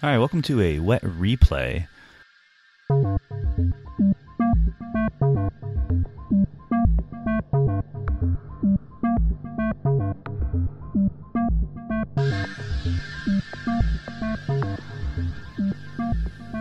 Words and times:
All 0.00 0.08
right, 0.08 0.18
welcome 0.18 0.42
to 0.42 0.60
a 0.60 0.78
wet 0.78 1.02
replay. 1.02 1.88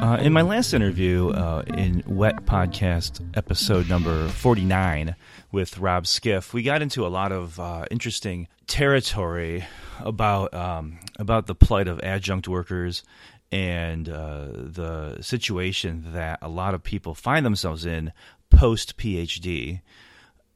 Uh, 0.01 0.17
in 0.19 0.33
my 0.33 0.41
last 0.41 0.73
interview 0.73 1.29
uh, 1.29 1.61
in 1.67 2.01
Wet 2.07 2.37
Podcast 2.47 3.23
episode 3.37 3.87
number 3.87 4.29
49 4.29 5.15
with 5.51 5.77
Rob 5.77 6.07
Skiff, 6.07 6.55
we 6.55 6.63
got 6.63 6.81
into 6.81 7.05
a 7.05 7.09
lot 7.09 7.31
of 7.31 7.59
uh, 7.59 7.85
interesting 7.91 8.47
territory 8.65 9.63
about 9.99 10.53
um, 10.53 10.99
about 11.19 11.47
the 11.47 11.55
plight 11.55 11.87
of 11.87 11.99
adjunct 12.01 12.47
workers 12.47 13.03
and 13.51 14.09
uh, 14.09 14.47
the 14.51 15.17
situation 15.21 16.05
that 16.13 16.39
a 16.41 16.49
lot 16.49 16.73
of 16.73 16.83
people 16.83 17.13
find 17.13 17.45
themselves 17.45 17.85
in 17.85 18.11
post 18.49 18.97
PhD. 18.97 19.81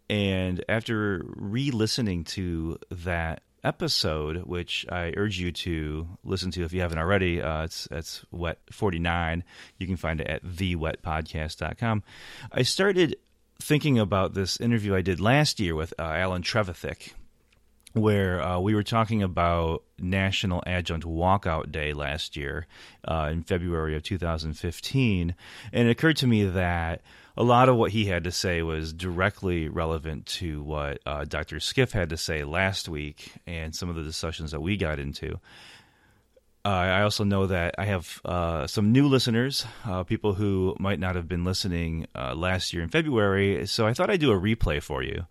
And 0.09 0.63
after 0.67 1.23
re 1.25 1.71
listening 1.71 2.25
to 2.25 2.77
that 2.91 3.43
episode, 3.63 4.43
which 4.43 4.85
I 4.89 5.13
urge 5.15 5.39
you 5.39 5.51
to 5.51 6.07
listen 6.23 6.51
to 6.51 6.63
if 6.63 6.73
you 6.73 6.81
haven't 6.81 6.97
already, 6.97 7.41
uh, 7.41 7.63
it's, 7.63 7.87
it's 7.91 8.25
Wet 8.31 8.59
49. 8.71 9.43
You 9.77 9.87
can 9.87 9.97
find 9.97 10.19
it 10.19 10.27
at 10.27 10.43
thewetpodcast.com. 10.43 12.03
I 12.51 12.63
started 12.63 13.17
thinking 13.61 13.99
about 13.99 14.33
this 14.33 14.59
interview 14.59 14.95
I 14.95 15.01
did 15.01 15.19
last 15.19 15.59
year 15.59 15.75
with 15.75 15.93
uh, 15.99 16.03
Alan 16.03 16.41
Trevithick 16.41 17.13
where 17.93 18.41
uh, 18.41 18.59
we 18.59 18.73
were 18.73 18.83
talking 18.83 19.21
about 19.21 19.83
National 19.99 20.63
Adjunct 20.65 21.05
Walkout 21.05 21.71
Day 21.71 21.93
last 21.93 22.37
year 22.37 22.67
uh, 23.05 23.29
in 23.31 23.43
February 23.43 23.95
of 23.95 24.03
2015. 24.03 25.35
And 25.73 25.87
it 25.87 25.91
occurred 25.91 26.17
to 26.17 26.27
me 26.27 26.45
that 26.45 27.01
a 27.35 27.43
lot 27.43 27.69
of 27.69 27.75
what 27.75 27.91
he 27.91 28.05
had 28.05 28.23
to 28.25 28.31
say 28.31 28.61
was 28.61 28.93
directly 28.93 29.67
relevant 29.67 30.25
to 30.25 30.63
what 30.63 30.99
uh, 31.05 31.25
Dr. 31.25 31.59
Skiff 31.59 31.91
had 31.91 32.09
to 32.09 32.17
say 32.17 32.43
last 32.43 32.87
week 32.87 33.33
and 33.45 33.75
some 33.75 33.89
of 33.89 33.95
the 33.95 34.03
discussions 34.03 34.51
that 34.51 34.61
we 34.61 34.77
got 34.77 34.99
into. 34.99 35.39
Uh, 36.63 36.69
I 36.69 37.01
also 37.01 37.23
know 37.23 37.47
that 37.47 37.75
I 37.79 37.85
have 37.85 38.21
uh, 38.23 38.67
some 38.67 38.91
new 38.91 39.07
listeners, 39.07 39.65
uh, 39.83 40.03
people 40.03 40.33
who 40.33 40.75
might 40.79 40.99
not 40.99 41.15
have 41.15 41.27
been 41.27 41.43
listening 41.43 42.05
last 42.13 42.71
year 42.71 42.83
in 42.83 42.89
February. 42.89 43.65
So 43.65 43.87
I 43.87 43.93
thought 43.93 44.11
I'd 44.11 44.19
do 44.19 44.31
a 44.31 44.39
replay 44.39 44.81
for 44.81 45.01
you 45.01 45.25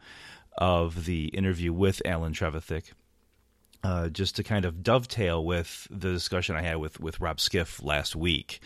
of 0.59 1.05
the 1.05 1.27
interview 1.27 1.73
with 1.73 2.03
Alan 2.05 2.33
Trevithick. 2.33 2.93
Uh, 3.83 4.11
just 4.11 4.37
to 4.37 4.43
kind 4.43 4.67
of 4.67 4.83
dovetail 4.83 5.43
with 5.43 5.89
the 5.91 6.13
discussion 6.13 6.55
I 6.55 6.61
had 6.61 6.77
with, 6.77 7.01
with 7.01 7.19
Rob 7.19 7.41
Skiff 7.41 7.83
last 7.83 8.15
week. 8.15 8.61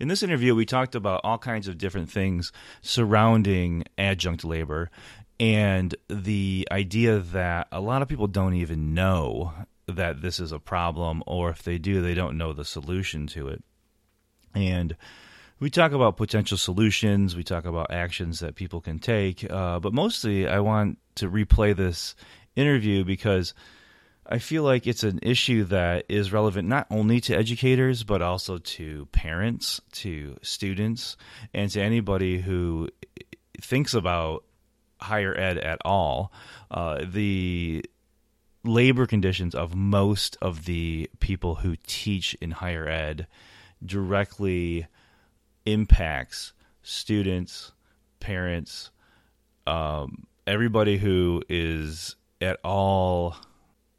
In 0.00 0.08
this 0.08 0.24
interview, 0.24 0.52
we 0.52 0.66
talked 0.66 0.96
about 0.96 1.20
all 1.22 1.38
kinds 1.38 1.68
of 1.68 1.78
different 1.78 2.10
things 2.10 2.50
surrounding 2.82 3.84
adjunct 3.96 4.44
labor 4.44 4.90
and 5.38 5.94
the 6.08 6.66
idea 6.70 7.18
that 7.18 7.68
a 7.70 7.80
lot 7.80 8.02
of 8.02 8.08
people 8.08 8.26
don't 8.26 8.54
even 8.54 8.94
know 8.94 9.52
that 9.86 10.22
this 10.22 10.40
is 10.40 10.50
a 10.50 10.58
problem, 10.58 11.22
or 11.26 11.50
if 11.50 11.62
they 11.62 11.78
do, 11.78 12.00
they 12.00 12.14
don't 12.14 12.38
know 12.38 12.52
the 12.52 12.64
solution 12.64 13.26
to 13.28 13.48
it. 13.48 13.62
And 14.54 14.96
we 15.58 15.70
talk 15.70 15.92
about 15.92 16.16
potential 16.16 16.58
solutions, 16.58 17.34
we 17.34 17.42
talk 17.42 17.64
about 17.64 17.90
actions 17.90 18.40
that 18.40 18.54
people 18.54 18.80
can 18.80 18.98
take, 18.98 19.50
uh, 19.50 19.80
but 19.80 19.92
mostly 19.92 20.46
I 20.46 20.60
want 20.60 20.98
to 21.16 21.30
replay 21.30 21.74
this 21.74 22.14
interview 22.54 23.04
because 23.04 23.54
I 24.28 24.38
feel 24.38 24.64
like 24.64 24.86
it's 24.86 25.04
an 25.04 25.20
issue 25.22 25.64
that 25.64 26.04
is 26.08 26.32
relevant 26.32 26.68
not 26.68 26.86
only 26.90 27.20
to 27.22 27.36
educators, 27.36 28.02
but 28.02 28.22
also 28.22 28.58
to 28.58 29.06
parents, 29.12 29.80
to 29.92 30.36
students, 30.42 31.16
and 31.54 31.70
to 31.70 31.80
anybody 31.80 32.40
who 32.40 32.88
thinks 33.60 33.94
about 33.94 34.44
higher 35.00 35.34
ed 35.36 35.58
at 35.58 35.78
all. 35.84 36.32
Uh, 36.70 37.04
the 37.06 37.84
labor 38.64 39.06
conditions 39.06 39.54
of 39.54 39.74
most 39.74 40.36
of 40.42 40.64
the 40.64 41.08
people 41.20 41.56
who 41.56 41.76
teach 41.86 42.34
in 42.40 42.50
higher 42.50 42.88
ed 42.88 43.26
directly 43.84 44.88
impacts 45.66 46.52
students, 46.82 47.72
parents, 48.20 48.90
um, 49.66 50.26
everybody 50.46 50.96
who 50.96 51.42
is 51.48 52.16
at 52.40 52.58
all 52.64 53.36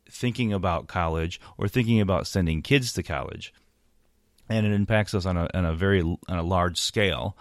thinking 0.10 0.54
about 0.54 0.88
college 0.88 1.40
or 1.58 1.68
thinking 1.68 2.00
about 2.00 2.26
sending 2.28 2.62
kids 2.62 2.94
to 2.94 3.04
college, 3.04 3.54
and 4.50 4.66
it 4.66 4.72
impacts 4.72 5.14
us 5.14 5.26
on 5.26 5.38
a 5.38 5.48
on 5.54 5.66
a 5.66 5.76
very 5.76 6.02
on 6.02 6.38
a 6.38 6.44
large 6.44 6.80
scale. 6.80 7.38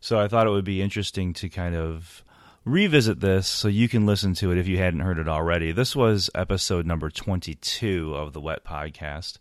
So 0.00 0.18
I 0.18 0.28
thought 0.28 0.46
it 0.46 0.50
would 0.50 0.64
be 0.64 0.80
interesting 0.80 1.32
to 1.34 1.48
kind 1.48 1.74
of 1.74 2.24
revisit 2.64 3.20
this 3.20 3.46
so 3.46 3.68
you 3.68 3.88
can 3.88 4.06
listen 4.06 4.34
to 4.34 4.52
it 4.52 4.58
if 4.58 4.68
you 4.68 4.78
hadn't 4.78 5.00
heard 5.00 5.18
it 5.18 5.28
already. 5.28 5.72
This 5.72 5.96
was 5.96 6.30
episode 6.34 6.86
number 6.86 7.10
22 7.10 8.14
of 8.14 8.32
the 8.32 8.40
Wet 8.40 8.64
Podcast. 8.64 9.38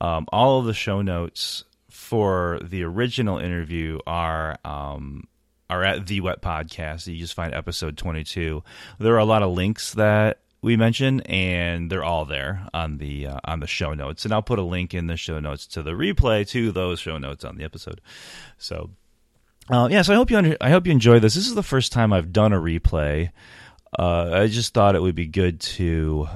Um, 0.00 0.26
all 0.32 0.58
of 0.58 0.66
the 0.66 0.74
show 0.74 1.02
notes 1.02 1.64
for 2.02 2.60
the 2.62 2.82
original 2.82 3.38
interview 3.38 3.98
are 4.06 4.58
um, 4.64 5.24
are 5.70 5.82
at 5.84 6.06
the 6.06 6.20
Wet 6.20 6.42
Podcast. 6.42 7.06
You 7.06 7.18
just 7.18 7.34
find 7.34 7.54
episode 7.54 7.96
twenty 7.96 8.24
two. 8.24 8.62
There 8.98 9.14
are 9.14 9.18
a 9.18 9.24
lot 9.24 9.42
of 9.42 9.52
links 9.52 9.94
that 9.94 10.40
we 10.60 10.76
mentioned, 10.76 11.26
and 11.28 11.90
they're 11.90 12.04
all 12.04 12.24
there 12.24 12.66
on 12.74 12.98
the 12.98 13.28
uh, 13.28 13.40
on 13.44 13.60
the 13.60 13.66
show 13.66 13.94
notes. 13.94 14.24
And 14.24 14.34
I'll 14.34 14.42
put 14.42 14.58
a 14.58 14.62
link 14.62 14.92
in 14.94 15.06
the 15.06 15.16
show 15.16 15.40
notes 15.40 15.66
to 15.68 15.82
the 15.82 15.92
replay 15.92 16.46
to 16.48 16.72
those 16.72 17.00
show 17.00 17.18
notes 17.18 17.44
on 17.44 17.56
the 17.56 17.64
episode. 17.64 18.00
So, 18.58 18.90
uh, 19.70 19.88
yeah. 19.90 20.02
So 20.02 20.12
I 20.12 20.16
hope 20.16 20.30
you 20.30 20.36
under- 20.36 20.56
I 20.60 20.70
hope 20.70 20.86
you 20.86 20.92
enjoy 20.92 21.20
this. 21.20 21.34
This 21.34 21.46
is 21.46 21.54
the 21.54 21.62
first 21.62 21.92
time 21.92 22.12
I've 22.12 22.32
done 22.32 22.52
a 22.52 22.60
replay. 22.60 23.30
Uh, 23.98 24.30
I 24.32 24.46
just 24.46 24.74
thought 24.74 24.94
it 24.94 25.02
would 25.02 25.14
be 25.14 25.26
good 25.26 25.60
to 25.60 26.28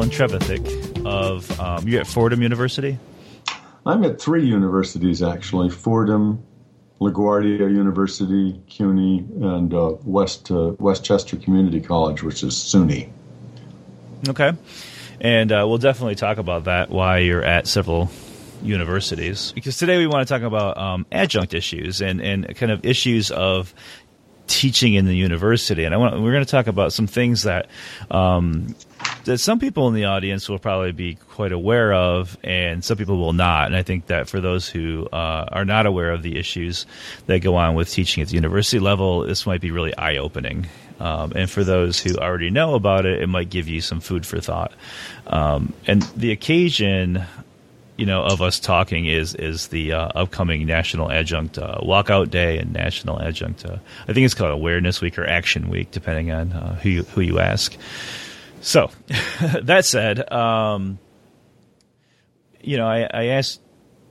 Alan 0.04 0.14
Trevithick 0.14 1.06
of 1.06 1.60
um, 1.62 1.88
you're 1.88 2.02
at 2.02 2.08
Fordham 2.08 2.42
University. 2.42 3.00
I'm 3.86 4.04
at 4.04 4.20
three 4.20 4.46
universities 4.46 5.24
actually: 5.24 5.70
Fordham, 5.70 6.44
LaGuardia 7.00 7.74
University, 7.74 8.62
CUNY, 8.68 9.20
and 9.42 9.74
uh, 9.74 9.96
West 10.04 10.52
uh, 10.52 10.74
Westchester 10.78 11.38
Community 11.38 11.80
College, 11.80 12.22
which 12.22 12.44
is 12.44 12.54
SUNY. 12.54 13.10
Okay, 14.28 14.52
and 15.22 15.54
uh, 15.54 15.64
we'll 15.70 15.78
definitely 15.78 16.16
talk 16.16 16.38
about 16.38 16.66
that. 16.66 16.90
Why 16.90 17.20
you're 17.20 17.46
at 17.46 17.66
several 17.66 18.10
universities. 18.62 19.52
Because 19.54 19.78
today 19.78 19.98
we 19.98 20.08
want 20.08 20.28
to 20.28 20.34
talk 20.34 20.42
about 20.42 20.78
um, 20.78 21.06
adjunct 21.12 21.54
issues 21.54 22.02
and, 22.02 22.22
and 22.22 22.56
kind 22.56 22.72
of 22.72 22.86
issues 22.86 23.32
of 23.32 23.74
teaching 24.48 24.94
in 24.94 25.06
the 25.06 25.16
university. 25.16 25.84
And 25.84 25.94
I 25.94 25.98
want 25.98 26.22
we're 26.22 26.32
going 26.32 26.46
to 26.46 26.52
talk 26.52 26.68
about 26.68 26.94
some 26.94 27.08
things 27.08 27.44
that 27.44 27.68
um, 28.12 28.76
that 29.26 29.40
some 29.40 29.60
people 29.60 29.88
in 29.88 29.94
the 29.94 30.06
audience 30.06 30.50
will 30.50 30.60
probably 30.60 30.92
be 30.92 31.16
quite 31.16 31.52
aware 31.52 31.94
of, 31.94 32.38
and 32.44 32.84
some 32.84 32.98
people 32.98 33.18
will 33.18 33.34
not. 33.34 33.68
And 33.68 33.76
I 33.76 33.84
think 33.84 34.08
that 34.08 34.28
for 34.30 34.40
those 34.42 34.68
who 34.70 35.08
uh, 35.12 35.48
are 35.52 35.66
not 35.66 35.86
aware 35.86 36.12
of 36.12 36.24
the 36.24 36.38
issues 36.38 36.86
that 37.26 37.40
go 37.40 37.56
on 37.56 37.76
with 37.76 37.90
teaching 37.90 38.22
at 38.22 38.30
the 38.30 38.36
university 38.36 38.80
level, 38.80 39.22
this 39.22 39.46
might 39.46 39.62
be 39.62 39.72
really 39.72 39.96
eye 39.98 40.18
opening. 40.18 40.68
Um, 41.00 41.34
and 41.36 41.50
for 41.50 41.64
those 41.64 42.00
who 42.00 42.16
already 42.18 42.50
know 42.50 42.76
about 42.76 43.06
it, 43.06 43.22
it 43.22 43.28
might 43.28 43.50
give 43.50 43.68
you 43.68 43.82
some 43.82 44.00
food 44.00 44.26
for 44.26 44.40
thought. 44.40 44.74
Um, 45.28 45.74
and 45.88 46.04
the 46.16 46.32
occasion 46.32 47.24
you 47.98 48.06
know 48.06 48.24
of 48.24 48.42
us 48.42 48.60
talking 48.60 49.06
is 49.06 49.36
is 49.36 49.68
the 49.68 49.94
uh, 49.94 50.10
upcoming 50.16 50.66
National 50.66 51.12
Adjunct 51.12 51.58
uh, 51.58 51.78
Walkout 51.82 52.30
Day 52.30 52.58
and 52.58 52.74
National 52.74 53.22
Adjunct. 53.22 53.66
Uh, 53.66 53.78
I 54.08 54.14
think 54.14 54.26
it's 54.26 54.34
called 54.34 54.52
Awareness 54.52 55.02
Week 55.02 55.18
or 55.18 55.26
Action 55.26 55.70
Week, 55.70 55.92
depending 55.92 56.32
on 56.32 56.52
uh, 56.52 56.76
who 56.76 56.90
you, 56.90 57.04
who 57.04 57.22
you 57.22 57.40
ask. 57.40 57.76
So 58.62 58.90
that 59.62 59.86
said, 59.86 60.32
um, 60.32 60.98
you 62.62 62.78
know, 62.78 62.88
I, 62.88 63.08
I, 63.14 63.26
asked 63.26 63.62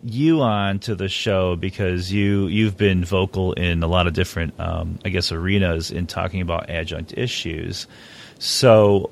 you 0.04 0.42
on 0.42 0.78
to 0.80 0.94
the 0.94 1.08
show 1.08 1.56
because 1.56 2.12
you 2.12 2.46
you've 2.48 2.76
been 2.76 3.04
vocal 3.04 3.54
in 3.54 3.82
a 3.82 3.86
lot 3.86 4.06
of 4.06 4.12
different, 4.12 4.58
um, 4.60 4.98
I 5.04 5.08
guess, 5.08 5.32
arenas 5.32 5.90
in 5.90 6.06
talking 6.06 6.40
about 6.40 6.70
adjunct 6.70 7.14
issues. 7.16 7.86
So, 8.38 9.10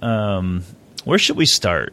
um, 0.00 0.64
where 1.04 1.18
should 1.18 1.36
we 1.36 1.46
start? 1.46 1.92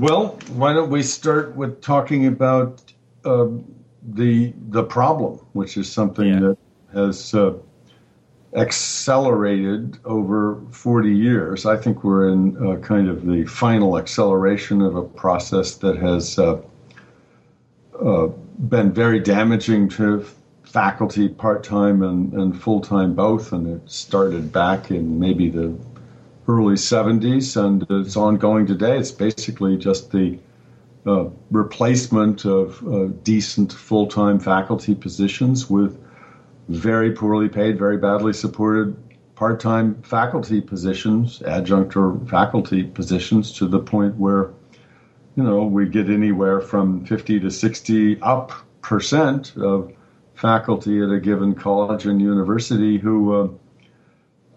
Well, 0.00 0.38
why 0.54 0.72
don't 0.72 0.88
we 0.88 1.02
start 1.02 1.54
with 1.56 1.82
talking 1.82 2.26
about 2.26 2.82
uh, 3.22 3.48
the 4.02 4.54
the 4.70 4.82
problem, 4.82 5.40
which 5.52 5.76
is 5.76 5.92
something 5.92 6.26
yeah. 6.26 6.40
that 6.40 6.58
has 6.94 7.34
uh, 7.34 7.52
accelerated 8.56 9.98
over 10.06 10.58
40 10.70 11.14
years. 11.14 11.66
I 11.66 11.76
think 11.76 12.02
we're 12.02 12.30
in 12.30 12.56
uh, 12.66 12.76
kind 12.76 13.10
of 13.10 13.26
the 13.26 13.44
final 13.44 13.98
acceleration 13.98 14.80
of 14.80 14.96
a 14.96 15.02
process 15.02 15.74
that 15.76 15.98
has 15.98 16.38
uh, 16.38 16.62
uh, 18.02 18.28
been 18.70 18.94
very 18.94 19.20
damaging 19.20 19.90
to 19.90 20.24
faculty, 20.62 21.28
part 21.28 21.62
time 21.62 22.02
and, 22.02 22.32
and 22.32 22.58
full 22.58 22.80
time 22.80 23.14
both. 23.14 23.52
And 23.52 23.66
it 23.66 23.90
started 23.90 24.50
back 24.50 24.90
in 24.90 25.20
maybe 25.20 25.50
the 25.50 25.76
early 26.50 26.74
70s, 26.74 27.56
and 27.56 27.86
it's 27.88 28.16
ongoing 28.16 28.66
today. 28.66 28.98
It's 28.98 29.12
basically 29.12 29.76
just 29.76 30.10
the 30.10 30.38
uh, 31.06 31.26
replacement 31.50 32.44
of 32.44 32.86
uh, 32.86 33.06
decent 33.22 33.72
full 33.72 34.06
time 34.06 34.40
faculty 34.40 34.94
positions 34.94 35.70
with 35.70 35.98
very 36.68 37.12
poorly 37.12 37.48
paid, 37.48 37.78
very 37.78 37.96
badly 37.96 38.32
supported 38.32 38.96
part 39.36 39.60
time 39.60 40.02
faculty 40.02 40.60
positions, 40.60 41.40
adjunct 41.42 41.96
or 41.96 42.18
faculty 42.26 42.82
positions, 42.82 43.52
to 43.52 43.68
the 43.68 43.78
point 43.78 44.16
where, 44.16 44.50
you 45.36 45.44
know, 45.44 45.62
we 45.62 45.86
get 45.86 46.10
anywhere 46.10 46.60
from 46.60 47.04
50 47.06 47.40
to 47.40 47.50
60 47.50 48.20
up 48.22 48.52
percent 48.82 49.56
of 49.56 49.92
faculty 50.34 51.02
at 51.02 51.10
a 51.10 51.20
given 51.20 51.54
college 51.54 52.06
and 52.06 52.20
university 52.20 52.98
who 52.98 53.16
uh, 53.34 53.48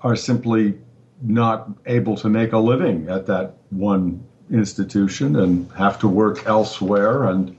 are 0.01 0.15
simply 0.15 0.77
not 1.23 1.69
able 1.85 2.17
to 2.17 2.29
make 2.29 2.51
a 2.51 2.57
living 2.57 3.07
at 3.09 3.27
that 3.27 3.55
one 3.69 4.23
institution 4.51 5.35
and 5.37 5.71
have 5.71 5.99
to 5.99 6.07
work 6.07 6.45
elsewhere 6.45 7.23
and 7.23 7.55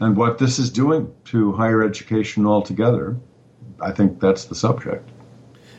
and 0.00 0.16
what 0.16 0.38
this 0.38 0.58
is 0.58 0.70
doing 0.70 1.12
to 1.24 1.52
higher 1.52 1.82
education 1.82 2.46
altogether. 2.46 3.16
I 3.80 3.90
think 3.90 4.20
that's 4.20 4.44
the 4.44 4.54
subject. 4.54 5.08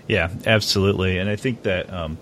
Yeah, 0.08 0.30
absolutely. 0.46 1.20
And 1.20 1.30
I 1.30 1.36
think 1.38 1.64
that 1.64 1.92
um, 1.94 2.18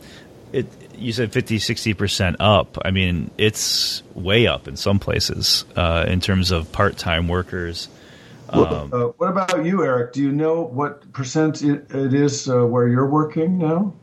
it 0.51 0.67
you 0.95 1.13
said 1.13 1.31
50 1.31 1.57
60% 1.57 2.35
up. 2.39 2.77
I 2.83 2.91
mean, 2.91 3.31
it's 3.37 4.03
way 4.13 4.47
up 4.47 4.67
in 4.67 4.75
some 4.75 4.99
places 4.99 5.63
uh, 5.75 6.05
in 6.07 6.21
terms 6.21 6.51
of 6.51 6.71
part-time 6.71 7.27
workers. 7.27 7.87
Um, 8.49 8.91
uh, 8.93 8.99
what 9.17 9.29
about 9.29 9.65
you, 9.65 9.83
Eric? 9.83 10.13
Do 10.13 10.21
you 10.21 10.31
know 10.31 10.61
what 10.61 11.11
percent 11.13 11.61
it, 11.61 11.91
it 11.91 12.13
is 12.13 12.49
uh, 12.49 12.65
where 12.65 12.87
you're 12.87 13.09
working 13.09 13.57
now? 13.57 13.93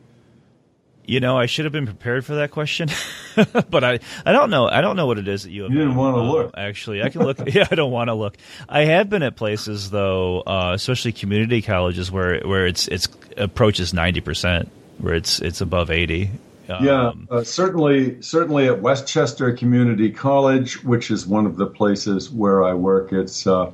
You 1.07 1.19
know, 1.19 1.37
I 1.37 1.45
should 1.45 1.65
have 1.65 1.71
been 1.71 1.85
prepared 1.85 2.25
for 2.25 2.35
that 2.35 2.51
question, 2.51 2.89
but 3.69 3.83
I, 3.83 3.99
I 4.25 4.31
don't 4.31 4.49
know. 4.49 4.67
I 4.67 4.81
don't 4.81 4.95
know 4.95 5.05
what 5.05 5.17
it 5.17 5.27
is 5.27 5.43
that 5.43 5.51
you. 5.51 5.63
You 5.63 5.69
didn't 5.69 5.95
want 5.95 6.15
to 6.15 6.21
uh, 6.21 6.31
look. 6.31 6.51
Actually, 6.57 7.03
I 7.03 7.09
can 7.09 7.21
look. 7.23 7.37
yeah, 7.53 7.67
I 7.69 7.75
don't 7.75 7.91
want 7.91 8.09
to 8.09 8.13
look. 8.13 8.35
I 8.67 8.85
have 8.85 9.09
been 9.09 9.23
at 9.23 9.35
places 9.35 9.89
though, 9.89 10.41
uh, 10.41 10.71
especially 10.73 11.11
community 11.11 11.61
colleges 11.61 12.11
where 12.11 12.41
where 12.41 12.65
it's 12.65 12.87
it's 12.87 13.07
approaches 13.37 13.93
ninety 13.93 14.21
percent, 14.21 14.69
where 14.97 15.13
it's 15.13 15.39
it's 15.39 15.61
above 15.61 15.91
eighty. 15.91 16.31
Um, 16.67 16.83
yeah, 16.83 17.11
uh, 17.29 17.43
certainly, 17.43 18.21
certainly 18.21 18.67
at 18.67 18.81
Westchester 18.81 19.53
Community 19.53 20.09
College, 20.09 20.83
which 20.83 21.11
is 21.11 21.27
one 21.27 21.45
of 21.45 21.57
the 21.57 21.67
places 21.67 22.31
where 22.31 22.63
I 22.63 22.73
work, 22.73 23.13
it's 23.13 23.45
uh, 23.45 23.71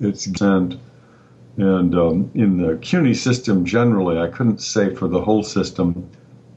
it's 0.00 0.26
and 0.40 0.80
and 1.58 1.94
um, 1.94 2.30
in 2.34 2.58
the 2.58 2.76
CUNY 2.76 3.14
system 3.14 3.64
generally, 3.64 4.18
I 4.18 4.28
couldn't 4.28 4.60
say 4.60 4.94
for 4.94 5.08
the 5.08 5.20
whole 5.20 5.42
system 5.42 6.08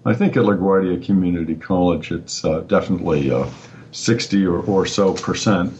I 0.05 0.13
think 0.13 0.37
at 0.37 0.43
LaGuardia 0.43 1.03
Community 1.05 1.55
College, 1.55 2.11
it's 2.11 2.45
uh, 2.45 2.61
definitely 2.61 3.31
uh, 3.31 3.49
60 3.91 4.45
or, 4.45 4.59
or 4.59 4.85
so 4.85 5.13
percent. 5.13 5.73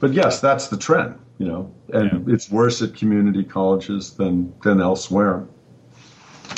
But 0.00 0.12
yes, 0.12 0.40
that's 0.40 0.68
the 0.68 0.76
trend, 0.76 1.18
you 1.38 1.46
know, 1.46 1.72
and 1.92 2.26
yeah. 2.26 2.34
it's 2.34 2.50
worse 2.50 2.82
at 2.82 2.96
community 2.96 3.44
colleges 3.44 4.14
than, 4.14 4.52
than 4.62 4.80
elsewhere. 4.80 5.46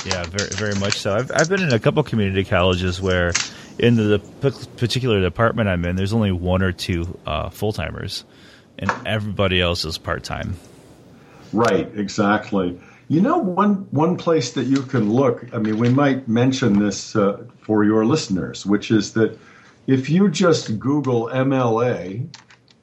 Yeah, 0.06 0.24
very, 0.24 0.50
very 0.50 0.74
much 0.74 0.98
so. 0.98 1.14
I've, 1.14 1.30
I've 1.34 1.48
been 1.48 1.62
in 1.62 1.72
a 1.72 1.78
couple 1.78 2.02
community 2.02 2.44
colleges 2.44 3.00
where, 3.00 3.32
in 3.78 3.96
the, 3.96 4.18
particular 4.76 5.20
department 5.20 5.68
I'm 5.68 5.84
in, 5.84 5.96
there's 5.96 6.12
only 6.12 6.32
one 6.32 6.62
or 6.62 6.72
two 6.72 7.18
uh, 7.26 7.50
full 7.50 7.72
timers, 7.72 8.24
and 8.78 8.90
everybody 9.06 9.60
else 9.60 9.84
is 9.84 9.98
part 9.98 10.24
time. 10.24 10.56
Right, 11.52 11.90
exactly. 11.94 12.80
You 13.08 13.20
know, 13.20 13.38
one 13.38 13.86
one 13.90 14.16
place 14.16 14.52
that 14.52 14.64
you 14.64 14.82
can 14.82 15.12
look. 15.12 15.46
I 15.52 15.58
mean, 15.58 15.78
we 15.78 15.90
might 15.90 16.26
mention 16.26 16.78
this 16.78 17.14
uh, 17.14 17.44
for 17.60 17.84
your 17.84 18.06
listeners, 18.06 18.64
which 18.64 18.90
is 18.90 19.12
that 19.12 19.38
if 19.86 20.08
you 20.08 20.30
just 20.30 20.78
Google 20.78 21.28
MLA, 21.28 22.26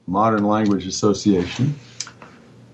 Modern 0.06 0.44
Language 0.44 0.86
Association, 0.86 1.74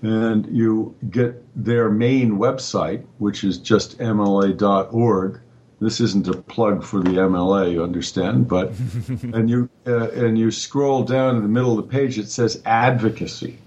and 0.03 0.45
you 0.55 0.95
get 1.09 1.43
their 1.55 1.89
main 1.89 2.37
website, 2.37 3.03
which 3.17 3.43
is 3.43 3.57
just 3.57 3.97
MLA.org. 3.97 5.41
This 5.81 6.01
isn't 6.01 6.27
a 6.27 6.33
plug 6.33 6.83
for 6.83 6.99
the 6.99 7.11
MLA, 7.11 7.71
you 7.71 7.83
understand, 7.83 8.47
but 8.47 8.69
and 9.23 9.49
you 9.49 9.69
uh, 9.87 10.11
and 10.11 10.37
you 10.37 10.51
scroll 10.51 11.03
down 11.03 11.37
in 11.37 11.41
the 11.41 11.49
middle 11.49 11.79
of 11.79 11.87
the 11.87 11.91
page, 11.91 12.19
it 12.19 12.29
says 12.29 12.61
advocacy. 12.63 13.57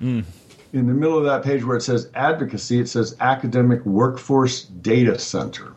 Mm 0.00 0.24
in 0.72 0.86
the 0.86 0.94
middle 0.94 1.18
of 1.18 1.24
that 1.24 1.42
page 1.42 1.64
where 1.64 1.76
it 1.76 1.82
says 1.82 2.08
advocacy, 2.14 2.80
it 2.80 2.88
says 2.88 3.16
academic 3.20 3.84
workforce 3.84 4.64
data 4.64 5.18
center. 5.18 5.74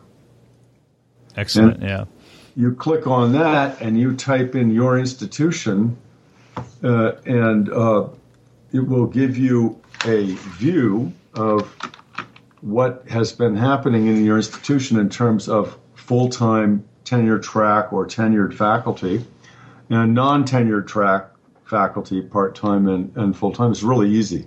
Excellent. 1.36 1.74
And 1.74 1.82
yeah. 1.82 2.04
You 2.56 2.74
click 2.74 3.06
on 3.06 3.32
that 3.32 3.80
and 3.80 3.98
you 3.98 4.14
type 4.14 4.54
in 4.54 4.70
your 4.70 4.98
institution, 4.98 5.96
uh, 6.84 7.12
and 7.26 7.68
uh, 7.72 8.08
it 8.72 8.80
will 8.80 9.06
give 9.06 9.36
you 9.36 9.80
a 10.04 10.26
view 10.58 11.12
of 11.34 11.62
what 12.60 13.04
has 13.08 13.32
been 13.32 13.56
happening 13.56 14.06
in 14.06 14.24
your 14.24 14.36
institution 14.36 15.00
in 15.00 15.08
terms 15.08 15.48
of 15.48 15.76
full 15.94 16.28
time 16.28 16.84
tenure 17.04 17.40
track 17.40 17.92
or 17.92 18.06
tenured 18.06 18.54
faculty 18.54 19.24
and 19.90 20.14
non 20.14 20.44
tenured 20.44 20.86
track 20.86 21.30
faculty, 21.64 22.22
part 22.22 22.54
time 22.54 22.88
and, 22.88 23.16
and 23.16 23.36
full 23.36 23.52
time. 23.52 23.72
It's 23.72 23.82
really 23.82 24.10
easy. 24.10 24.46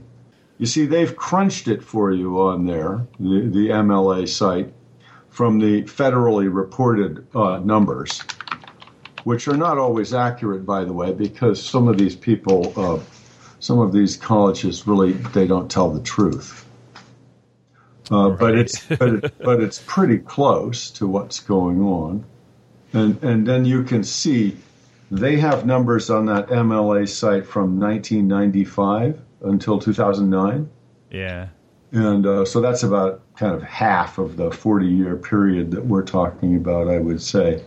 You 0.58 0.66
see, 0.66 0.86
they've 0.86 1.16
crunched 1.16 1.68
it 1.68 1.84
for 1.84 2.12
you 2.12 2.42
on 2.42 2.66
there, 2.66 3.06
the, 3.20 3.48
the 3.48 3.70
MLA 3.70 4.28
site, 4.28 4.74
from 5.30 5.60
the 5.60 5.84
federally 5.84 6.52
reported 6.52 7.28
uh, 7.36 7.60
numbers, 7.60 8.24
which 9.24 9.48
are 9.48 9.58
not 9.58 9.78
always 9.78 10.16
accurate, 10.16 10.66
by 10.66 10.84
the 10.84 10.94
way, 10.94 11.14
because 11.14 11.64
some 11.64 11.88
of 11.88 11.98
these 12.00 12.16
people, 12.16 12.74
uh, 12.76 13.00
some 13.60 13.78
of 13.78 13.94
these 13.94 14.18
colleges 14.18 14.88
really 14.88 15.14
they 15.14 15.46
don't 15.46 15.70
tell 15.70 15.92
the 15.92 16.02
truth. 16.02 16.66
Uh, 18.10 18.32
right. 18.32 18.40
But 18.40 18.58
it's 18.58 18.86
but, 18.86 19.10
it, 19.10 19.38
but 19.38 19.62
it's 19.62 19.84
pretty 19.86 20.18
close 20.18 20.90
to 20.92 21.06
what's 21.06 21.40
going 21.40 21.82
on, 21.82 22.26
and 22.94 23.22
and 23.24 23.46
then 23.46 23.66
you 23.66 23.84
can 23.84 24.04
see 24.04 24.58
they 25.12 25.38
have 25.38 25.68
numbers 25.68 26.10
on 26.10 26.26
that 26.28 26.48
MLA 26.48 27.08
site 27.08 27.46
from 27.46 27.80
1995 27.80 29.22
until 29.42 29.80
2009. 29.80 30.70
Yeah. 31.12 31.48
And 31.92 32.26
uh, 32.26 32.46
so 32.46 32.60
that's 32.60 32.84
about 32.84 33.22
kind 33.36 33.56
of 33.56 33.64
half 33.64 34.18
of 34.18 34.36
the 34.36 34.52
40 34.52 34.88
year 34.88 35.16
period 35.16 35.72
that 35.72 35.86
we're 35.86 36.04
talking 36.04 36.56
about, 36.56 36.88
I 36.90 37.00
would 37.00 37.22
say. 37.22 37.64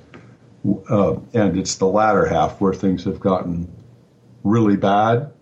uh, 0.91 1.17
and 1.33 1.59
it's 1.59 1.77
the 1.77 1.87
latter 1.87 2.27
half 2.27 2.61
where 2.61 2.75
things 2.75 3.05
have 3.05 3.19
gotten 3.19 3.71
really 4.45 4.77
bad. 4.77 5.33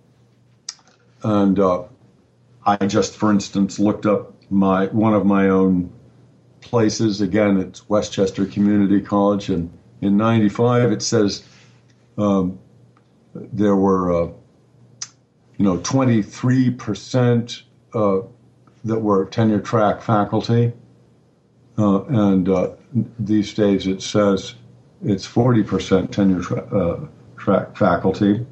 And 1.23 1.58
uh, 1.58 1.85
I 2.64 2.87
just, 2.87 3.16
for 3.16 3.32
instance, 3.32 3.78
looked 3.78 4.06
up 4.06 4.35
my 4.50 4.87
one 4.87 5.14
of 5.14 5.26
my 5.26 5.49
own 5.49 5.92
places. 6.61 7.20
Again, 7.20 7.58
it's 7.58 7.88
Westchester 7.88 8.47
Community 8.47 9.00
College, 9.00 9.49
and 9.49 9.70
in 10.00 10.16
'95 10.16 10.92
it 10.92 11.02
says 11.02 11.44
um, 12.16 12.58
there 13.35 13.76
were, 13.76 14.12
uh, 14.12 14.32
you 15.58 15.64
know, 15.64 15.76
23 15.78 16.70
percent 16.70 17.62
uh, 17.92 18.20
that 18.84 19.00
were 19.00 19.26
tenure 19.26 19.60
track 19.60 20.00
faculty, 20.00 20.72
uh, 21.76 22.04
and 22.04 22.48
uh, 22.48 22.70
these 23.18 23.52
days 23.52 23.86
it 23.86 24.00
says 24.00 24.54
it's 25.04 25.26
40 25.26 25.62
percent 25.64 26.12
tenure 26.12 26.40
tra- 26.40 26.76
uh, 26.76 27.06
track 27.36 27.76
faculty. 27.76 28.46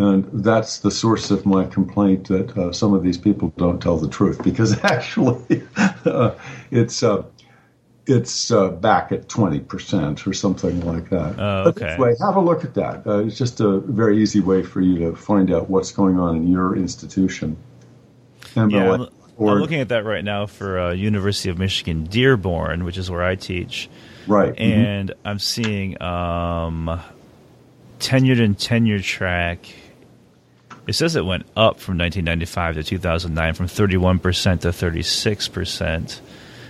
And 0.00 0.28
that's 0.44 0.78
the 0.78 0.92
source 0.92 1.32
of 1.32 1.44
my 1.44 1.64
complaint 1.64 2.28
that 2.28 2.56
uh, 2.56 2.72
some 2.72 2.94
of 2.94 3.02
these 3.02 3.18
people 3.18 3.52
don't 3.56 3.82
tell 3.82 3.96
the 3.96 4.08
truth 4.08 4.40
because 4.44 4.78
actually 4.84 5.66
uh, 6.04 6.36
it's 6.70 7.02
it's 8.08 8.50
uh, 8.50 8.70
back 8.70 9.12
at 9.12 9.28
20% 9.28 10.26
or 10.26 10.32
something 10.32 10.80
like 10.86 11.10
that. 11.10 11.36
Oh, 11.38 11.68
okay. 11.68 11.80
But 11.80 11.90
anyway, 11.90 12.14
have 12.20 12.36
a 12.36 12.40
look 12.40 12.64
at 12.64 12.74
that. 12.74 13.06
Uh, 13.06 13.24
it's 13.24 13.38
just 13.38 13.60
a 13.60 13.78
very 13.80 14.22
easy 14.22 14.40
way 14.40 14.62
for 14.62 14.80
you 14.80 14.98
to 14.98 15.14
find 15.14 15.52
out 15.52 15.68
what's 15.68 15.92
going 15.92 16.18
on 16.18 16.36
in 16.36 16.48
your 16.48 16.76
institution. 16.76 17.56
MLA 18.54 18.72
yeah, 18.72 18.92
I'm, 18.92 19.48
I'm, 19.48 19.58
looking 19.60 19.80
at 19.80 19.90
that 19.90 20.04
right 20.04 20.24
now 20.24 20.46
for 20.46 20.78
uh, 20.78 20.92
University 20.92 21.50
of 21.50 21.58
Michigan 21.58 22.04
Dearborn, 22.04 22.84
which 22.84 22.98
is 22.98 23.10
where 23.10 23.22
I 23.22 23.34
teach. 23.34 23.88
Right. 24.26 24.58
And 24.58 25.10
mm-hmm. 25.10 25.28
I'm 25.28 25.38
seeing 25.38 26.00
um, 26.02 27.00
tenured 28.00 28.42
and 28.42 28.58
tenure 28.58 29.00
track– 29.00 29.66
it 30.88 30.94
says 30.94 31.16
it 31.16 31.24
went 31.24 31.42
up 31.54 31.80
from 31.80 31.98
1995 31.98 32.76
to 32.76 32.82
2009 32.82 33.54
from 33.54 33.66
31% 33.66 34.60
to 34.60 34.68
36%. 34.68 36.20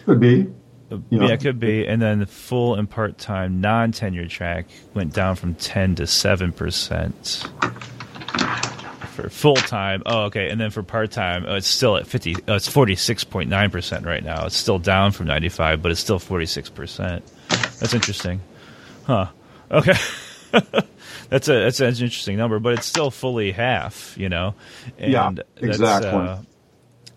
Could 0.04 0.21
be. 0.21 0.52
Yeah, 1.11 1.28
it 1.28 1.40
could 1.40 1.61
be. 1.61 1.87
And 1.87 2.00
then 2.00 2.21
the 2.21 2.26
full 2.26 2.75
and 2.75 2.88
part 2.88 3.18
time 3.18 3.61
non 3.61 3.92
tenure 3.92 4.26
track 4.26 4.66
went 4.95 5.12
down 5.12 5.37
from 5.37 5.54
10 5.54 5.97
to 5.97 6.04
7%. 6.04 7.49
For 9.11 9.28
full 9.28 9.57
time, 9.57 10.02
oh, 10.07 10.25
okay. 10.25 10.49
And 10.49 10.61
then 10.61 10.71
for 10.71 10.83
part 10.83 11.11
time, 11.11 11.45
oh, 11.47 11.57
it's 11.57 11.66
still 11.66 11.97
at 11.97 12.07
50, 12.07 12.37
oh, 12.47 12.54
it's 12.54 12.68
46.9% 12.68 14.07
right 14.07 14.23
now. 14.23 14.47
It's 14.47 14.57
still 14.57 14.78
down 14.78 15.11
from 15.12 15.26
95, 15.26 15.83
but 15.83 15.90
it's 15.90 16.00
still 16.00 16.21
46%. 16.21 17.23
That's 17.49 17.95
interesting. 17.95 18.40
Huh. 19.04 19.26
Okay. 19.71 19.95
that's 21.28 21.49
a 21.49 21.52
that's 21.52 21.80
an 21.80 21.88
interesting 21.88 22.37
number, 22.37 22.59
but 22.59 22.75
it's 22.75 22.87
still 22.87 23.11
fully 23.11 23.52
half, 23.52 24.16
you 24.16 24.28
know. 24.28 24.54
And 24.99 25.12
yeah, 25.12 25.30
exactly. 25.57 26.11
Uh, 26.11 26.38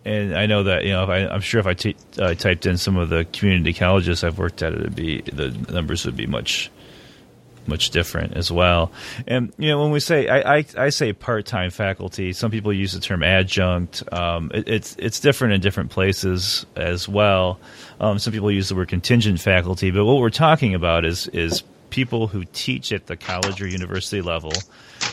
and 0.04 0.36
I 0.36 0.46
know 0.46 0.64
that 0.64 0.84
you 0.84 0.92
know, 0.92 1.06
I, 1.06 1.34
am 1.34 1.42
sure 1.42 1.60
if 1.60 1.68
I 1.68 1.74
t- 1.74 1.96
uh, 2.18 2.34
typed 2.34 2.66
in 2.66 2.78
some 2.78 2.98
of 2.98 3.10
the 3.10 3.26
community 3.26 3.74
colleges 3.74 4.24
I've 4.24 4.40
worked 4.40 4.62
at, 4.64 4.74
it'd 4.74 4.96
be 4.96 5.22
the 5.22 5.50
numbers 5.72 6.06
would 6.06 6.18
be 6.18 6.28
much 6.28 6.72
much 7.68 7.92
different 7.92 8.36
as 8.36 8.52
well. 8.52 8.92
And 9.28 9.54
you 9.58 9.70
know, 9.70 9.82
when 9.82 9.92
we 9.92 10.00
say 10.00 10.28
I, 10.28 10.58
I, 10.58 10.66
I 10.78 10.90
say 10.90 11.14
part 11.14 11.46
time 11.46 11.70
faculty, 11.70 12.34
some 12.34 12.50
people 12.50 12.74
use 12.74 12.94
the 12.94 13.00
term 13.00 13.22
adjunct. 13.22 14.04
Um, 14.12 14.52
it, 14.54 14.68
it's 14.68 14.96
it's 14.98 15.20
different 15.20 15.54
in 15.54 15.62
different 15.62 15.92
places 15.92 16.66
as 16.76 17.08
well. 17.08 17.60
Um, 18.00 18.18
some 18.18 18.34
people 18.34 18.52
use 18.52 18.70
the 18.70 18.76
word 18.76 18.90
contingent 18.90 19.40
faculty, 19.40 19.92
but 19.92 20.06
what 20.06 20.18
we're 20.18 20.30
talking 20.30 20.74
about 20.74 21.06
is 21.06 21.28
is 21.28 21.64
people 21.92 22.28
who 22.28 22.46
teach 22.54 22.92
at 22.92 23.06
the 23.08 23.18
college 23.18 23.62
or 23.62 23.68
university 23.68 24.22
level, 24.22 24.54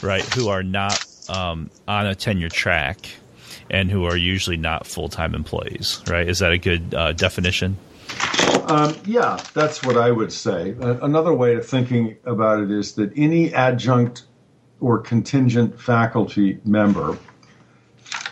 right, 0.00 0.23
who 0.35 0.49
are 0.49 0.62
not 0.62 1.04
um, 1.28 1.71
on 1.87 2.07
a 2.07 2.14
tenure 2.14 2.49
track 2.49 3.11
and 3.70 3.90
who 3.90 4.04
are 4.04 4.16
usually 4.16 4.56
not 4.56 4.87
full 4.87 5.08
time 5.08 5.34
employees, 5.34 6.02
right? 6.08 6.28
Is 6.28 6.38
that 6.40 6.52
a 6.52 6.58
good 6.58 6.94
uh, 6.94 7.12
definition? 7.12 7.76
Um, 8.66 8.94
yeah, 9.04 9.42
that's 9.54 9.82
what 9.84 9.96
I 9.96 10.10
would 10.10 10.32
say. 10.32 10.75
Uh, 10.80 10.98
another 11.00 11.32
way 11.32 11.54
of 11.54 11.66
thinking 11.66 12.16
about 12.25 12.62
it 12.62 12.70
is 12.70 12.92
that 12.94 13.12
any 13.16 13.52
adjunct 13.52 14.25
or 14.80 14.98
contingent 14.98 15.80
faculty 15.80 16.60
member 16.64 17.18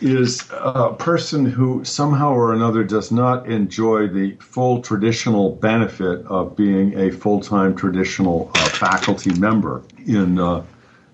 is 0.01 0.47
a 0.53 0.93
person 0.95 1.45
who 1.45 1.85
somehow 1.85 2.33
or 2.33 2.53
another 2.53 2.85
does 2.85 3.11
not 3.11 3.47
enjoy 3.51 4.07
the 4.07 4.37
full 4.41 4.83
traditional 4.83 5.51
benefit 5.51 6.25
of 6.27 6.57
being 6.57 6.99
a 6.99 7.11
full 7.11 7.41
time 7.41 7.75
traditional 7.75 8.51
uh, 8.55 8.69
faculty 8.69 9.33
member 9.39 9.83
in 10.07 10.39
uh, 10.39 10.63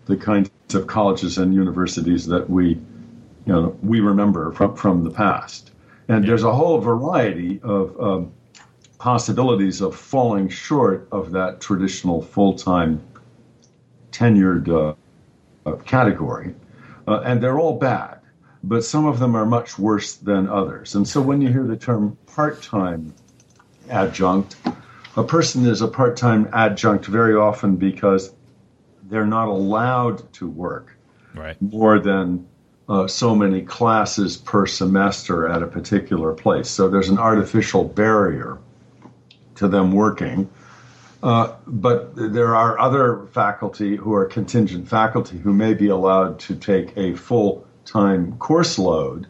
the 0.06 0.16
kinds 0.16 0.50
of 0.74 0.86
colleges 0.86 1.38
and 1.38 1.54
universities 1.54 2.26
that 2.26 2.48
we, 2.48 2.78
you 3.46 3.52
know, 3.52 3.76
we 3.82 4.00
remember 4.00 4.52
from, 4.52 4.76
from 4.76 5.04
the 5.04 5.10
past. 5.10 5.70
And 6.08 6.26
there's 6.26 6.42
a 6.42 6.52
whole 6.52 6.78
variety 6.78 7.60
of 7.62 8.00
um, 8.00 8.32
possibilities 8.98 9.80
of 9.80 9.96
falling 9.96 10.48
short 10.48 11.08
of 11.12 11.32
that 11.32 11.60
traditional 11.60 12.22
full 12.22 12.54
time 12.54 13.02
tenured 14.10 14.68
uh, 14.68 14.94
uh, 15.68 15.76
category. 15.76 16.54
Uh, 17.06 17.20
and 17.20 17.42
they're 17.42 17.58
all 17.58 17.78
bad 17.78 18.22
but 18.64 18.84
some 18.84 19.06
of 19.06 19.18
them 19.18 19.34
are 19.34 19.46
much 19.46 19.78
worse 19.78 20.14
than 20.14 20.48
others. 20.48 20.94
And 20.94 21.06
so 21.06 21.20
when 21.20 21.40
you 21.40 21.48
hear 21.48 21.66
the 21.66 21.76
term 21.76 22.16
part 22.26 22.62
time 22.62 23.14
adjunct, 23.90 24.56
a 25.16 25.24
person 25.24 25.66
is 25.66 25.82
a 25.82 25.88
part 25.88 26.16
time 26.16 26.48
adjunct 26.52 27.06
very 27.06 27.34
often 27.34 27.76
because 27.76 28.32
they're 29.04 29.26
not 29.26 29.48
allowed 29.48 30.32
to 30.34 30.48
work 30.48 30.96
right. 31.34 31.60
more 31.60 31.98
than 31.98 32.46
uh, 32.88 33.06
so 33.06 33.34
many 33.34 33.62
classes 33.62 34.36
per 34.36 34.66
semester 34.66 35.48
at 35.48 35.62
a 35.62 35.66
particular 35.66 36.32
place. 36.32 36.68
So 36.68 36.88
there's 36.88 37.08
an 37.08 37.18
artificial 37.18 37.84
barrier 37.84 38.58
to 39.56 39.68
them 39.68 39.92
working. 39.92 40.50
Uh, 41.22 41.54
but 41.68 42.14
there 42.16 42.56
are 42.56 42.78
other 42.80 43.28
faculty 43.32 43.94
who 43.94 44.12
are 44.12 44.24
contingent 44.24 44.88
faculty 44.88 45.38
who 45.38 45.52
may 45.52 45.72
be 45.72 45.88
allowed 45.88 46.40
to 46.40 46.56
take 46.56 46.96
a 46.96 47.14
full 47.14 47.64
time 47.84 48.36
course 48.38 48.76
load, 48.76 49.28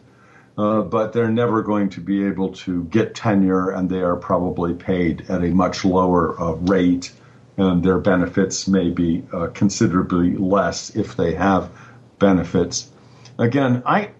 uh, 0.57 0.81
but 0.81 1.13
they're 1.13 1.29
never 1.29 1.61
going 1.61 1.89
to 1.89 2.01
be 2.01 2.25
able 2.25 2.51
to 2.51 2.83
get 2.85 3.13
tenure, 3.13 3.69
and 3.69 3.89
they 3.89 4.01
are 4.01 4.15
probably 4.15 4.73
paid 4.73 5.29
at 5.29 5.43
a 5.43 5.49
much 5.49 5.85
lower 5.85 6.39
uh, 6.41 6.53
rate, 6.53 7.11
and 7.57 7.83
their 7.83 7.99
benefits 7.99 8.67
may 8.67 8.89
be 8.89 9.23
uh, 9.31 9.47
considerably 9.53 10.35
less 10.35 10.95
if 10.95 11.15
they 11.15 11.35
have 11.35 11.69
benefits. 12.17 12.89
Again, 13.37 13.83
I 13.85 14.11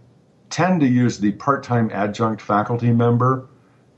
tend 0.49 0.81
to 0.81 0.87
use 0.87 1.17
the 1.17 1.31
part 1.33 1.63
time 1.63 1.89
adjunct 1.91 2.41
faculty 2.41 2.91
member 2.91 3.47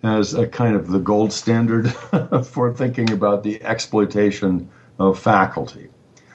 as 0.04 0.34
a 0.34 0.48
kind 0.48 0.76
of 0.76 0.88
the 0.88 1.00
gold 1.00 1.34
standard 1.34 1.92
for 2.46 2.74
thinking 2.74 3.12
about 3.12 3.44
the 3.44 3.62
exploitation 3.64 4.70
of 5.00 5.20
faculty. 5.20 5.90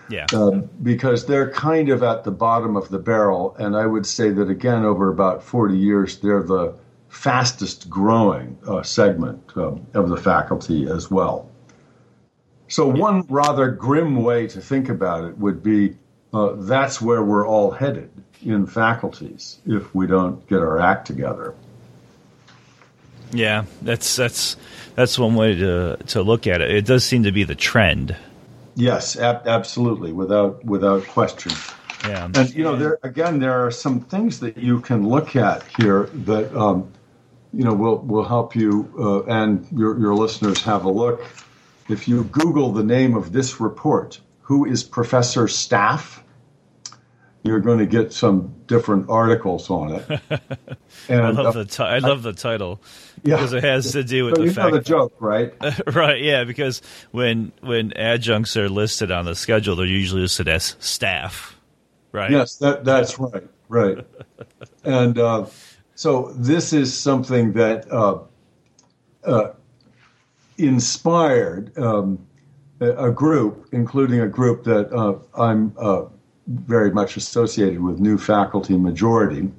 Yeah. 0.08 0.26
Um, 0.34 0.68
because 0.82 1.25
they're 1.25 1.50
kind 1.52 1.88
of 1.88 2.02
at 2.02 2.25
the 2.25 2.32
bottom 2.32 2.76
of 2.76 2.88
the 2.88 2.99
barrel. 2.99 3.54
And 3.58 3.76
I 3.76 3.87
would 3.87 4.04
say 4.04 4.30
that, 4.30 4.50
again, 4.50 4.84
over 4.84 5.08
about 5.08 5.42
40 5.42 5.78
years, 5.78 6.18
they're 6.18 6.42
the 6.42 6.75
fastest 7.08 7.88
growing 7.88 8.58
uh, 8.66 8.82
segment 8.82 9.52
um, 9.56 9.87
of 9.94 10.08
the 10.08 10.16
faculty 10.16 10.88
as 10.90 11.10
well. 11.10 11.49
So, 12.68 12.88
one 12.88 13.25
rather 13.28 13.70
grim 13.70 14.22
way 14.22 14.46
to 14.49 14.60
think 14.60 14.88
about 14.88 15.25
it 15.25 15.38
would 15.38 15.62
be 15.62 15.96
uh, 16.32 16.52
that's 16.56 17.00
where 17.00 17.22
we're 17.22 17.46
all 17.46 17.70
headed 17.70 18.10
in 18.42 18.66
faculties 18.66 19.58
if 19.66 19.94
we 19.94 20.06
don't 20.06 20.46
get 20.49 20.60
our 20.60 20.80
act 20.80 21.06
together. 21.06 21.54
Yeah, 23.32 23.64
that's 23.82 24.16
that's 24.16 24.56
that's 24.94 25.18
one 25.18 25.34
way 25.34 25.54
to 25.54 25.96
to 26.08 26.22
look 26.22 26.46
at 26.46 26.60
it. 26.60 26.70
It 26.70 26.84
does 26.84 27.04
seem 27.04 27.22
to 27.25 27.32
be 27.32 27.44
the 27.44 27.54
trend 27.54 28.16
Yes, 28.80 29.16
ab- 29.18 29.46
absolutely, 29.46 30.12
without 30.12 30.64
without 30.64 31.06
question. 31.06 31.52
Yeah. 32.04 32.30
And 32.34 32.54
you 32.54 32.64
know, 32.64 32.76
there 32.76 32.99
again, 33.02 33.38
there 33.38 33.66
are 33.66 33.70
some 33.70 34.00
things 34.00 34.40
that 34.40 34.56
you 34.56 34.80
can 34.80 35.06
look 35.08 35.37
at 35.37 35.62
here 35.76 36.04
that 36.25 36.54
um, 36.56 36.90
you 37.52 37.64
know 37.64 37.75
will 37.75 37.99
will 37.99 38.25
help 38.25 38.54
you 38.54 38.90
uh, 38.99 39.30
and 39.30 39.66
your 39.70 39.99
your 39.99 40.14
listeners 40.14 40.62
have 40.62 40.84
a 40.84 40.90
look. 40.90 41.25
If 41.88 42.08
you 42.08 42.25
Google 42.25 42.72
the 42.72 42.84
name 42.84 43.16
of 43.16 43.32
this 43.32 43.60
report, 43.60 44.20
who 44.50 44.64
is 44.64 44.83
Professor 44.83 45.47
Staff? 45.47 46.25
You're 47.45 47.61
going 47.61 47.78
to 47.78 47.87
get 47.87 48.12
some 48.12 48.52
different 48.66 49.09
articles 49.09 49.71
on 49.71 49.92
it. 49.92 50.21
And, 51.09 51.21
I 51.25 51.30
love 51.30 51.47
uh, 51.47 51.52
the 51.52 51.64
ti- 51.66 51.85
I 51.85 51.99
love 51.99 52.25
the 52.25 52.33
title 52.33 52.83
yeah. 53.23 53.37
because 53.37 53.52
it 53.52 53.62
has 53.62 53.92
to 53.92 54.02
do 54.02 54.25
with 54.25 54.35
so 54.35 54.42
the 54.42 54.49
you 54.49 54.52
fact 54.52 54.73
know 54.73 54.78
the 54.78 54.83
joke, 54.83 55.14
right? 55.21 55.54
right, 55.95 56.21
yeah. 56.21 56.42
Because 56.42 56.83
when 57.12 57.52
when 57.61 57.92
adjuncts 57.97 58.57
are 58.57 58.69
listed 58.69 59.12
on 59.12 59.25
the 59.25 59.37
schedule, 59.37 59.76
they're 59.76 59.87
usually 59.87 60.23
listed 60.23 60.49
as 60.49 60.75
staff, 60.80 61.57
right? 62.11 62.33
Yes, 62.33 62.57
that 62.57 62.85
that's 62.85 63.21
right, 63.21 63.49
right. 63.69 64.04
and 64.85 65.16
uh, 65.16 65.47
so 65.95 66.33
this 66.35 66.73
is 66.73 66.92
something 66.92 67.52
that 67.52 67.88
uh, 67.88 68.19
uh, 69.23 69.52
inspired 70.59 71.78
um, 71.78 72.26
a 72.80 73.10
group, 73.10 73.68
including 73.72 74.20
a 74.20 74.28
group 74.28 74.64
that 74.64 74.92
uh, 74.92 75.18
I'm 75.38 75.72
uh, 75.76 76.04
very 76.46 76.90
much 76.90 77.16
associated 77.16 77.80
with, 77.80 78.00
New 78.00 78.16
Faculty 78.16 78.76
Majority, 78.76 79.50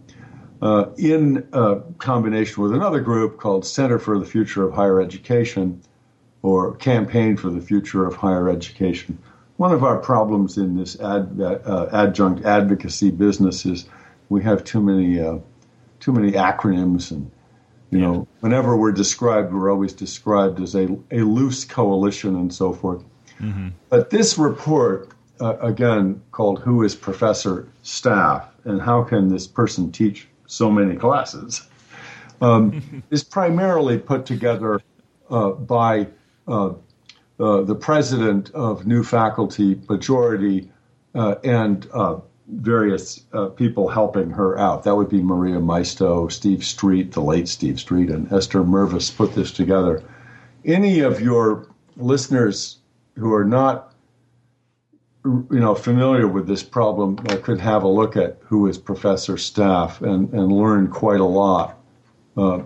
uh, 0.61 0.85
in 0.97 1.43
combination 1.99 2.63
with 2.63 2.73
another 2.73 2.99
group 2.99 3.39
called 3.39 3.65
Center 3.65 3.99
for 3.99 4.17
the 4.19 4.25
Future 4.25 4.63
of 4.63 4.73
Higher 4.73 4.99
Education 5.01 5.81
or 6.41 6.75
Campaign 6.75 7.37
for 7.37 7.49
the 7.49 7.61
Future 7.61 8.05
of 8.05 8.15
Higher 8.15 8.49
Education. 8.49 9.17
One 9.57 9.71
of 9.71 9.83
our 9.83 9.97
problems 9.97 10.57
in 10.57 10.75
this 10.75 10.99
ad, 10.99 11.39
uh, 11.39 11.89
adjunct 11.93 12.45
advocacy 12.45 13.11
business 13.11 13.65
is 13.65 13.85
we 14.29 14.41
have 14.43 14.63
too 14.63 14.81
many 14.81 15.19
uh, 15.19 15.37
too 15.99 16.11
many 16.11 16.31
acronyms 16.31 17.11
and 17.11 17.29
you 17.91 17.99
know 17.99 18.27
whenever 18.39 18.75
we're 18.75 18.91
described 18.91 19.53
we're 19.53 19.69
always 19.69 19.93
described 19.93 20.59
as 20.59 20.73
a, 20.73 20.87
a 21.11 21.19
loose 21.19 21.63
coalition 21.63 22.35
and 22.35 22.51
so 22.51 22.73
forth 22.73 23.03
mm-hmm. 23.41 23.69
but 23.89 24.09
this 24.09 24.37
report 24.37 25.09
uh, 25.39 25.57
again 25.59 26.21
called 26.31 26.59
who 26.59 26.83
is 26.83 26.95
professor 26.95 27.67
staff 27.81 28.47
and 28.65 28.81
how 28.81 29.03
can 29.03 29.27
this 29.27 29.47
person 29.47 29.91
teach 29.91 30.27
so 30.45 30.69
many 30.69 30.95
classes 30.95 31.67
um, 32.41 33.03
is 33.11 33.23
primarily 33.23 33.97
put 33.97 34.25
together 34.25 34.81
uh, 35.29 35.51
by 35.51 36.07
uh, 36.47 36.73
uh, 37.39 37.61
the 37.61 37.75
president 37.75 38.51
of 38.51 38.85
New 38.85 39.03
Faculty 39.03 39.79
Majority 39.89 40.69
uh, 41.15 41.35
and 41.43 41.87
uh, 41.91 42.19
various 42.47 43.25
uh, 43.33 43.47
people 43.47 43.87
helping 43.87 44.29
her 44.29 44.59
out. 44.59 44.83
That 44.83 44.95
would 44.95 45.09
be 45.09 45.21
Maria 45.23 45.59
Maisto, 45.59 46.27
Steve 46.27 46.63
Street, 46.63 47.13
the 47.13 47.21
late 47.21 47.47
Steve 47.47 47.79
Street, 47.79 48.09
and 48.09 48.31
Esther 48.31 48.63
Merves 48.63 49.09
put 49.09 49.33
this 49.33 49.51
together. 49.51 50.03
Any 50.65 50.99
of 50.99 51.21
your 51.21 51.67
listeners 51.97 52.77
who 53.15 53.33
are 53.33 53.45
not 53.45 53.93
you 55.23 55.45
know 55.51 55.75
familiar 55.75 56.27
with 56.27 56.47
this 56.47 56.63
problem 56.63 57.19
uh, 57.29 57.37
could 57.37 57.59
have 57.59 57.83
a 57.83 57.87
look 57.87 58.17
at 58.17 58.39
who 58.41 58.67
is 58.67 58.77
professor 58.77 59.37
staff 59.37 60.01
and, 60.01 60.33
and 60.33 60.51
learn 60.51 60.87
quite 60.87 61.19
a 61.19 61.25
lot 61.25 61.77
uh, 62.37 62.61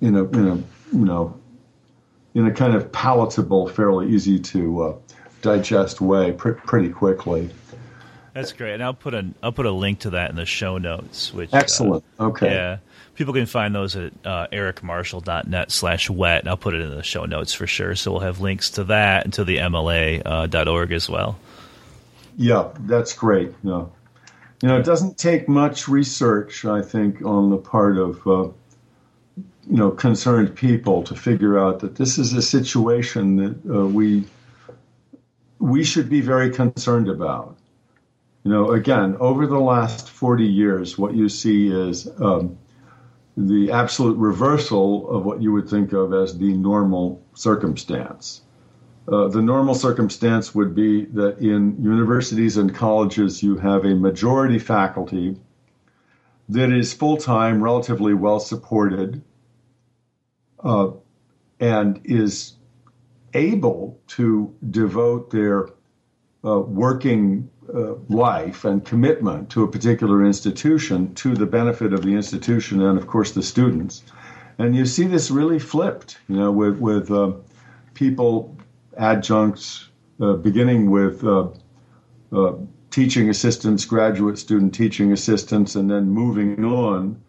in 0.00 0.16
a 0.16 0.24
in 0.24 0.48
a 0.48 0.56
you 0.96 1.04
know 1.04 1.40
in 2.34 2.46
a 2.46 2.52
kind 2.52 2.74
of 2.74 2.92
palatable, 2.92 3.68
fairly 3.68 4.12
easy 4.12 4.38
to 4.38 4.82
uh, 4.82 4.96
digest 5.42 6.00
way 6.00 6.32
pr- 6.32 6.50
pretty 6.52 6.88
quickly. 6.88 7.50
That's 8.34 8.52
great, 8.52 8.74
and 8.74 8.82
I'll 8.82 8.94
put 8.94 9.14
a 9.14 9.26
I'll 9.42 9.52
put 9.52 9.66
a 9.66 9.72
link 9.72 10.00
to 10.00 10.10
that 10.10 10.30
in 10.30 10.36
the 10.36 10.46
show 10.46 10.78
notes. 10.78 11.34
Which 11.34 11.52
uh, 11.52 11.58
excellent. 11.58 12.04
Okay. 12.18 12.52
Yeah, 12.52 12.78
people 13.20 13.34
can 13.34 13.44
find 13.44 13.74
those 13.74 13.96
at 13.96 14.14
uh, 14.24 14.46
ericmarshall.net 14.50 15.70
slash 15.70 16.08
wet, 16.08 16.40
and 16.40 16.48
I'll 16.48 16.56
put 16.56 16.72
it 16.72 16.80
in 16.80 16.88
the 16.88 17.02
show 17.02 17.26
notes 17.26 17.52
for 17.52 17.66
sure. 17.66 17.94
So 17.94 18.12
we'll 18.12 18.20
have 18.20 18.40
links 18.40 18.70
to 18.70 18.84
that 18.84 19.24
and 19.24 19.34
to 19.34 19.44
the 19.44 19.58
MLA.org 19.58 20.90
uh, 20.90 20.94
as 20.94 21.10
well. 21.10 21.38
Yeah, 22.38 22.70
that's 22.78 23.12
great. 23.12 23.52
Yeah. 23.62 23.84
You 24.62 24.68
know, 24.68 24.78
it 24.78 24.86
doesn't 24.86 25.18
take 25.18 25.50
much 25.50 25.86
research, 25.86 26.64
I 26.64 26.80
think, 26.80 27.22
on 27.22 27.50
the 27.50 27.58
part 27.58 27.98
of 27.98 28.26
uh, 28.26 28.48
you 29.68 29.76
know 29.76 29.90
concerned 29.90 30.56
people 30.56 31.02
to 31.02 31.14
figure 31.14 31.58
out 31.58 31.80
that 31.80 31.96
this 31.96 32.16
is 32.16 32.32
a 32.32 32.40
situation 32.40 33.36
that 33.36 33.74
uh, 33.74 33.86
we 33.86 34.24
we 35.58 35.84
should 35.84 36.08
be 36.08 36.22
very 36.22 36.48
concerned 36.48 37.10
about. 37.10 37.58
You 38.44 38.50
know, 38.50 38.70
again, 38.70 39.18
over 39.20 39.46
the 39.46 39.60
last 39.60 40.08
40 40.08 40.46
years, 40.46 40.96
what 40.96 41.14
you 41.14 41.28
see 41.28 41.68
is 41.68 42.08
um, 42.18 42.56
the 43.36 43.70
absolute 43.70 44.16
reversal 44.16 45.08
of 45.10 45.24
what 45.24 45.40
you 45.40 45.52
would 45.52 45.68
think 45.68 45.92
of 45.92 46.12
as 46.12 46.36
the 46.36 46.52
normal 46.54 47.22
circumstance. 47.34 48.42
Uh, 49.08 49.28
the 49.28 49.42
normal 49.42 49.74
circumstance 49.74 50.54
would 50.54 50.74
be 50.74 51.04
that 51.06 51.38
in 51.38 51.82
universities 51.82 52.56
and 52.56 52.74
colleges, 52.74 53.42
you 53.42 53.56
have 53.56 53.84
a 53.84 53.94
majority 53.94 54.58
faculty 54.58 55.36
that 56.48 56.70
is 56.72 56.92
full 56.92 57.16
time, 57.16 57.62
relatively 57.62 58.14
well 58.14 58.40
supported, 58.40 59.22
uh, 60.62 60.90
and 61.60 62.00
is 62.04 62.54
able 63.34 64.00
to 64.06 64.54
devote 64.70 65.30
their 65.30 65.68
uh, 66.44 66.58
working 66.58 67.48
uh, 67.74 67.94
life 68.08 68.64
and 68.64 68.84
commitment 68.84 69.50
to 69.50 69.64
a 69.64 69.68
particular 69.68 70.24
institution 70.24 71.14
to 71.14 71.34
the 71.34 71.46
benefit 71.46 71.92
of 71.92 72.02
the 72.02 72.14
institution 72.14 72.82
and, 72.82 72.98
of 72.98 73.06
course, 73.06 73.32
the 73.32 73.42
students. 73.42 74.02
And 74.58 74.76
you 74.76 74.86
see 74.86 75.06
this 75.06 75.30
really 75.30 75.58
flipped, 75.58 76.18
you 76.28 76.36
know, 76.36 76.50
with, 76.50 76.78
with 76.78 77.10
uh, 77.10 77.32
people, 77.94 78.56
adjuncts, 78.96 79.88
uh, 80.20 80.34
beginning 80.34 80.90
with 80.90 81.24
uh, 81.24 81.48
teaching 82.90 83.30
assistants, 83.30 83.84
graduate 83.84 84.38
student 84.38 84.74
teaching 84.74 85.12
assistants, 85.12 85.76
and 85.76 85.90
then 85.90 86.10
moving 86.10 86.64
on 86.64 87.20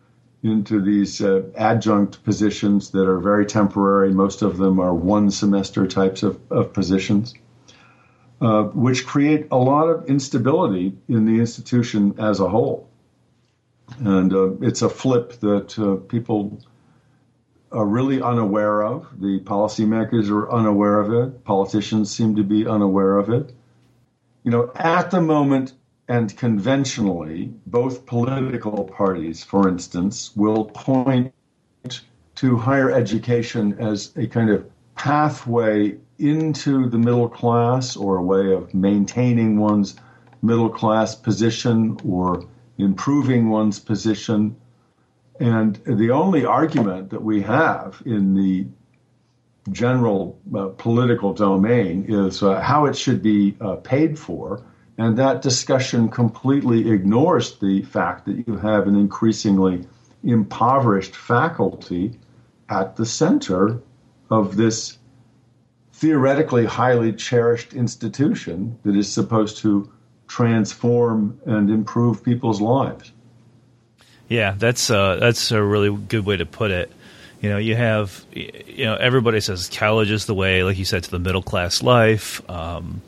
into 0.44 0.82
these 0.82 1.22
uh, 1.22 1.44
adjunct 1.56 2.24
positions 2.24 2.90
that 2.92 3.08
are 3.08 3.20
very 3.20 3.46
temporary. 3.46 4.12
Most 4.12 4.42
of 4.42 4.58
them 4.58 4.80
are 4.80 4.94
one 4.94 5.30
semester 5.30 5.88
types 5.88 6.24
of, 6.24 6.40
of 6.50 6.74
positions, 6.74 7.34
uh, 8.42 8.64
which 8.64 9.06
create 9.06 9.48
a 9.52 9.58
lot 9.58 9.88
of 9.88 10.06
instability 10.10 10.98
in 11.08 11.26
the 11.26 11.40
institution 11.40 12.16
as 12.18 12.40
a 12.40 12.50
whole. 12.50 12.90
And 14.00 14.34
uh, 14.34 14.54
it's 14.62 14.82
a 14.82 14.90
flip 14.90 15.34
that 15.42 15.78
uh, 15.78 15.98
people 16.08 16.60
are 17.72 17.86
really 17.86 18.22
unaware 18.22 18.82
of. 18.82 19.08
The 19.20 19.40
policymakers 19.42 20.30
are 20.30 20.52
unaware 20.52 21.00
of 21.00 21.14
it. 21.14 21.44
Politicians 21.44 22.10
seem 22.10 22.36
to 22.36 22.44
be 22.44 22.68
unaware 22.68 23.18
of 23.18 23.30
it. 23.30 23.54
You 24.44 24.52
know, 24.52 24.72
at 24.76 25.12
the 25.12 25.22
moment, 25.22 25.74
and 26.08 26.36
conventionally, 26.36 27.54
both 27.68 28.06
political 28.06 28.84
parties, 28.86 29.44
for 29.44 29.70
instance, 29.70 30.36
will 30.36 30.66
point 30.66 31.34
to 32.36 32.58
higher 32.58 32.92
education 32.92 33.78
as 33.80 34.12
a 34.18 34.28
kind 34.28 34.50
of 34.50 34.66
pathway 34.96 35.96
into 36.22 36.90
the 36.90 36.98
middle 36.98 37.30
class 37.30 37.96
or 37.96 38.18
a 38.18 38.24
way 38.24 38.54
of 38.54 38.74
maintaining 38.74 39.58
one's 39.58 39.96
middle 40.42 40.70
class 40.70 41.16
position 41.16 41.98
or 42.06 42.46
improving 42.78 43.50
one's 43.50 43.80
position. 43.80 44.56
And 45.40 45.76
the 45.86 46.12
only 46.12 46.46
argument 46.46 47.10
that 47.10 47.24
we 47.24 47.42
have 47.42 48.02
in 48.06 48.36
the 48.36 48.68
general 49.72 50.40
uh, 50.56 50.70
political 50.78 51.34
domain 51.34 52.06
is 52.08 52.42
uh, 52.42 52.60
how 52.62 52.86
it 52.86 52.96
should 52.96 53.22
be 53.22 53.56
uh, 53.62 53.76
paid 53.76 54.18
for. 54.18 54.64
And 54.98 55.18
that 55.18 55.42
discussion 55.42 56.10
completely 56.10 56.92
ignores 56.92 57.58
the 57.58 57.82
fact 57.84 58.26
that 58.26 58.48
you 58.48 58.58
have 58.58 58.88
an 58.88 58.96
increasingly 58.96 59.88
impoverished 60.24 61.16
faculty 61.16 62.20
at 62.70 62.96
the 62.96 63.06
center 63.06 63.82
of 64.30 64.56
this 64.56 64.98
theoretically 66.02 66.66
highly 66.66 67.14
cherished 67.14 67.74
institution 67.74 68.76
that 68.82 68.96
is 68.96 69.08
supposed 69.08 69.58
to 69.58 69.88
transform 70.28 71.40
and 71.46 71.70
improve 71.70 72.24
people's 72.24 72.60
lives. 72.60 73.12
Yeah, 74.28 74.56
that's 74.58 74.90
uh, 74.90 75.18
that's 75.18 75.52
a 75.52 75.62
really 75.62 75.96
good 75.96 76.26
way 76.26 76.38
to 76.38 76.46
put 76.48 76.72
it. 76.72 76.92
You 77.40 77.50
know, 77.50 77.58
you 77.60 77.76
have 77.76 78.26
you 78.34 78.86
know 78.86 78.96
everybody 78.96 79.42
says 79.42 79.70
college 79.70 80.10
is 80.10 80.26
the 80.26 80.34
way, 80.34 80.64
like 80.64 80.80
you 80.80 80.86
said, 80.86 81.04
to 81.04 81.12
the 81.12 81.20
middle 81.20 81.44
class 81.44 81.84
life. 81.84 82.42
Um, 82.50 83.04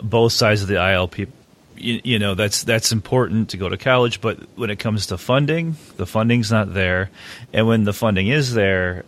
both 0.00 0.32
sides 0.32 0.62
of 0.62 0.68
the 0.68 0.76
aisle, 0.76 1.08
people, 1.08 1.34
you, 1.76 2.00
you, 2.04 2.18
know, 2.20 2.34
that's 2.34 2.62
that's 2.62 2.92
important 2.92 3.50
to 3.50 3.56
go 3.56 3.68
to 3.68 3.76
college. 3.76 4.20
But 4.20 4.38
when 4.54 4.70
it 4.70 4.78
comes 4.78 5.06
to 5.06 5.18
funding, 5.18 5.74
the 5.96 6.06
funding's 6.06 6.52
not 6.52 6.72
there, 6.72 7.10
and 7.52 7.66
when 7.66 7.82
the 7.82 7.92
funding 7.92 8.28
is 8.28 8.54
there, 8.54 9.04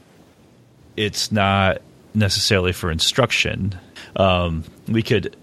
it's 0.96 1.30
not 1.30 1.80
necessarily 2.14 2.72
for 2.72 2.90
instruction. 2.90 3.78
Um, 4.16 4.64
we 4.88 5.02
could 5.02 5.36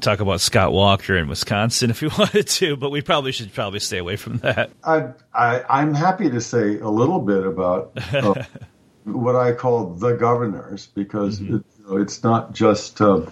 talk 0.00 0.20
about 0.20 0.40
Scott 0.40 0.72
Walker 0.72 1.16
in 1.16 1.28
Wisconsin 1.28 1.90
if 1.90 2.02
we 2.02 2.08
wanted 2.18 2.46
to, 2.48 2.76
but 2.76 2.90
we 2.90 3.02
probably 3.02 3.32
should 3.32 3.52
probably 3.52 3.80
stay 3.80 3.98
away 3.98 4.16
from 4.16 4.38
that. 4.38 4.70
I, 4.84 5.10
I 5.34 5.82
am 5.82 5.94
happy 5.94 6.30
to 6.30 6.40
say 6.40 6.78
a 6.78 6.88
little 6.88 7.20
bit 7.20 7.46
about 7.46 7.92
uh, 8.12 8.42
what 9.04 9.36
I 9.36 9.52
call 9.52 9.94
the 9.94 10.12
governors 10.12 10.86
because 10.86 11.40
mm-hmm. 11.40 11.56
it, 11.56 11.64
you 11.78 11.84
know, 11.88 11.96
it's 12.02 12.22
not 12.22 12.52
just. 12.52 13.00
Uh, 13.00 13.22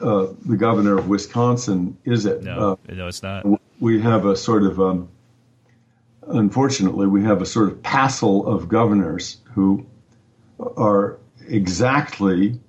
uh, 0.00 0.26
the 0.44 0.56
governor 0.56 0.98
of 0.98 1.08
Wisconsin, 1.08 1.96
is 2.04 2.26
it? 2.26 2.42
No, 2.42 2.78
uh, 2.88 2.92
no, 2.92 3.08
it's 3.08 3.22
not. 3.22 3.46
We 3.80 4.00
have 4.02 4.26
a 4.26 4.36
sort 4.36 4.62
of, 4.62 4.78
um, 4.78 5.08
unfortunately, 6.26 7.06
we 7.06 7.22
have 7.22 7.40
a 7.40 7.46
sort 7.46 7.70
of 7.70 7.82
passel 7.82 8.46
of 8.46 8.68
governors 8.68 9.38
who 9.54 9.86
are 10.76 11.18
exactly, 11.50 12.60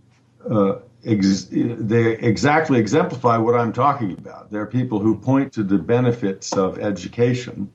uh, 0.50 0.80
ex- 1.06 1.48
they 1.52 2.18
exactly 2.18 2.80
exemplify 2.80 3.38
what 3.38 3.56
I'm 3.56 3.74
talking 3.74 4.12
about. 4.14 4.52
They're 4.52 4.66
people 4.66 5.00
who 5.00 5.16
point 5.18 5.54
to 5.54 5.64
the 5.64 5.78
benefits 5.78 6.54
of 6.54 6.80
education. 6.80 7.72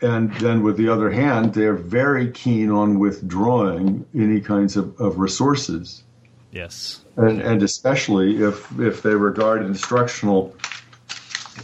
And 0.00 0.32
then, 0.34 0.62
with 0.62 0.76
the 0.76 0.88
other 0.88 1.10
hand, 1.10 1.54
they're 1.54 1.74
very 1.74 2.30
keen 2.30 2.70
on 2.70 3.00
withdrawing 3.00 4.06
any 4.14 4.40
kinds 4.40 4.76
of, 4.76 5.00
of 5.00 5.18
resources 5.18 6.04
Yes, 6.50 7.04
and, 7.16 7.40
and 7.42 7.62
especially 7.62 8.42
if 8.42 8.78
if 8.78 9.02
they 9.02 9.14
regard 9.14 9.62
instructional 9.62 10.56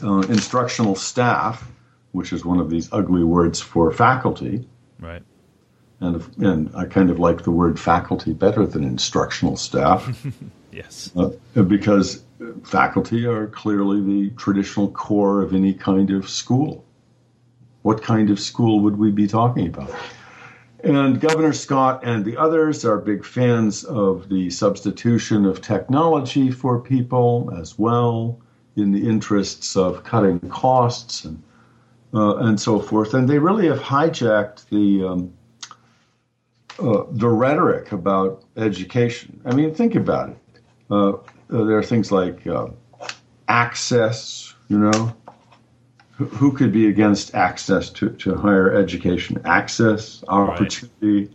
uh, 0.02 0.20
instructional 0.28 0.94
staff, 0.94 1.66
which 2.12 2.32
is 2.32 2.44
one 2.44 2.60
of 2.60 2.68
these 2.68 2.92
ugly 2.92 3.24
words 3.24 3.60
for 3.60 3.90
faculty, 3.92 4.68
right. 5.00 5.22
And 6.04 6.44
and 6.44 6.76
I 6.76 6.84
kind 6.84 7.10
of 7.10 7.18
like 7.18 7.42
the 7.42 7.50
word 7.50 7.78
faculty 7.80 8.32
better 8.32 8.66
than 8.66 8.84
instructional 8.84 9.56
staff. 9.56 10.26
yes, 10.72 11.10
uh, 11.16 11.30
because 11.62 12.22
faculty 12.64 13.26
are 13.26 13.46
clearly 13.46 14.00
the 14.00 14.30
traditional 14.36 14.90
core 14.90 15.40
of 15.42 15.54
any 15.54 15.72
kind 15.72 16.10
of 16.10 16.28
school. 16.28 16.84
What 17.82 18.02
kind 18.02 18.30
of 18.30 18.40
school 18.40 18.80
would 18.80 18.98
we 18.98 19.10
be 19.10 19.26
talking 19.26 19.66
about? 19.66 19.90
And 20.82 21.18
Governor 21.18 21.54
Scott 21.54 22.00
and 22.04 22.24
the 22.24 22.36
others 22.36 22.84
are 22.84 22.98
big 22.98 23.24
fans 23.24 23.84
of 23.84 24.28
the 24.28 24.50
substitution 24.50 25.46
of 25.46 25.62
technology 25.62 26.50
for 26.50 26.78
people 26.78 27.50
as 27.58 27.78
well, 27.78 28.38
in 28.76 28.92
the 28.92 29.08
interests 29.08 29.76
of 29.76 30.04
cutting 30.04 30.40
costs 30.40 31.24
and 31.24 31.42
uh, 32.12 32.36
and 32.36 32.60
so 32.60 32.78
forth. 32.78 33.14
And 33.14 33.28
they 33.28 33.38
really 33.38 33.66
have 33.66 33.80
hijacked 33.80 34.68
the 34.68 35.04
um, 35.04 35.32
uh, 36.78 37.04
the 37.10 37.28
rhetoric 37.28 37.92
about 37.92 38.44
education. 38.56 39.40
I 39.44 39.54
mean, 39.54 39.74
think 39.74 39.94
about 39.94 40.30
it. 40.30 40.38
Uh, 40.90 41.12
there 41.48 41.78
are 41.78 41.82
things 41.82 42.10
like 42.10 42.46
uh, 42.46 42.68
access. 43.48 44.54
You 44.68 44.78
know, 44.78 45.14
who 46.12 46.52
could 46.52 46.72
be 46.72 46.88
against 46.88 47.34
access 47.34 47.90
to, 47.90 48.10
to 48.10 48.34
higher 48.34 48.72
education? 48.74 49.40
Access, 49.44 50.24
opportunity, 50.28 51.26
right. 51.26 51.30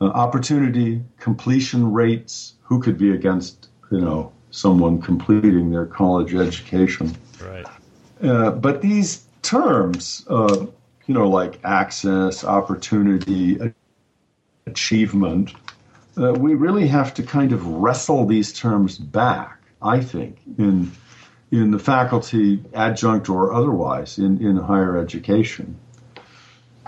uh, 0.00 0.06
opportunity, 0.06 1.02
completion 1.18 1.92
rates. 1.92 2.54
Who 2.62 2.80
could 2.80 2.98
be 2.98 3.12
against 3.12 3.68
you 3.90 4.00
know 4.00 4.32
someone 4.50 5.00
completing 5.00 5.70
their 5.70 5.86
college 5.86 6.34
education? 6.34 7.14
Right. 7.42 7.66
Uh, 8.22 8.50
but 8.50 8.82
these 8.82 9.24
terms, 9.42 10.26
uh, 10.28 10.66
you 11.06 11.14
know, 11.14 11.28
like 11.28 11.58
access, 11.64 12.44
opportunity, 12.44 13.58
achievement, 14.66 15.54
uh, 16.18 16.32
we 16.32 16.54
really 16.54 16.86
have 16.88 17.14
to 17.14 17.22
kind 17.22 17.52
of 17.52 17.66
wrestle 17.66 18.26
these 18.26 18.52
terms 18.52 18.98
back. 18.98 19.58
I 19.82 20.00
think 20.00 20.38
in 20.58 20.92
in 21.50 21.70
the 21.72 21.78
faculty, 21.78 22.62
adjunct 22.74 23.28
or 23.28 23.52
otherwise, 23.52 24.18
in, 24.18 24.44
in 24.44 24.56
higher 24.56 24.96
education. 24.96 25.76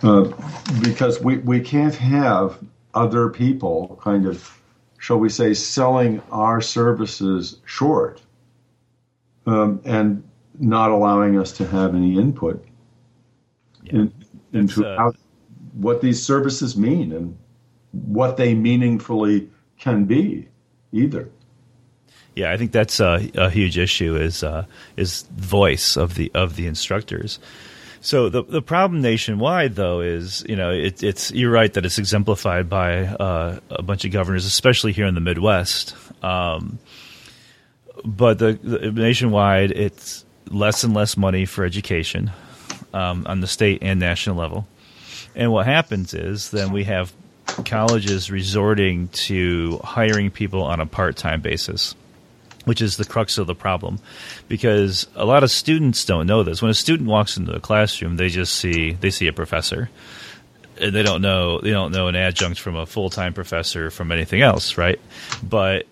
Uh, 0.03 0.33
because 0.83 1.21
we, 1.21 1.39
we 1.39 1.61
can't 1.61 1.95
have 1.95 2.59
other 2.95 3.29
people 3.29 3.99
kind 4.03 4.27
of, 4.27 4.61
shall 4.99 5.19
we 5.19 5.29
say, 5.29 5.55
selling 5.55 6.23
our 6.31 6.61
services 6.61 7.61
short 7.67 8.21
um, 9.47 9.81
and 9.85 10.23
not 10.59 10.91
allowing 10.91 11.39
us 11.39 11.53
to 11.53 11.67
have 11.67 11.95
any 11.95 12.19
input 12.19 12.65
yeah, 13.85 13.93
in, 13.93 14.15
into 14.53 14.87
uh, 14.87 14.97
how, 14.97 15.13
what 15.75 16.01
these 16.01 16.23
services 16.23 16.77
mean 16.77 17.13
and 17.13 17.37
what 17.93 18.37
they 18.37 18.55
meaningfully 18.55 19.49
can 19.79 20.05
be 20.05 20.49
either. 20.93 21.29
Yeah, 22.35 22.53
I 22.53 22.57
think 22.57 22.73
that's 22.73 22.99
a, 22.99 23.31
a 23.35 23.51
huge 23.51 23.77
issue 23.77 24.17
is 24.17 24.43
uh, 24.43 24.65
is 24.97 25.23
voice 25.37 25.97
of 25.97 26.15
the 26.15 26.31
of 26.35 26.57
the 26.57 26.67
instructors. 26.67 27.39
So 28.01 28.29
the 28.29 28.43
the 28.43 28.63
problem 28.63 29.03
nationwide, 29.03 29.75
though, 29.75 30.01
is 30.01 30.45
you 30.49 30.57
know 30.57 30.71
it, 30.71 31.03
it's 31.03 31.31
you're 31.31 31.51
right 31.51 31.73
that 31.75 31.85
it's 31.85 31.99
exemplified 31.99 32.69
by 32.69 33.05
uh, 33.05 33.61
a 33.71 33.83
bunch 33.83 34.05
of 34.05 34.13
governors, 34.13 34.47
especially 34.47 34.93
here 34.93 35.07
in 35.07 35.15
the 35.15 35.21
Midwest. 35.21 35.95
Um, 36.25 36.79
but 38.05 38.39
the, 38.39 38.55
the, 38.55 38.91
nationwide, 38.91 39.71
it's 39.71 40.25
less 40.49 40.83
and 40.83 40.95
less 40.95 41.17
money 41.17 41.45
for 41.45 41.65
education 41.65 42.33
um, 42.93 43.27
on 43.27 43.41
the 43.41 43.47
state 43.47 43.79
and 43.83 44.01
national 44.01 44.37
level. 44.37 44.67
And 45.35 45.53
what 45.53 45.67
happens 45.67 46.15
is 46.15 46.51
then 46.51 46.73
we 46.73 46.85
have 46.85 47.13
colleges 47.65 48.31
resorting 48.31 49.09
to 49.09 49.81
hiring 49.85 50.31
people 50.31 50.63
on 50.63 50.81
a 50.81 50.87
part 50.87 51.17
time 51.17 51.41
basis 51.41 51.95
which 52.65 52.81
is 52.81 52.97
the 52.97 53.05
crux 53.05 53.39
of 53.39 53.47
the 53.47 53.55
problem. 53.55 53.99
Because 54.49 55.07
a 55.15 55.25
lot 55.25 55.43
of 55.43 55.51
students 55.51 56.05
don't 56.05 56.27
know 56.27 56.43
this. 56.43 56.63
When 56.63 56.71
a 56.71 56.75
student 56.75 57.09
walks 57.09 57.37
into 57.37 57.53
a 57.55 57.61
classroom 57.61 58.17
they 58.17 58.29
just 58.29 58.55
see 58.55 58.93
they 58.93 59.11
see 59.11 59.27
a 59.27 59.33
professor. 59.33 59.91
And 60.81 60.95
they 60.95 61.03
don't 61.03 61.23
know 61.23 61.61
they 61.61 61.71
don't 61.71 61.93
know 61.93 62.09
an 62.09 62.17
adjunct 62.17 62.61
from 62.61 62.77
a 62.77 62.87
full-time 62.87 63.35
professor 63.35 63.91
from 63.91 64.13
anything 64.13 64.43
else 64.43 64.79
right? 64.79 65.01
But 65.43 65.87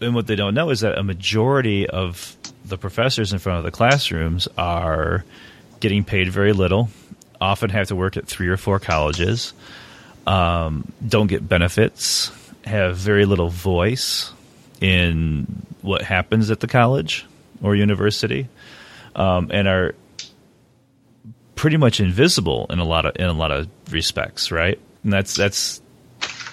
and 0.00 0.14
what 0.14 0.26
they 0.26 0.36
don't 0.36 0.54
know 0.54 0.70
is 0.70 0.80
that 0.80 0.96
a 0.96 1.02
majority 1.02 1.88
of 1.88 2.36
the 2.64 2.78
professors 2.78 3.32
in 3.32 3.38
front 3.38 3.58
of 3.58 3.64
the 3.64 3.70
classrooms 3.70 4.46
are 4.56 5.24
getting 5.80 6.04
paid 6.04 6.28
very 6.28 6.52
little 6.52 6.90
often 7.40 7.70
have 7.70 7.88
to 7.88 7.96
work 7.96 8.16
at 8.16 8.26
three 8.26 8.48
or 8.48 8.56
four 8.56 8.78
colleges 8.78 9.52
um, 10.28 10.92
don't 11.06 11.26
get 11.26 11.48
benefits 11.48 12.30
have 12.64 12.96
very 12.96 13.24
little 13.24 13.48
voice 13.48 14.30
in 14.80 15.64
what 15.80 16.02
happens 16.02 16.50
at 16.50 16.60
the 16.60 16.66
college 16.66 17.24
or 17.62 17.74
university, 17.74 18.46
um, 19.16 19.50
and 19.52 19.66
are 19.66 19.94
pretty 21.54 21.78
much 21.78 21.98
invisible 21.98 22.66
in 22.68 22.78
a 22.78 22.84
lot 22.84 23.06
of 23.06 23.16
in 23.16 23.24
a 23.24 23.32
lot 23.32 23.50
of 23.50 23.68
respects, 23.90 24.52
right? 24.52 24.78
And 25.02 25.12
that's 25.12 25.34
that's 25.34 25.80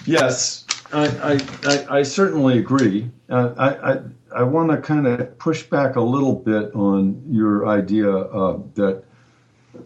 yes, 0.06 0.64
I 0.90 1.38
I, 1.64 1.98
I, 1.98 2.02
certainly 2.02 2.58
agree. 2.58 3.10
Uh, 3.28 3.52
I 3.58 3.92
I, 3.92 4.00
I 4.36 4.42
want 4.44 4.70
to 4.70 4.78
kind 4.78 5.06
of 5.06 5.38
push 5.38 5.64
back 5.64 5.96
a 5.96 6.00
little 6.00 6.34
bit 6.34 6.74
on 6.74 7.22
your 7.28 7.68
idea 7.68 8.10
uh, 8.10 8.58
that, 8.74 9.04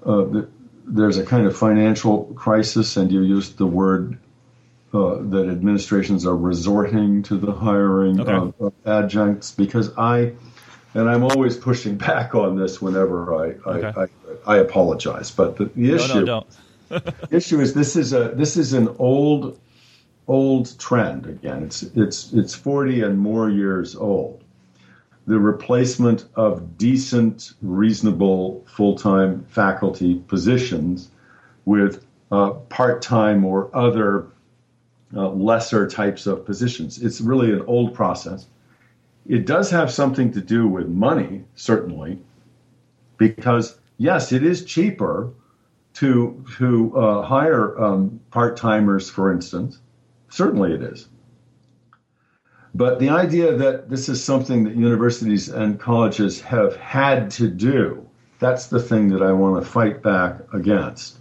uh, 0.06 0.24
that 0.24 0.48
there's 0.90 1.18
a 1.18 1.24
kind 1.24 1.46
of 1.46 1.56
financial 1.56 2.24
crisis, 2.34 2.96
and 2.96 3.10
you 3.10 3.22
used 3.22 3.58
the 3.58 3.66
word 3.66 4.18
uh, 4.92 5.16
that 5.20 5.48
administrations 5.48 6.26
are 6.26 6.36
resorting 6.36 7.22
to 7.22 7.36
the 7.36 7.52
hiring 7.52 8.20
okay. 8.20 8.32
of, 8.32 8.54
of, 8.60 8.72
adjuncts 8.84 9.52
because 9.52 9.96
I, 9.96 10.32
and 10.94 11.08
I'm 11.08 11.22
always 11.22 11.56
pushing 11.56 11.96
back 11.96 12.34
on 12.34 12.58
this 12.58 12.82
whenever 12.82 13.34
I 13.34 13.44
I, 13.44 13.74
okay. 13.74 14.10
I, 14.46 14.54
I, 14.54 14.56
apologize, 14.58 15.30
but 15.30 15.56
the, 15.56 15.66
the 15.66 15.94
issue 15.94 16.24
no, 16.24 16.46
no, 16.90 17.00
issue 17.30 17.60
is 17.60 17.72
this 17.72 17.94
is 17.94 18.12
a 18.12 18.32
this 18.34 18.56
is 18.56 18.72
an 18.72 18.88
old 18.98 19.60
old 20.26 20.78
trend 20.78 21.26
again. 21.26 21.62
It's 21.62 21.82
it's 21.82 22.32
it's 22.32 22.54
40 22.54 23.02
and 23.02 23.18
more 23.18 23.48
years 23.48 23.94
old. 23.94 24.42
The 25.30 25.38
replacement 25.38 26.24
of 26.34 26.76
decent, 26.76 27.52
reasonable 27.62 28.64
full-time 28.66 29.44
faculty 29.48 30.16
positions 30.16 31.08
with 31.64 32.04
uh, 32.32 32.50
part-time 32.68 33.44
or 33.44 33.70
other 33.72 34.26
uh, 35.14 35.28
lesser 35.28 35.86
types 35.86 36.26
of 36.26 36.44
positions. 36.44 37.00
It's 37.00 37.20
really 37.20 37.52
an 37.52 37.62
old 37.68 37.94
process. 37.94 38.48
It 39.24 39.46
does 39.46 39.70
have 39.70 39.92
something 39.92 40.32
to 40.32 40.40
do 40.40 40.66
with 40.66 40.88
money, 40.88 41.44
certainly, 41.54 42.18
because 43.16 43.78
yes, 43.98 44.32
it 44.32 44.42
is 44.42 44.64
cheaper 44.64 45.32
to 45.94 46.44
to 46.58 46.98
uh, 46.98 47.22
hire 47.22 47.80
um, 47.80 48.18
part 48.32 48.56
timers, 48.56 49.08
for 49.08 49.32
instance. 49.32 49.78
Certainly, 50.28 50.72
it 50.72 50.82
is. 50.82 51.06
But 52.74 53.00
the 53.00 53.08
idea 53.08 53.56
that 53.56 53.90
this 53.90 54.08
is 54.08 54.22
something 54.22 54.64
that 54.64 54.76
universities 54.76 55.48
and 55.48 55.80
colleges 55.80 56.40
have 56.42 56.76
had 56.76 57.30
to 57.32 57.48
do, 57.48 58.06
that's 58.38 58.66
the 58.66 58.80
thing 58.80 59.08
that 59.08 59.22
I 59.22 59.32
want 59.32 59.62
to 59.62 59.70
fight 59.70 60.02
back 60.02 60.40
against. 60.52 61.18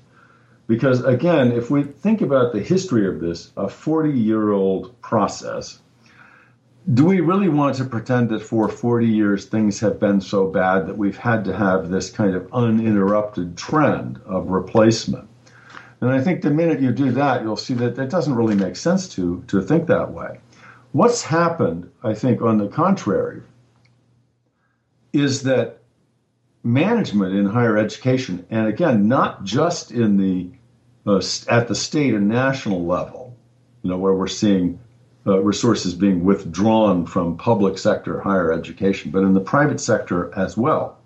Because 0.67 1.03
again, 1.03 1.51
if 1.51 1.71
we 1.71 1.83
think 1.83 2.21
about 2.21 2.53
the 2.53 2.59
history 2.59 3.07
of 3.07 3.19
this, 3.19 3.51
a 3.57 3.67
40 3.67 4.12
year 4.12 4.51
old 4.51 4.99
process, 5.01 5.79
do 6.93 7.05
we 7.05 7.19
really 7.19 7.49
want 7.49 7.75
to 7.75 7.85
pretend 7.85 8.29
that 8.29 8.41
for 8.41 8.69
40 8.69 9.07
years 9.07 9.45
things 9.45 9.79
have 9.79 9.99
been 9.99 10.21
so 10.21 10.47
bad 10.47 10.88
that 10.88 10.97
we've 10.97 11.17
had 11.17 11.43
to 11.45 11.55
have 11.55 11.89
this 11.89 12.09
kind 12.09 12.35
of 12.35 12.47
uninterrupted 12.53 13.57
trend 13.57 14.21
of 14.25 14.49
replacement? 14.49 15.27
And 16.01 16.12
I 16.12 16.21
think 16.21 16.41
the 16.41 16.51
minute 16.51 16.79
you 16.79 16.91
do 16.91 17.12
that, 17.12 17.41
you'll 17.41 17.57
see 17.57 17.73
that 17.73 17.99
it 17.99 18.09
doesn't 18.09 18.35
really 18.35 18.55
make 18.55 18.75
sense 18.75 19.09
to, 19.15 19.43
to 19.47 19.62
think 19.62 19.88
that 19.88 20.12
way. 20.12 20.39
What's 20.91 21.21
happened, 21.21 21.91
I 22.04 22.15
think, 22.15 22.41
on 22.41 22.58
the 22.58 22.67
contrary, 22.67 23.43
is 25.13 25.43
that 25.43 25.80
management 26.63 27.36
in 27.36 27.45
higher 27.45 27.78
education, 27.78 28.45
and 28.49 28.67
again, 28.67 29.08
not 29.08 29.43
just 29.43 29.91
in 29.91 30.17
the 30.17 30.49
uh, 31.06 31.21
at 31.47 31.67
the 31.67 31.75
state 31.75 32.13
and 32.13 32.28
national 32.28 32.86
level, 32.86 33.36
you 33.84 33.89
know, 33.89 33.97
where 33.97 34.13
we're 34.13 34.28
seeing 34.28 34.80
uh, 35.25 35.39
resources 35.39 35.93
being 35.93 36.23
withdrawn 36.23 37.06
from 37.06 37.38
public 37.38 37.78
sector 37.78 38.19
higher 38.19 38.52
education, 38.52 39.12
but 39.12 39.23
in 39.23 39.34
the 39.34 39.39
private 39.39 39.80
sector 39.80 40.34
as 40.36 40.58
well. 40.58 40.97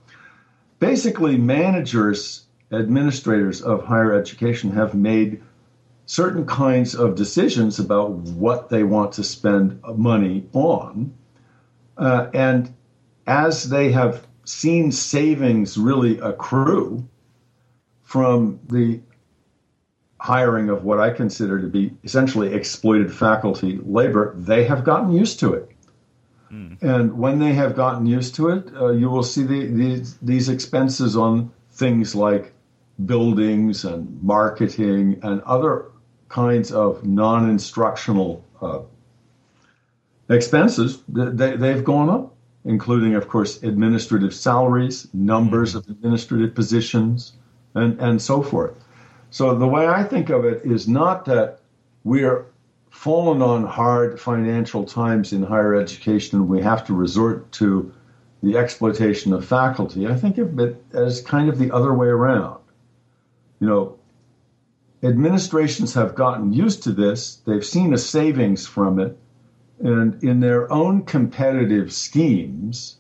Basically, 0.80 1.38
managers, 1.38 2.46
administrators 2.72 3.62
of 3.62 3.86
higher 3.86 4.13
education 4.13 4.72
have 4.72 4.96
made 4.96 5.41
certain 6.05 6.45
kinds 6.45 6.95
of 6.95 7.15
decisions 7.15 7.79
about 7.79 8.11
what 8.11 8.69
they 8.69 8.83
want 8.83 9.11
to 9.13 9.23
spend 9.23 9.81
money 9.95 10.45
on. 10.53 11.13
Uh, 11.97 12.27
and 12.33 12.73
as 13.27 13.69
they 13.69 13.91
have 13.91 14.27
seen 14.45 14.91
savings 14.91 15.77
really 15.77 16.19
accrue 16.19 17.07
from 18.03 18.59
the 18.69 18.99
hiring 20.19 20.69
of 20.69 20.83
what 20.83 20.99
I 20.99 21.09
consider 21.09 21.61
to 21.61 21.67
be 21.67 21.91
essentially 22.03 22.53
exploited 22.53 23.13
faculty 23.13 23.79
labor, 23.83 24.33
they 24.37 24.63
have 24.65 24.83
gotten 24.83 25.11
used 25.11 25.39
to 25.39 25.53
it. 25.53 25.71
Mm. 26.51 26.81
And 26.81 27.17
when 27.17 27.39
they 27.39 27.53
have 27.53 27.75
gotten 27.75 28.05
used 28.05 28.35
to 28.35 28.49
it, 28.49 28.71
uh, 28.75 28.91
you 28.91 29.09
will 29.09 29.23
see 29.23 29.43
the, 29.43 29.67
these, 29.67 30.17
these 30.21 30.49
expenses 30.49 31.17
on 31.17 31.51
things 31.71 32.13
like 32.13 32.53
buildings 33.05 33.85
and 33.85 34.21
marketing 34.21 35.19
and 35.23 35.41
other 35.41 35.87
kinds 36.34 36.72
of 36.72 37.06
non 37.06 37.48
instructional 37.48 38.43
uh, 38.60 38.80
expenses, 40.30 41.04
they, 41.08 41.56
they've 41.56 41.84
gone 41.84 42.10
up, 42.10 42.34
including, 42.65 43.13
of 43.13 43.28
course, 43.28 43.62
administrative 43.62 44.34
salaries, 44.34 45.08
numbers 45.13 45.76
of 45.76 45.88
administrative 45.88 46.56
positions, 46.56 47.34
and, 47.76 48.00
and 48.02 48.19
so 48.19 48.41
forth. 48.41 48.74
So 49.30 49.54
the 49.54 49.67
way 49.67 49.88
I 49.88 50.04
think 50.04 50.32
of 50.32 50.43
it 50.43 50.65
is 50.65 50.88
not 50.88 51.26
that 51.26 51.60
we're 52.04 52.46
fallen 52.89 53.41
on 53.41 53.63
hard 53.65 54.19
financial 54.19 54.84
times 54.84 55.34
in 55.34 55.43
higher 55.43 55.76
education 55.76 56.39
and 56.39 56.50
we 56.50 56.62
have 56.62 56.86
to 56.86 56.93
resort 56.93 57.52
to 57.52 57.91
the 58.41 58.58
exploitation 58.58 59.34
of 59.34 59.46
faculty. 59.46 60.08
I 60.08 60.15
think 60.15 60.38
of 60.39 60.60
it 60.60 60.84
as 60.93 61.22
kind 61.22 61.48
of 61.50 61.58
the 61.60 61.72
other 61.72 61.93
way 61.93 62.08
around. 62.08 62.60
You 63.60 63.67
know, 63.67 64.00
administrations 65.03 65.93
have 65.93 66.15
gotten 66.15 66.53
used 66.53 66.83
to 66.83 66.91
this, 66.91 67.37
they've 67.45 67.65
seen 67.65 67.93
a 67.93 67.97
savings 67.97 68.65
from 68.65 68.99
it, 68.99 69.17
and 69.79 70.23
in 70.23 70.39
their 70.39 70.71
own 70.71 71.03
competitive 71.03 71.91
schemes, 71.91 72.97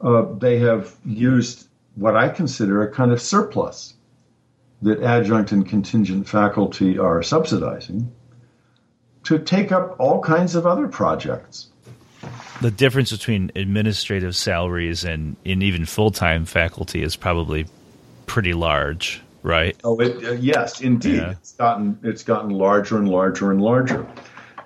uh, 0.00 0.24
they 0.38 0.58
have 0.58 0.94
used 1.04 1.68
what 1.94 2.16
I 2.16 2.28
consider 2.28 2.82
a 2.82 2.90
kind 2.90 3.12
of 3.12 3.20
surplus 3.20 3.94
that 4.82 5.02
adjunct 5.02 5.52
and 5.52 5.66
contingent 5.66 6.28
faculty 6.28 6.98
are 6.98 7.22
subsidizing 7.22 8.12
to 9.24 9.38
take 9.38 9.72
up 9.72 9.96
all 9.98 10.20
kinds 10.20 10.54
of 10.54 10.66
other 10.66 10.86
projects. 10.86 11.68
The 12.60 12.70
difference 12.70 13.10
between 13.10 13.50
administrative 13.56 14.36
salaries 14.36 15.04
and, 15.04 15.36
and 15.44 15.62
even 15.62 15.84
full 15.84 16.10
time 16.10 16.44
faculty 16.44 17.02
is 17.02 17.16
probably 17.16 17.66
pretty 18.26 18.54
large, 18.54 19.22
right? 19.46 19.76
Oh, 19.84 19.98
it, 20.00 20.24
uh, 20.24 20.32
yes, 20.32 20.80
indeed. 20.80 21.16
Yeah. 21.16 21.30
It's 21.30 21.52
gotten 21.52 21.98
it's 22.02 22.22
gotten 22.22 22.50
larger 22.50 22.98
and 22.98 23.08
larger 23.08 23.50
and 23.50 23.62
larger. 23.62 24.06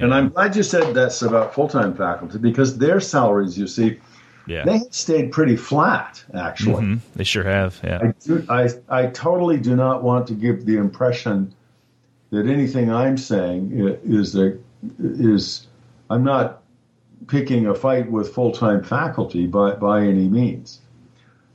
And 0.01 0.15
I'm 0.15 0.31
glad 0.31 0.57
you 0.57 0.63
said 0.63 0.95
that's 0.95 1.21
about 1.21 1.53
full 1.53 1.69
time 1.69 1.95
faculty 1.95 2.39
because 2.39 2.79
their 2.79 3.01
salaries, 3.01 3.59
you 3.59 3.67
see, 3.67 3.99
yeah. 4.47 4.65
They 4.65 4.79
have 4.79 4.93
stayed 4.95 5.31
pretty 5.31 5.55
flat, 5.55 6.25
actually. 6.35 6.83
Mm-hmm. 6.83 7.13
They 7.15 7.25
sure 7.25 7.45
have. 7.45 7.79
Yeah. 7.85 8.01
I, 8.03 8.15
do, 8.25 8.47
I, 8.49 8.69
I 8.89 9.07
totally 9.07 9.59
do 9.59 9.77
not 9.77 10.03
want 10.03 10.27
to 10.29 10.35
give 10.35 10.67
the 10.67 10.77
impression 10.77 11.55
that 12.31 12.47
anything 12.47 12.91
I'm 12.91 13.17
saying 13.17 13.71
is 14.05 14.35
a, 14.35 14.59
is 14.99 15.69
I'm 16.09 16.25
not 16.25 16.63
picking 17.29 17.67
a 17.67 17.75
fight 17.75 18.11
with 18.11 18.35
full 18.35 18.51
time 18.51 18.83
faculty 18.83 19.47
by 19.47 19.75
by 19.75 20.01
any 20.01 20.29
means. 20.29 20.81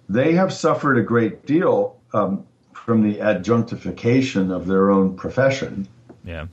They 0.08 0.34
have 0.34 0.54
suffered 0.54 0.98
a 0.98 1.02
great 1.02 1.46
deal 1.46 1.98
um, 2.14 2.46
from 2.86 3.02
the 3.02 3.20
adjunctification 3.20 4.52
of 4.52 4.68
their 4.68 4.92
own 4.92 5.16
profession. 5.16 5.88
Yeah. 6.24 6.46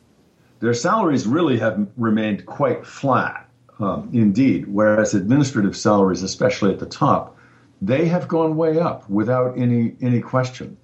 Their 0.60 0.72
salaries 0.72 1.26
really 1.26 1.58
have 1.58 1.86
remained 1.98 2.46
quite 2.46 2.86
flat 2.86 3.50
um, 3.78 4.08
indeed, 4.14 4.66
whereas 4.66 5.12
administrative 5.12 5.76
salaries, 5.76 6.22
especially 6.22 6.72
at 6.72 6.78
the 6.78 6.86
top, 6.86 7.36
they 7.82 8.06
have 8.06 8.28
gone 8.28 8.56
way 8.56 8.78
up 8.78 9.10
without 9.10 9.58
any 9.58 9.94
any 10.00 10.20
question. 10.20 10.78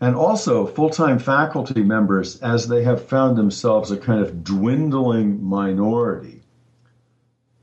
And 0.00 0.14
also, 0.14 0.66
full 0.66 0.90
time 0.90 1.18
faculty 1.18 1.82
members, 1.82 2.40
as 2.40 2.68
they 2.68 2.82
have 2.84 3.06
found 3.06 3.38
themselves 3.38 3.90
a 3.90 3.96
kind 3.96 4.20
of 4.20 4.44
dwindling 4.44 5.42
minority, 5.42 6.37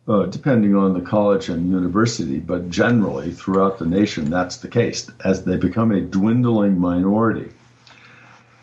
uh, 0.07 0.25
depending 0.27 0.75
on 0.75 0.93
the 0.93 1.01
college 1.01 1.49
and 1.49 1.69
university, 1.69 2.39
but 2.39 2.69
generally 2.69 3.31
throughout 3.31 3.79
the 3.79 3.85
nation, 3.85 4.29
that's 4.29 4.57
the 4.57 4.67
case, 4.67 5.09
as 5.23 5.43
they 5.43 5.57
become 5.57 5.91
a 5.91 6.01
dwindling 6.01 6.79
minority. 6.79 7.51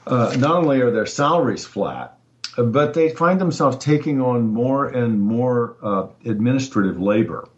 Uh, 0.06 0.34
not 0.38 0.56
only 0.56 0.80
are 0.80 0.90
their 0.90 1.06
salaries 1.06 1.64
flat, 1.64 2.16
but 2.56 2.94
they 2.94 3.10
find 3.10 3.40
themselves 3.40 3.76
taking 3.78 4.20
on 4.20 4.48
more 4.48 4.88
and 4.88 5.20
more 5.20 5.76
uh, 5.82 6.06
administrative 6.24 7.00
labor 7.00 7.48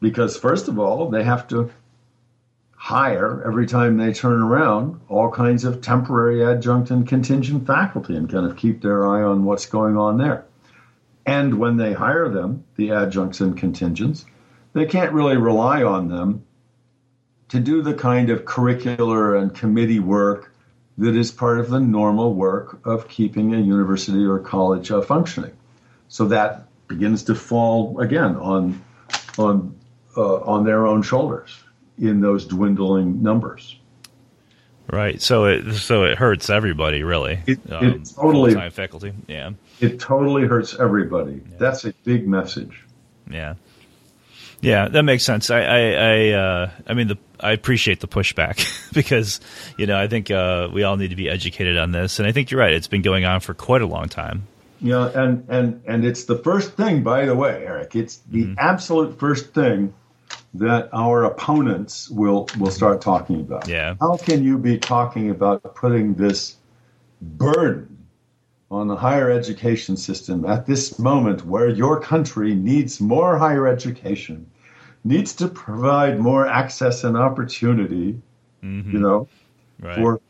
because, 0.00 0.36
first 0.36 0.68
of 0.68 0.78
all, 0.78 1.08
they 1.08 1.24
have 1.24 1.48
to 1.48 1.70
hire 2.76 3.42
every 3.44 3.66
time 3.66 3.96
they 3.96 4.12
turn 4.12 4.40
around 4.40 5.00
all 5.08 5.30
kinds 5.30 5.64
of 5.64 5.80
temporary 5.80 6.44
adjunct 6.44 6.90
and 6.90 7.08
contingent 7.08 7.66
faculty 7.66 8.14
and 8.14 8.30
kind 8.30 8.46
of 8.46 8.56
keep 8.56 8.80
their 8.80 9.06
eye 9.06 9.22
on 9.22 9.44
what's 9.44 9.66
going 9.66 9.96
on 9.96 10.18
there. 10.18 10.44
And 11.28 11.58
when 11.58 11.76
they 11.76 11.92
hire 11.92 12.30
them, 12.30 12.64
the 12.76 12.92
adjuncts 12.92 13.42
and 13.42 13.54
contingents, 13.54 14.24
they 14.72 14.86
can't 14.86 15.12
really 15.12 15.36
rely 15.36 15.82
on 15.82 16.08
them 16.08 16.46
to 17.50 17.60
do 17.60 17.82
the 17.82 17.92
kind 17.92 18.30
of 18.30 18.46
curricular 18.46 19.38
and 19.38 19.54
committee 19.54 20.00
work 20.00 20.54
that 20.96 21.14
is 21.14 21.30
part 21.30 21.60
of 21.60 21.68
the 21.68 21.80
normal 21.80 22.32
work 22.32 22.80
of 22.86 23.08
keeping 23.08 23.54
a 23.54 23.58
university 23.58 24.24
or 24.24 24.38
college 24.38 24.90
uh, 24.90 25.02
functioning. 25.02 25.52
So 26.08 26.28
that 26.28 26.66
begins 26.88 27.24
to 27.24 27.34
fall 27.34 28.00
again 28.00 28.34
on 28.36 28.82
on 29.36 29.76
uh, 30.16 30.36
on 30.36 30.64
their 30.64 30.86
own 30.86 31.02
shoulders 31.02 31.62
in 31.98 32.22
those 32.22 32.46
dwindling 32.46 33.22
numbers. 33.22 33.76
Right. 34.90 35.20
So 35.20 35.44
it 35.44 35.74
so 35.74 36.04
it 36.04 36.16
hurts 36.16 36.48
everybody 36.48 37.02
really. 37.02 37.40
It, 37.46 37.60
um, 37.70 38.02
totally 38.04 38.70
faculty. 38.70 39.12
Yeah. 39.26 39.50
It 39.80 40.00
totally 40.00 40.46
hurts 40.46 40.78
everybody. 40.78 41.34
Yeah. 41.34 41.56
That's 41.58 41.84
a 41.84 41.92
big 42.04 42.26
message. 42.26 42.84
Yeah. 43.30 43.54
Yeah, 44.60 44.88
that 44.88 45.02
makes 45.02 45.24
sense. 45.24 45.50
I 45.50 45.60
I 45.60 45.78
I, 45.78 46.28
uh, 46.30 46.70
I 46.86 46.94
mean 46.94 47.08
the 47.08 47.18
I 47.38 47.52
appreciate 47.52 48.00
the 48.00 48.08
pushback 48.08 48.66
because 48.92 49.40
you 49.76 49.86
know 49.86 49.96
I 49.96 50.08
think 50.08 50.30
uh, 50.30 50.68
we 50.72 50.82
all 50.82 50.96
need 50.96 51.10
to 51.10 51.16
be 51.16 51.28
educated 51.28 51.78
on 51.78 51.92
this, 51.92 52.18
and 52.18 52.26
I 52.26 52.32
think 52.32 52.50
you're 52.50 52.60
right. 52.60 52.72
It's 52.72 52.88
been 52.88 53.02
going 53.02 53.24
on 53.24 53.40
for 53.40 53.54
quite 53.54 53.82
a 53.82 53.86
long 53.86 54.08
time. 54.08 54.48
Yeah, 54.80 55.10
and 55.14 55.44
and 55.48 55.82
and 55.86 56.04
it's 56.04 56.24
the 56.24 56.38
first 56.38 56.72
thing, 56.72 57.02
by 57.02 57.26
the 57.26 57.36
way, 57.36 57.64
Eric. 57.64 57.94
It's 57.94 58.16
the 58.16 58.44
mm-hmm. 58.44 58.54
absolute 58.58 59.18
first 59.20 59.54
thing 59.54 59.94
that 60.54 60.88
our 60.92 61.24
opponents 61.24 62.10
will 62.10 62.48
will 62.58 62.70
start 62.70 63.00
talking 63.00 63.40
about. 63.40 63.68
Yeah. 63.68 63.94
How 64.00 64.16
can 64.16 64.42
you 64.42 64.58
be 64.58 64.78
talking 64.78 65.30
about 65.30 65.74
putting 65.74 66.14
this 66.14 66.56
burden 67.20 67.97
on 68.70 68.86
the 68.86 68.96
higher 68.96 69.30
education 69.30 69.96
system 69.96 70.44
at 70.44 70.66
this 70.66 70.98
moment 70.98 71.44
where 71.46 71.68
your 71.68 72.00
country 72.00 72.54
needs 72.54 73.00
more 73.00 73.38
higher 73.38 73.66
education, 73.66 74.50
needs 75.04 75.34
to 75.34 75.48
provide 75.48 76.18
more 76.18 76.46
access 76.46 77.04
and 77.04 77.16
opportunity, 77.16 78.20
mm-hmm. 78.62 78.90
you 78.90 78.98
know, 78.98 79.26
right. 79.80 79.96
for 79.96 80.20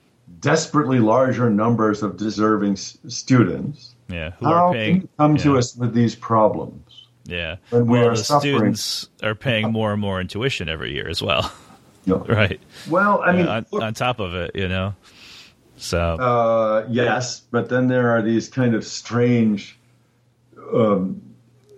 desperately 0.41 1.01
larger 1.01 1.51
numbers 1.51 2.03
of 2.03 2.17
deserving 2.17 2.73
s- 2.73 2.97
students. 3.09 3.95
Yeah, 4.09 4.31
who 4.39 4.47
How 4.47 4.69
are 4.69 4.73
paying, 4.73 4.95
can 4.95 5.03
you 5.03 5.09
come 5.19 5.37
yeah. 5.37 5.43
to 5.43 5.59
us 5.59 5.77
with 5.77 5.93
these 5.93 6.15
problems? 6.15 7.07
Yeah, 7.25 7.57
when 7.71 7.87
we 7.87 7.99
well, 7.99 8.09
are 8.09 8.17
the 8.17 8.25
suffering. 8.25 8.55
students 8.55 9.09
are 9.23 9.35
paying 9.35 9.71
more 9.73 9.93
and 9.93 10.01
more 10.01 10.21
in 10.21 10.29
tuition 10.29 10.69
every 10.69 10.93
year 10.93 11.09
as 11.09 11.21
well. 11.21 11.53
Yeah. 12.07 12.23
right. 12.29 12.61
Well, 12.89 13.21
I 13.21 13.33
mean, 13.33 13.49
on, 13.49 13.67
on 13.73 13.95
top 13.95 14.21
of 14.21 14.35
it, 14.35 14.53
you 14.55 14.69
know. 14.69 14.95
So 15.79 15.99
uh, 15.99 16.87
yes, 16.89 17.41
but 17.41 17.69
then 17.69 17.89
there 17.89 18.11
are 18.11 18.23
these 18.23 18.49
kind 18.49 18.75
of 18.75 18.85
strange, 18.85 19.79
um, 20.75 21.23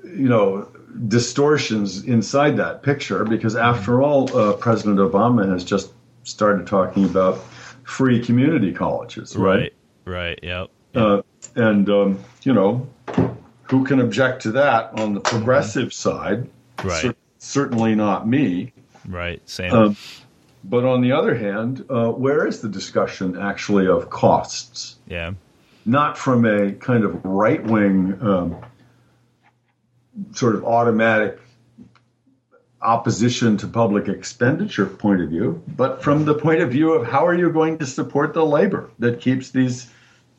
you 0.05 0.29
know, 0.29 0.69
distortions 1.09 2.05
inside 2.05 2.57
that 2.57 2.83
picture 2.83 3.25
because 3.25 3.57
after 3.57 4.03
all, 4.03 4.35
uh, 4.37 4.55
President 4.55 4.99
Obama 4.99 5.49
has 5.51 5.65
just 5.65 5.93
started 6.25 6.67
talking 6.67 7.05
about 7.05 7.39
free 7.85 8.25
community 8.25 8.73
colleges, 8.73 9.37
right? 9.37 9.73
Right. 10.05 10.13
right 10.15 10.41
yep. 10.43 10.69
yep. 10.95 11.03
Uh, 11.03 11.23
and 11.55 11.89
um, 11.91 12.25
you 12.43 12.53
know, 12.53 12.87
who 13.65 13.85
can 13.85 14.01
object 14.01 14.43
to 14.43 14.53
that 14.53 14.99
on 14.99 15.15
the 15.15 15.21
progressive 15.21 15.93
side? 15.93 16.49
Right. 16.83 17.15
Certainly 17.39 17.95
not 17.95 18.27
me. 18.27 18.73
Right. 19.07 19.47
Same. 19.49 19.97
But 20.63 20.85
on 20.85 21.01
the 21.01 21.13
other 21.13 21.35
hand, 21.35 21.85
uh, 21.89 22.09
where 22.11 22.47
is 22.47 22.61
the 22.61 22.69
discussion 22.69 23.39
actually 23.39 23.87
of 23.87 24.11
costs? 24.11 24.97
Yeah. 25.07 25.33
Not 25.87 26.19
from 26.19 26.45
a 26.45 26.73
kind 26.73 27.05
of 27.05 27.25
right 27.25 27.63
wing, 27.65 28.19
um, 28.21 28.57
sort 30.33 30.55
of 30.55 30.65
automatic 30.65 31.41
opposition 32.83 33.57
to 33.59 33.67
public 33.67 34.09
expenditure 34.09 34.87
point 34.87 35.21
of 35.21 35.29
view, 35.29 35.63
but 35.77 36.03
from 36.03 36.25
the 36.25 36.35
point 36.35 36.61
of 36.61 36.71
view 36.71 36.93
of 36.93 37.07
how 37.07 37.27
are 37.27 37.35
you 37.35 37.51
going 37.51 37.79
to 37.79 37.87
support 37.87 38.33
the 38.33 38.45
labor 38.45 38.91
that 38.99 39.21
keeps 39.21 39.51
these 39.51 39.91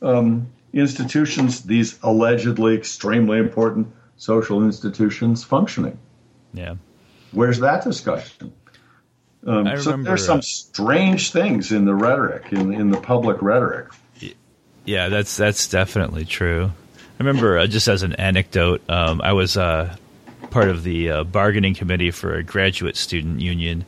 um, 0.01 0.47
institutions, 0.73 1.61
these 1.63 1.99
allegedly 2.01 2.75
extremely 2.75 3.37
important 3.37 3.87
social 4.17 4.63
institutions, 4.63 5.43
functioning. 5.43 5.97
Yeah. 6.53 6.75
Where's 7.31 7.59
that 7.59 7.83
discussion? 7.83 8.53
Um, 9.45 9.65
so 9.77 9.97
there's 9.97 10.25
some 10.25 10.39
uh, 10.39 10.41
strange 10.41 11.31
things 11.31 11.71
in 11.71 11.85
the 11.85 11.95
rhetoric, 11.95 12.51
in, 12.51 12.73
in 12.73 12.91
the 12.91 12.99
public 13.01 13.41
rhetoric. 13.41 13.87
Yeah, 14.85 15.09
that's 15.09 15.37
that's 15.37 15.67
definitely 15.67 16.25
true. 16.25 16.71
I 16.97 17.23
remember 17.23 17.57
uh, 17.57 17.67
just 17.67 17.87
as 17.87 18.03
an 18.03 18.13
anecdote, 18.13 18.81
um, 18.89 19.21
I 19.21 19.33
was 19.33 19.55
uh, 19.57 19.95
part 20.49 20.69
of 20.69 20.83
the 20.83 21.09
uh, 21.11 21.23
bargaining 21.23 21.73
committee 21.75 22.11
for 22.11 22.35
a 22.35 22.43
graduate 22.43 22.97
student 22.97 23.41
union 23.41 23.85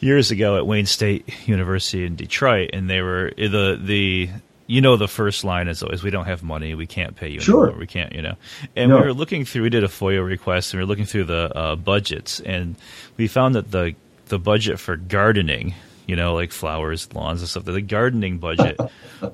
years 0.00 0.30
ago 0.30 0.56
at 0.56 0.66
Wayne 0.66 0.86
State 0.86 1.32
University 1.48 2.04
in 2.04 2.16
Detroit, 2.16 2.70
and 2.72 2.90
they 2.90 3.00
were 3.02 3.32
the 3.36 3.78
the 3.80 4.28
you 4.66 4.80
know 4.80 4.96
the 4.96 5.06
first 5.08 5.44
line 5.44 5.68
is 5.68 5.82
always 5.84 6.02
we 6.02 6.10
don't 6.10 6.26
have 6.26 6.42
money, 6.42 6.74
we 6.74 6.86
can't 6.88 7.14
pay 7.14 7.28
you 7.28 7.40
Sure. 7.40 7.66
anymore, 7.66 7.78
we 7.80 7.86
can't, 7.86 8.12
you 8.12 8.22
know. 8.22 8.34
And 8.74 8.90
No. 8.90 8.96
we 8.98 9.02
were 9.06 9.14
looking 9.14 9.44
through, 9.44 9.62
we 9.62 9.70
did 9.70 9.84
a 9.84 9.88
FOIA 9.88 10.26
request, 10.26 10.72
and 10.74 10.80
we 10.80 10.84
were 10.84 10.88
looking 10.88 11.04
through 11.06 11.24
the 11.24 11.56
uh, 11.56 11.76
budgets, 11.76 12.40
and 12.40 12.74
we 13.16 13.28
found 13.28 13.54
that 13.54 13.70
the 13.70 13.94
the 14.26 14.38
budget 14.38 14.78
for 14.78 14.96
gardening, 14.96 15.74
you 16.06 16.16
know, 16.16 16.34
like 16.34 16.52
flowers, 16.52 17.12
lawns, 17.14 17.40
and 17.40 17.48
stuff, 17.48 17.64
that 17.64 17.72
the 17.72 17.80
gardening 17.82 18.38
budget 18.38 18.78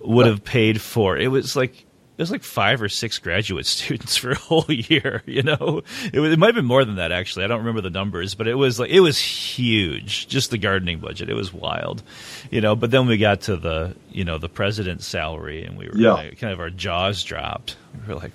would 0.01 0.27
have 0.27 0.45
paid 0.45 0.81
for 0.81 1.17
it 1.19 1.29
was 1.29 1.57
like 1.57 1.85
it 2.19 2.21
was 2.23 2.31
like 2.31 2.43
five 2.45 2.83
or 2.83 2.91
six 2.91 3.19
graduate 3.19 3.65
students 3.67 4.17
for 4.19 4.33
a 4.33 4.39
whole 4.39 4.67
year. 4.69 5.23
You 5.27 5.43
know, 5.43 5.83
it, 6.13 6.21
was, 6.21 6.31
it 6.33 6.39
might 6.39 6.49
have 6.49 6.55
been 6.55 6.67
more 6.67 6.85
than 6.85 6.97
that 6.97 7.11
actually. 7.11 7.45
I 7.45 7.49
don't 7.49 7.61
remember 7.61 7.81
the 7.81 7.91
numbers, 7.91 8.35
but 8.35 8.47
it 8.47 8.55
was 8.55 8.79
like 8.79 8.91
it 8.91 9.01
was 9.01 9.19
huge. 9.19 10.29
Just 10.29 10.51
the 10.51 10.59
gardening 10.59 10.99
budget, 11.01 11.31
it 11.31 11.35
was 11.35 11.53
wild. 11.53 12.03
You 12.51 12.61
know, 12.61 12.77
but 12.77 12.91
then 12.91 13.07
we 13.07 13.17
got 13.17 13.41
to 13.43 13.57
the 13.57 13.97
you 14.11 14.25
know 14.25 14.37
the 14.39 14.49
president's 14.51 15.07
salary, 15.07 15.65
and 15.65 15.77
we 15.79 15.87
were 15.89 15.97
Yeah. 15.97 16.13
like, 16.13 16.39
kind 16.39 16.53
of 16.53 16.61
our 16.61 16.71
jaws 16.71 17.23
dropped. 17.25 17.77
We 18.07 18.15
were 18.15 18.21
like, 18.21 18.33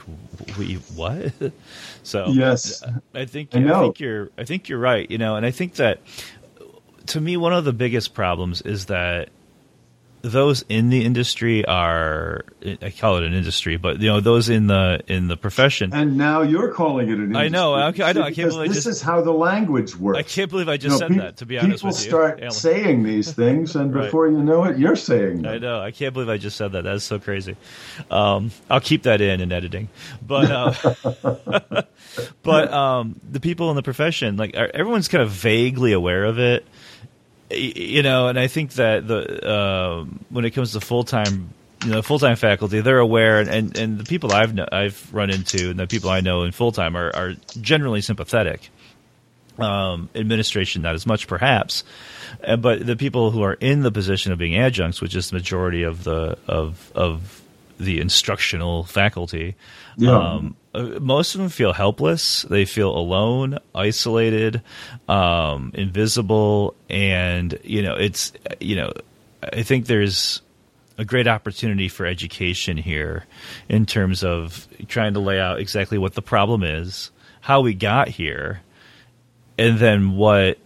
we 0.58 0.76
what? 0.96 1.34
So 2.04 2.28
Yes. 2.30 2.84
I 3.14 3.26
think 3.26 3.54
I 3.54 3.60
I, 3.60 3.80
think 3.82 4.00
you're 4.00 4.30
I 4.38 4.44
think 4.46 4.70
you're 4.70 4.80
right. 4.80 5.10
You 5.12 5.18
know, 5.18 5.36
and 5.36 5.46
I 5.46 5.52
think 5.52 5.74
that 5.76 6.00
to 7.08 7.22
me 7.22 7.38
one 7.38 7.54
of 7.54 7.66
the 7.66 7.74
biggest 7.74 8.14
problems 8.14 8.62
is 8.62 8.86
that 8.88 9.30
those 10.24 10.66
in 10.68 10.90
the 10.90 11.06
industry 11.06 11.64
are 11.66 12.44
I 12.82 12.90
call 12.90 13.18
it 13.18 13.24
an 13.24 13.34
industry, 13.36 13.78
but 13.78 14.02
you 14.02 14.08
know 14.10 14.20
those 14.20 14.50
in 14.50 14.66
the 14.68 15.00
in 15.08 15.28
the 15.28 15.38
profession. 15.38 15.94
And 15.94 16.18
now 16.18 16.42
you're 16.42 16.74
calling 16.74 17.08
it 17.10 17.20
an 17.20 17.36
I 17.36 17.48
know, 17.50 17.78
industry, 17.78 18.04
I- 18.04 18.10
I 18.10 18.14
know, 18.14 18.22
I 18.24 18.32
can't 18.34 18.50
believe 18.50 18.66
I 18.72 18.74
this 18.74 18.78
just- 18.84 18.88
is 18.88 19.02
how 19.04 19.22
the 19.22 19.32
language 19.32 19.96
works. 19.96 20.18
I 20.20 20.24
can't 20.24 20.50
believe 20.50 20.68
I 20.68 20.74
You 20.74 20.78
just 20.80 20.94
know, 20.94 20.98
said 20.98 21.08
peop- 21.10 21.18
that. 21.22 21.38
To 21.38 21.46
be 21.46 21.60
honest 21.60 21.78
people 21.84 21.90
with 21.90 22.00
you, 22.06 22.12
People 22.12 22.20
start 22.40 22.54
saying 22.54 23.04
these 23.04 23.32
things, 23.42 23.76
and 23.76 23.94
Right. 23.94 24.06
before 24.06 24.28
you 24.28 24.42
know 24.44 24.66
it, 24.66 24.78
you're 24.80 24.96
saying 24.98 25.44
them. 25.44 25.54
I 25.54 25.58
know. 25.60 25.80
I 25.80 25.92
can't 25.92 26.14
believe 26.14 26.30
I 26.30 26.38
just 26.38 26.58
said 26.58 26.72
that. 26.72 26.84
That's 26.84 27.06
so 27.06 27.20
crazy. 27.20 27.56
Um, 28.10 28.50
I'll 28.72 28.82
keep 28.82 29.04
that 29.04 29.22
in 29.22 29.40
in 29.40 29.52
editing. 29.52 29.88
But 30.26 30.52
uh, 30.52 31.84
but 32.44 32.74
um, 32.74 33.20
the 33.32 33.40
people 33.40 33.70
in 33.70 33.76
the 33.76 33.84
profession, 33.84 34.36
like 34.36 34.56
everyone's 34.56 35.08
kind 35.08 35.22
of 35.22 35.30
vaguely 35.30 35.94
aware 35.94 36.26
of 36.26 36.40
it, 36.40 36.66
you 37.52 38.04
know. 38.04 38.28
And 38.28 38.40
I 38.40 38.48
think 38.48 38.74
that 38.74 39.08
the 39.08 39.50
um, 39.52 40.26
when 40.30 40.46
it 40.46 40.52
comes 40.52 40.74
to 40.74 40.82
full 40.82 41.04
time. 41.04 41.50
You 41.86 41.92
know, 41.92 42.02
full 42.02 42.18
time 42.18 42.36
faculty, 42.38 42.82
they're 42.82 42.98
aware, 42.98 43.40
and, 43.40 43.78
and 43.78 44.00
the 44.00 44.04
people 44.04 44.34
I've 44.34 44.56
kn- 44.56 44.68
I've 44.72 45.14
run 45.14 45.30
into, 45.30 45.70
and 45.70 45.80
the 45.80 45.86
people 45.86 46.10
I 46.10 46.22
know 46.22 46.42
in 46.42 46.52
full 46.52 46.72
time 46.72 46.98
are, 46.98 47.16
are 47.16 47.34
generally 47.62 48.02
sympathetic 48.02 48.72
um, 49.60 50.10
administration 50.16 50.82
not 50.82 50.96
as 50.96 51.06
much 51.06 51.28
perhaps 51.28 51.84
uh, 52.44 52.56
but 52.58 52.86
the 52.86 52.96
people 52.96 53.30
who 53.32 53.44
are 53.44 53.54
in 53.54 53.82
the 53.82 53.92
position 53.92 54.32
of 54.32 54.38
being 54.40 54.56
adjuncts 54.58 55.02
which 55.02 55.16
is 55.16 55.30
the 55.30 55.36
majority 55.36 55.84
of 55.84 56.04
the 56.04 56.38
of 56.48 56.92
of 56.96 57.42
the 57.80 58.00
instructional 58.00 58.84
faculty 58.84 59.56
Yeah. 59.98 60.18
um, 60.18 60.56
uh, 60.67 60.67
most 61.00 61.36
of 61.36 61.42
them 61.42 61.50
feel 61.50 61.74
helpless. 61.74 62.44
They 62.44 62.66
feel 62.66 62.96
alone 62.96 63.60
isolated 63.74 64.62
um, 65.08 65.72
invisible 65.74 66.76
and 66.90 67.58
you 67.64 67.82
know 67.82 67.96
it's 67.96 68.32
you 68.60 68.76
know 68.76 68.92
i 69.54 69.62
think 69.62 69.86
there's 69.86 70.42
a 70.98 71.06
great 71.06 71.28
opportunity 71.28 71.88
for 71.88 72.06
education 72.06 72.78
here 72.78 73.26
in 73.70 73.86
terms 73.86 74.24
of 74.24 74.68
trying 74.88 75.14
to 75.14 75.20
lay 75.20 75.40
out 75.40 75.60
exactly 75.60 75.98
what 75.98 76.14
the 76.14 76.22
problem 76.22 76.64
is 76.64 77.12
how 77.42 77.62
we 77.62 77.74
got 77.74 78.08
here 78.08 78.62
and 79.58 79.80
then 79.80 80.16
what 80.16 80.58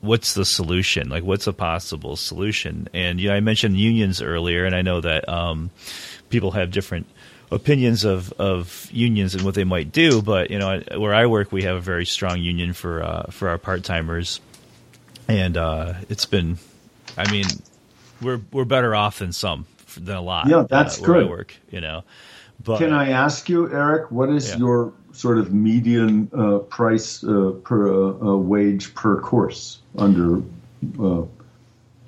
what's 0.00 0.34
the 0.34 0.44
solution? 0.44 1.08
Like 1.08 1.24
what's 1.24 1.46
a 1.46 1.52
possible 1.52 2.16
solution? 2.16 2.88
And 2.92 3.20
you 3.20 3.28
know 3.28 3.34
i 3.34 3.40
mentioned 3.40 3.76
unions 3.78 4.20
earlier 4.20 4.64
and 4.64 4.74
i 4.74 4.82
know 4.82 5.00
that 5.00 5.28
um, 5.28 5.70
people 6.28 6.50
have 6.52 6.70
different 6.70 7.06
opinions 7.54 8.04
of, 8.04 8.32
of 8.32 8.88
unions 8.92 9.34
and 9.34 9.44
what 9.44 9.54
they 9.54 9.64
might 9.64 9.92
do 9.92 10.20
but 10.22 10.50
you 10.50 10.58
know 10.58 10.70
I- 10.90 10.96
where 10.96 11.14
i 11.14 11.26
work 11.26 11.52
we 11.52 11.62
have 11.62 11.76
a 11.76 11.80
very 11.80 12.04
strong 12.06 12.40
union 12.40 12.72
for 12.72 13.02
uh, 13.02 13.22
for 13.30 13.48
our 13.48 13.58
part-timers 13.58 14.40
and 15.28 15.56
uh, 15.56 15.94
it's 16.08 16.26
been 16.26 16.58
i 17.16 17.30
mean 17.30 17.46
we're 18.20 18.40
we're 18.52 18.64
better 18.64 18.94
off 18.94 19.18
than 19.20 19.32
some 19.32 19.66
than 19.96 20.16
a 20.16 20.20
lot 20.22 20.48
Yeah, 20.48 20.66
that's 20.68 21.00
uh, 21.02 21.06
good. 21.06 21.28
work 21.30 21.54
you 21.70 21.80
know 21.80 22.02
but 22.64 22.78
Can 22.78 22.92
I 22.92 23.10
ask 23.10 23.48
you, 23.48 23.70
Eric, 23.70 24.10
what 24.10 24.30
is 24.30 24.50
Yeah. 24.50 24.58
your 24.58 24.92
sort 25.12 25.38
of 25.38 25.52
median 25.52 26.30
uh, 26.32 26.58
price 26.60 27.22
uh, 27.24 27.52
per 27.64 27.88
uh, 27.90 28.36
wage 28.36 28.94
per 28.94 29.20
course 29.20 29.80
under 29.98 30.38
uh, 31.00 31.22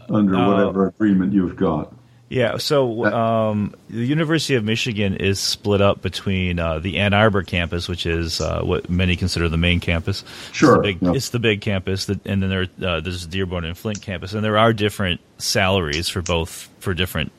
under 0.09 0.37
whatever 0.47 0.87
agreement 0.87 1.33
you've 1.33 1.57
got? 1.57 1.93
Yeah, 2.29 2.57
so 2.57 3.05
um, 3.05 3.75
the 3.89 4.05
University 4.05 4.57
of 4.57 4.65
Michigan 4.65 5.15
is 5.15 5.39
split 5.39 5.81
up 5.81 6.03
between 6.03 6.59
uh, 6.59 6.81
the 6.81 6.99
Ann 6.99 7.15
Arbor 7.15 7.45
campus, 7.45 7.89
which 7.89 8.05
is 8.05 8.41
uh, 8.41 8.63
what 8.63 8.91
many 8.91 9.15
consider 9.15 9.49
the 9.49 9.57
main 9.57 9.79
campus. 9.79 10.25
Sure, 10.51 10.75
it's 10.75 10.77
the 10.77 10.83
big, 10.83 11.03
yeah. 11.03 11.13
it's 11.15 11.29
the 11.31 11.39
big 11.39 11.61
campus, 11.61 12.07
that, 12.07 12.27
and 12.27 12.43
then 12.43 12.51
there 12.51 12.67
uh, 12.89 13.01
there's 13.01 13.27
Dearborn 13.27 13.65
and 13.65 13.79
Flint 13.79 14.03
campus, 14.03 14.33
and 14.33 14.45
there 14.45 14.59
are 14.59 14.73
different 14.73 15.21
salaries 15.39 16.09
for 16.09 16.21
both 16.21 16.69
for 16.81 16.95
different 16.95 17.31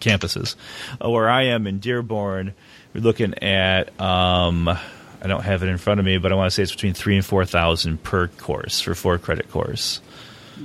campuses. 0.00 0.54
Uh, 1.04 1.10
where 1.10 1.28
I 1.28 1.46
am 1.46 1.66
in 1.66 1.80
Dearborn, 1.80 2.54
we're 2.94 3.00
looking 3.00 3.42
at 3.42 3.88
um, 4.00 4.68
I 4.68 5.26
don't 5.26 5.42
have 5.42 5.64
it 5.64 5.68
in 5.68 5.78
front 5.78 5.98
of 5.98 6.06
me, 6.06 6.18
but 6.18 6.30
I 6.30 6.36
want 6.36 6.46
to 6.46 6.54
say 6.54 6.62
it's 6.62 6.70
between 6.70 6.94
three 6.94 7.16
and 7.16 7.26
four 7.26 7.44
thousand 7.44 8.04
per 8.04 8.28
course 8.28 8.80
for 8.80 8.94
four 8.94 9.18
credit 9.18 9.50
course 9.50 10.00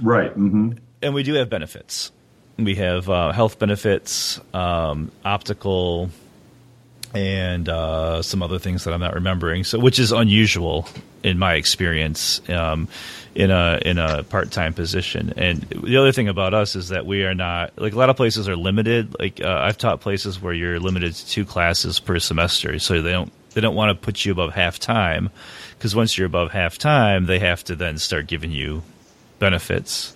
Right. 0.01 0.31
hmm 0.31 0.73
and 1.01 1.13
we 1.13 1.23
do 1.23 1.33
have 1.33 1.49
benefits. 1.49 2.11
We 2.57 2.75
have 2.75 3.09
uh, 3.09 3.31
health 3.31 3.57
benefits, 3.57 4.39
um, 4.53 5.11
optical, 5.25 6.09
and 7.13 7.67
uh, 7.69 8.21
some 8.21 8.43
other 8.43 8.59
things 8.59 8.83
that 8.83 8.93
I'm 8.93 8.99
not 8.99 9.15
remembering. 9.15 9.63
So, 9.63 9.79
which 9.79 9.99
is 9.99 10.11
unusual 10.11 10.87
in 11.23 11.39
my 11.39 11.55
experience 11.55 12.41
um, 12.49 12.87
in 13.35 13.49
a 13.49 13.79
in 13.83 13.97
a 13.97 14.23
part 14.23 14.51
time 14.51 14.73
position. 14.73 15.33
And 15.37 15.61
the 15.61 15.97
other 15.97 16.11
thing 16.11 16.27
about 16.27 16.53
us 16.53 16.75
is 16.75 16.89
that 16.89 17.05
we 17.05 17.23
are 17.23 17.33
not 17.33 17.73
like 17.77 17.93
a 17.93 17.97
lot 17.97 18.09
of 18.09 18.17
places 18.17 18.47
are 18.47 18.55
limited. 18.55 19.15
Like 19.19 19.41
uh, 19.41 19.61
I've 19.63 19.77
taught 19.77 20.01
places 20.01 20.41
where 20.41 20.53
you're 20.53 20.79
limited 20.79 21.15
to 21.15 21.27
two 21.27 21.45
classes 21.45 21.99
per 21.99 22.19
semester, 22.19 22.77
so 22.79 23.01
they 23.01 23.11
don't 23.11 23.31
they 23.53 23.61
don't 23.61 23.75
want 23.75 23.89
to 23.89 24.05
put 24.05 24.25
you 24.25 24.31
above 24.31 24.53
half 24.53 24.79
time 24.79 25.29
because 25.77 25.95
once 25.95 26.17
you're 26.17 26.27
above 26.27 26.51
half 26.51 26.77
time, 26.77 27.25
they 27.25 27.39
have 27.39 27.63
to 27.65 27.75
then 27.75 27.97
start 27.97 28.27
giving 28.27 28.51
you 28.51 28.83
benefits. 29.39 30.13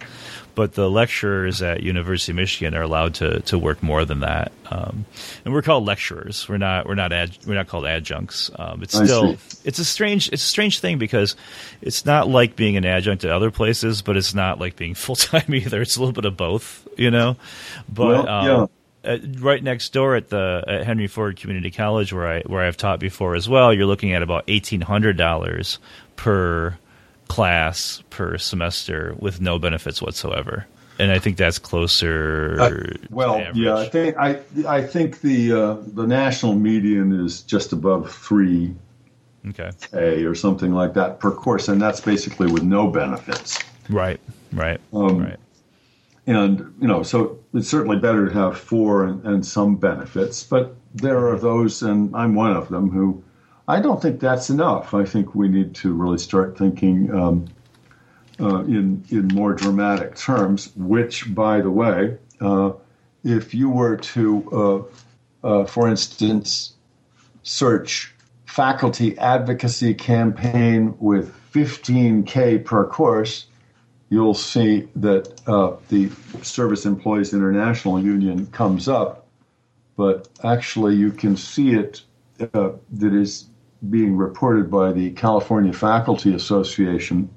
But 0.57 0.73
the 0.73 0.89
lecturers 0.89 1.61
at 1.61 1.83
University 1.83 2.31
of 2.31 2.37
Michigan 2.37 2.73
are 2.73 2.81
allowed 2.81 3.13
to, 3.15 3.41
to 3.41 3.59
work 3.59 3.83
more 3.83 4.05
than 4.05 4.21
that, 4.21 4.51
um, 4.71 5.05
and 5.45 5.53
we're 5.53 5.61
called 5.61 5.85
lecturers. 5.85 6.49
We're 6.49 6.57
not 6.57 6.87
we're 6.87 6.95
not 6.95 7.13
ad, 7.13 7.37
we're 7.45 7.53
not 7.53 7.67
called 7.67 7.85
adjuncts. 7.85 8.49
Um, 8.57 8.81
it's 8.81 8.95
I 8.95 9.05
still 9.05 9.37
see. 9.37 9.59
it's 9.65 9.77
a 9.77 9.85
strange 9.85 10.29
it's 10.29 10.43
a 10.43 10.47
strange 10.47 10.79
thing 10.79 10.97
because 10.97 11.35
it's 11.79 12.07
not 12.07 12.27
like 12.27 12.55
being 12.55 12.75
an 12.75 12.85
adjunct 12.85 13.23
at 13.23 13.29
other 13.29 13.51
places, 13.51 14.01
but 14.01 14.17
it's 14.17 14.33
not 14.33 14.59
like 14.59 14.75
being 14.75 14.95
full 14.95 15.15
time 15.15 15.53
either. 15.53 15.79
It's 15.79 15.95
a 15.95 15.99
little 15.99 16.11
bit 16.11 16.25
of 16.25 16.35
both, 16.35 16.87
you 16.97 17.11
know. 17.11 17.37
But 17.87 18.25
Well, 18.25 18.27
um, 18.27 18.69
uh, 19.05 19.17
right 19.37 19.63
next 19.63 19.93
door 19.93 20.15
at 20.15 20.29
the 20.29 20.63
at 20.67 20.87
Henry 20.87 21.05
Ford 21.05 21.37
Community 21.37 21.69
College, 21.69 22.11
where 22.11 22.27
I 22.27 22.41
where 22.47 22.63
I've 22.63 22.77
taught 22.77 22.99
before 22.99 23.35
as 23.35 23.47
well, 23.47 23.71
you're 23.71 23.85
looking 23.85 24.13
at 24.13 24.23
about 24.23 24.45
eighteen 24.47 24.81
hundred 24.81 25.17
dollars 25.17 25.77
per 26.15 26.79
class 27.27 28.03
per 28.09 28.37
semester 28.37 29.15
with 29.19 29.41
no 29.41 29.59
benefits 29.59 30.01
whatsoever. 30.01 30.65
And 30.99 31.11
I 31.11 31.19
think 31.19 31.37
that's 31.37 31.59
closer. 31.59 32.57
Uh, 32.59 32.71
well, 33.11 33.45
yeah, 33.53 33.75
I 33.75 33.87
think 33.87 34.17
I 34.17 34.39
I 34.67 34.81
think 34.81 35.21
the 35.21 35.53
uh, 35.53 35.77
the 35.93 36.07
national 36.07 36.55
median 36.55 37.23
is 37.23 37.41
just 37.43 37.71
above 37.71 38.11
three 38.11 38.73
Okay. 39.49 39.69
a 39.93 40.25
or 40.25 40.35
something 40.35 40.73
like 40.73 40.93
that 40.95 41.19
per 41.19 41.31
course, 41.31 41.67
and 41.67 41.81
that's 41.81 42.01
basically 42.01 42.51
with 42.51 42.63
no 42.63 42.87
benefits. 42.87 43.59
Right. 43.89 44.19
Right. 44.51 44.79
Um, 44.91 45.19
right. 45.19 45.37
And 46.25 46.73
you 46.81 46.87
know, 46.87 47.03
so 47.03 47.39
it's 47.53 47.69
certainly 47.69 47.97
better 47.97 48.27
to 48.27 48.33
have 48.33 48.57
four 48.57 49.05
and, 49.05 49.23
and 49.25 49.45
some 49.45 49.75
benefits. 49.77 50.43
But 50.43 50.75
there 50.93 51.27
are 51.27 51.37
those, 51.37 51.81
and 51.81 52.13
I'm 52.15 52.35
one 52.35 52.51
of 52.55 52.69
them, 52.69 52.89
who 52.89 53.23
I 53.67 53.81
don't 53.81 54.01
think 54.01 54.19
that's 54.19 54.49
enough. 54.49 54.93
I 54.93 55.03
think 55.03 55.35
we 55.35 55.49
need 55.49 55.75
to 55.75 55.93
really 55.93 56.17
start 56.17 56.57
thinking 56.57 57.13
um, 57.13 57.45
uh, 58.39 58.63
in 58.63 59.03
in 59.09 59.27
more 59.29 59.53
dramatic 59.53 60.15
terms. 60.15 60.71
Which, 60.75 61.33
by 61.35 61.61
the 61.61 61.71
way, 61.71 62.17
uh, 62.39 62.71
if 63.23 63.53
you 63.53 63.69
were 63.69 63.97
to 63.97 64.87
uh, 65.43 65.47
uh, 65.47 65.65
for 65.65 65.87
instance, 65.87 66.73
search 67.43 68.13
faculty 68.45 69.17
advocacy 69.17 69.93
campaign 69.93 70.95
with 70.99 71.33
15K 71.53 72.63
per 72.65 72.85
course, 72.85 73.47
you'll 74.09 74.33
see 74.33 74.87
that 74.95 75.39
uh, 75.47 75.75
the 75.89 76.09
Service 76.41 76.85
Employees 76.85 77.33
International 77.33 77.99
Union 77.99 78.47
comes 78.47 78.87
up, 78.87 79.27
but 79.95 80.27
actually 80.43 80.95
you 80.95 81.11
can 81.11 81.35
see 81.35 81.71
it 81.71 82.01
uh, 82.53 82.71
that 82.91 83.13
is 83.13 83.45
being 83.89 84.17
reported 84.17 84.69
by 84.71 84.91
the 84.91 85.11
California 85.11 85.73
Faculty 85.73 86.33
Association. 86.33 87.29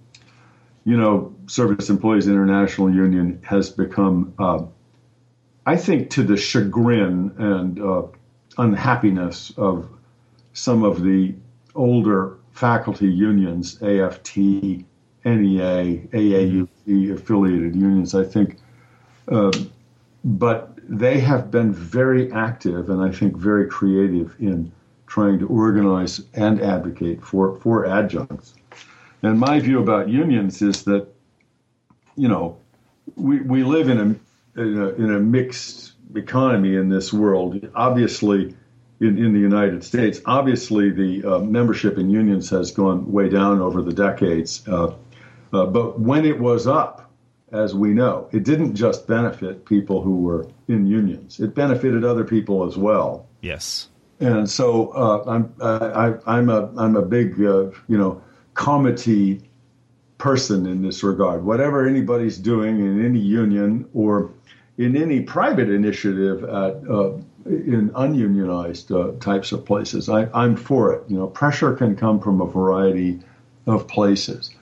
You 0.85 0.97
know, 0.97 1.35
Service 1.47 1.91
Employees 1.91 2.27
International 2.27 2.91
Union 2.91 3.41
has 3.43 3.71
become, 3.71 4.33
uh, 4.39 4.63
I 5.67 5.77
think, 5.77 6.11
to 6.11 6.23
the 6.23 6.37
chagrin 6.37 7.33
and 7.39 7.81
uh, 7.81 8.03
unhappiness 8.59 9.53
of 9.57 9.89
some 10.53 10.83
of 10.83 11.03
the 11.03 11.35
older 11.75 12.39
faculty 12.53 13.09
unions, 13.09 13.81
AFT, 13.83 14.37
NEA, 14.37 14.85
AAUP 15.25 17.13
affiliated 17.13 17.77
unions, 17.77 18.15
I 18.15 18.25
think. 18.25 18.57
Uh, 19.29 19.53
but 20.25 20.79
they 20.89 21.21
have 21.21 21.51
been 21.51 21.73
very 21.73 22.33
active 22.33 22.91
and 22.91 23.01
I 23.01 23.11
think 23.11 23.37
very 23.37 23.67
creative 23.69 24.35
in 24.41 24.73
trying 25.11 25.41
to 25.41 25.47
organize 25.49 26.23
and 26.35 26.63
advocate 26.63 27.21
for, 27.23 27.59
for 27.61 27.85
adjuncts. 27.85 28.55
And 29.23 29.39
my 29.39 29.59
view 29.59 29.83
about 29.83 30.09
unions 30.09 30.63
is 30.63 30.85
that, 30.85 31.09
you 32.17 32.29
know, 32.29 32.57
we, 33.17 33.41
we 33.41 33.65
live 33.65 33.89
in 33.89 33.99
a, 33.99 34.61
in 34.63 34.79
a, 34.79 34.89
in 34.91 35.15
a 35.15 35.19
mixed 35.19 35.93
economy 36.15 36.77
in 36.77 36.89
this 36.89 37.13
world. 37.13 37.69
Obviously, 37.75 38.55
in, 39.01 39.19
in 39.19 39.33
the 39.33 39.41
United 39.41 39.83
States. 39.83 40.21
Obviously, 40.27 40.91
the 40.91 41.25
uh, 41.25 41.39
membership 41.41 41.99
in 41.99 42.09
unions 42.09 42.49
has 42.51 42.71
gone 42.71 43.11
way 43.11 43.29
down 43.29 43.61
over 43.61 43.83
the 43.83 43.93
decades. 43.93 44.67
Uh, 44.69 44.95
uh, 45.53 45.67
but 45.67 45.99
when 45.99 46.25
it 46.25 46.39
was 46.39 46.67
up, 46.67 47.11
as 47.51 47.75
we 47.75 47.89
know, 47.91 48.29
it 48.31 48.45
didn't 48.45 48.77
just 48.77 49.09
benefit 49.09 49.65
people 49.65 50.03
who 50.03 50.17
were 50.23 50.47
in 50.69 50.87
unions, 50.87 51.41
it 51.41 51.53
benefited 51.55 52.05
other 52.05 52.25
people 52.25 52.65
as 52.65 52.77
well. 52.77 53.27
Yes. 53.41 53.89
And 54.21 54.49
so 54.49 54.89
uh, 54.91 55.25
I'm, 55.27 55.55
I, 56.27 56.39
am 56.39 56.51
a, 56.51 56.71
I'm 56.77 56.97
a 56.97 57.03
big, 57.03 57.41
uh, 57.41 57.71
you 57.89 57.97
know, 57.97 58.23
comity 58.55 59.43
person 60.19 60.67
in 60.67 60.83
this 60.83 61.03
regard. 61.03 61.45
Whatever 61.45 61.89
anybody's 61.89 62.39
doing 62.39 62.81
in 62.81 63.05
any 63.05 63.19
union 63.19 63.89
or 63.95 64.31
in 64.77 64.97
any 64.97 65.23
private 65.23 65.71
initiative 65.71 66.45
at 66.45 66.89
uh, 66.89 67.13
in 67.47 67.91
ununionized 67.95 68.93
uh, 68.93 69.13
types 69.21 69.53
of 69.53 69.65
places. 69.65 70.09
I, 70.09 70.29
am 70.35 70.57
for 70.57 70.93
it. 70.93 71.05
You 71.09 71.19
know, 71.19 71.27
pressure 71.27 71.75
can 71.75 71.97
come 71.97 72.21
from 72.21 72.41
a 72.41 72.47
variety 72.47 73.21
of 73.67 73.89
places. 73.89 74.55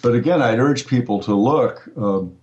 But 0.00 0.14
again, 0.14 0.42
I'd 0.42 0.58
urge 0.58 0.86
people 0.86 1.20
to 1.20 1.34
look. 1.34 1.88
Um, 1.96 2.36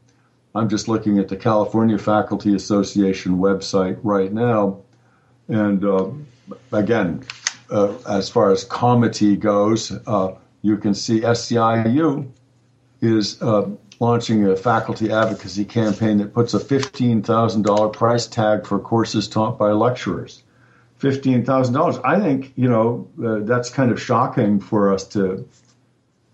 I'm 0.55 0.69
just 0.69 0.87
looking 0.87 1.19
at 1.19 1.27
the 1.27 1.35
California 1.35 1.97
Faculty 1.97 2.55
Association 2.55 3.37
website 3.37 3.99
right 4.03 4.31
now, 4.31 4.81
and 5.47 5.83
uh, 5.83 6.09
again, 6.71 7.23
uh, 7.69 7.93
as 8.07 8.29
far 8.29 8.51
as 8.51 8.63
comity 8.63 9.35
goes, 9.35 9.91
uh, 10.07 10.35
you 10.61 10.77
can 10.77 10.93
see 10.93 11.21
SEIU 11.21 12.31
is 13.01 13.41
uh, 13.41 13.69
launching 13.99 14.45
a 14.47 14.55
faculty 14.55 15.11
advocacy 15.11 15.65
campaign 15.65 16.17
that 16.17 16.33
puts 16.33 16.53
a 16.53 16.59
$15,000 16.59 17.93
price 17.93 18.27
tag 18.27 18.65
for 18.65 18.79
courses 18.79 19.27
taught 19.27 19.57
by 19.57 19.71
lecturers. 19.71 20.43
$15,000. 20.99 22.01
I 22.03 22.19
think, 22.19 22.53
you 22.55 22.67
know, 22.67 23.07
uh, 23.23 23.45
that's 23.45 23.69
kind 23.69 23.91
of 23.91 24.01
shocking 24.01 24.59
for 24.59 24.93
us 24.93 25.05
to 25.09 25.47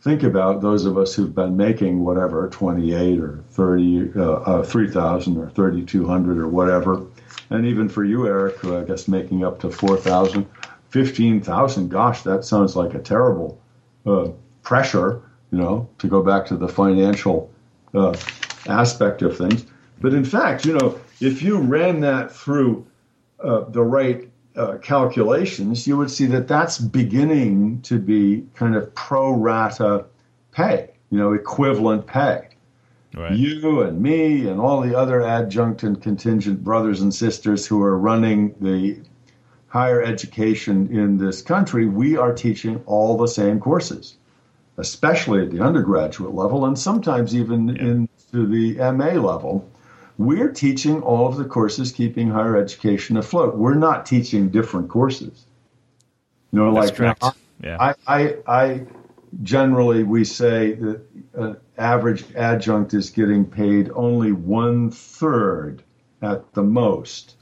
think 0.06 0.24
about 0.24 0.62
those 0.62 0.86
of 0.86 0.98
us 0.98 1.14
who've 1.14 1.36
been 1.36 1.58
making 1.58 2.06
whatever 2.06 2.48
28 2.48 3.20
or 3.20 3.44
30 3.50 4.12
uh, 4.16 4.22
uh, 4.22 4.64
3000 4.64 5.38
or 5.38 5.50
3200 5.50 6.38
or 6.38 6.48
whatever 6.48 7.06
and 7.50 7.66
even 7.66 7.90
for 7.90 8.06
you 8.06 8.26
eric 8.26 8.64
i 8.66 8.84
guess 8.84 9.10
making 9.10 9.44
up 9.44 9.60
to 9.60 9.70
4000 9.70 10.48
15000 10.90 11.90
gosh 11.90 12.22
that 12.22 12.46
sounds 12.46 12.78
like 12.78 12.94
a 12.94 13.00
terrible 13.00 13.60
uh, 14.06 14.30
pressure 14.64 15.22
you 15.52 15.58
know 15.58 15.90
to 15.98 16.08
go 16.08 16.24
back 16.24 16.46
to 16.46 16.56
the 16.56 16.70
financial 16.70 17.52
uh, 17.94 18.16
aspect 18.68 19.22
of 19.22 19.38
things. 19.38 19.66
But 20.02 20.14
in 20.14 20.26
fact, 20.26 20.66
you 20.66 20.74
know, 20.74 21.00
if 21.22 21.42
you 21.42 21.58
ran 21.58 22.02
that 22.02 22.32
through 22.32 22.86
uh, 23.40 23.62
the 23.70 23.84
right 23.84 24.30
uh, 24.56 24.78
calculations, 24.78 25.88
you 25.88 25.98
would 25.98 26.12
see 26.12 26.26
that 26.28 26.48
that's 26.48 26.78
beginning 26.78 27.82
to 27.82 28.00
be 28.00 28.46
kind 28.54 28.76
of 28.76 28.94
pro 28.96 29.32
rata 29.32 30.06
pay, 30.52 30.90
you 31.10 31.18
know, 31.18 31.34
equivalent 31.34 32.08
pay. 32.08 32.48
Right. 33.14 33.34
You 33.34 33.82
and 33.82 34.02
me 34.02 34.48
and 34.48 34.60
all 34.60 34.82
the 34.82 34.98
other 34.98 35.22
adjunct 35.22 35.84
and 35.84 36.02
contingent 36.02 36.64
brothers 36.64 37.02
and 37.02 37.14
sisters 37.14 37.66
who 37.66 37.82
are 37.82 37.98
running 37.98 38.54
the 38.60 39.00
higher 39.68 40.02
education 40.02 40.90
in 40.92 41.18
this 41.18 41.42
country, 41.42 41.86
we 41.86 42.18
are 42.18 42.34
teaching 42.34 42.82
all 42.86 43.18
the 43.18 43.28
same 43.28 43.60
courses 43.60 44.18
especially 44.78 45.42
at 45.42 45.52
the 45.52 45.62
undergraduate 45.62 46.34
level, 46.34 46.66
and 46.66 46.78
sometimes 46.78 47.36
even 47.36 47.70
yeah. 47.70 47.82
into 47.82 48.48
the 48.48 48.76
MA 48.92 49.12
level, 49.14 49.68
we're 50.18 50.52
teaching 50.52 51.02
all 51.02 51.28
of 51.28 51.38
the 51.38 51.46
courses 51.46 51.92
keeping 51.92 52.30
higher 52.30 52.56
education 52.58 53.18
afloat. 53.18 53.58
We're 53.58 53.76
not 53.76 54.06
teaching 54.06 54.50
different 54.50 54.90
courses. 54.90 55.46
You 56.52 56.60
know, 56.60 56.74
That's 56.74 56.88
like 56.88 56.96
correct. 56.96 57.24
I, 57.24 57.32
yeah. 57.62 57.78
I, 57.80 57.96
I, 58.08 58.36
I 58.48 58.86
generally 59.44 60.04
we 60.04 60.24
say 60.24 60.74
that 60.74 61.02
an 61.34 61.58
average 61.78 62.24
adjunct 62.36 62.94
is 62.94 63.10
getting 63.10 63.46
paid 63.46 63.92
only 63.94 64.32
one 64.32 64.92
third 64.92 65.84
at 66.22 66.54
the 66.54 66.64
most 66.64 67.36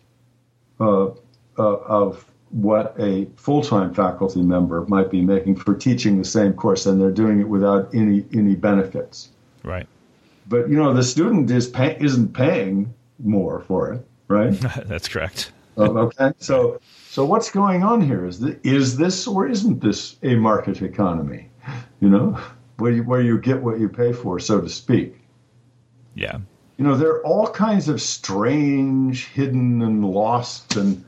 uh, 0.79 1.05
uh, 1.05 1.11
of 1.57 2.25
what 2.49 2.95
a 2.99 3.27
full-time 3.35 3.93
faculty 3.93 4.41
member 4.41 4.85
might 4.87 5.09
be 5.09 5.21
making 5.21 5.55
for 5.55 5.73
teaching 5.75 6.19
the 6.19 6.25
same 6.25 6.53
course, 6.53 6.85
and 6.85 7.01
they're 7.01 7.11
doing 7.11 7.39
it 7.39 7.47
without 7.47 7.93
any 7.93 8.25
any 8.33 8.55
benefits. 8.55 9.29
Right. 9.63 9.87
But 10.47 10.69
you 10.69 10.75
know, 10.75 10.93
the 10.93 11.03
student 11.03 11.49
is 11.49 11.67
pay, 11.67 11.97
isn't 11.99 12.33
paying 12.33 12.93
more 13.19 13.61
for 13.61 13.93
it, 13.93 14.07
right? 14.27 14.51
That's 14.85 15.07
correct. 15.07 15.51
Oh, 15.77 15.97
okay. 15.97 16.33
So, 16.37 16.79
so 17.09 17.25
what's 17.25 17.49
going 17.49 17.83
on 17.83 18.01
here? 18.01 18.25
Is 18.25 18.39
this, 18.39 18.55
is 18.63 18.97
this 18.97 19.27
or 19.27 19.47
isn't 19.47 19.81
this 19.81 20.17
a 20.21 20.35
market 20.35 20.81
economy? 20.81 21.49
You 21.99 22.09
know, 22.09 22.39
where 22.77 22.91
you, 22.91 23.03
where 23.03 23.21
you 23.21 23.39
get 23.39 23.61
what 23.61 23.79
you 23.79 23.89
pay 23.89 24.13
for, 24.13 24.39
so 24.39 24.61
to 24.61 24.69
speak. 24.69 25.15
Yeah. 26.15 26.39
You 26.77 26.85
know, 26.85 26.95
there 26.95 27.09
are 27.11 27.25
all 27.25 27.47
kinds 27.47 27.87
of 27.87 28.01
strange, 28.01 29.27
hidden, 29.27 29.81
and 29.81 30.03
lost 30.05 30.75
and 30.75 31.03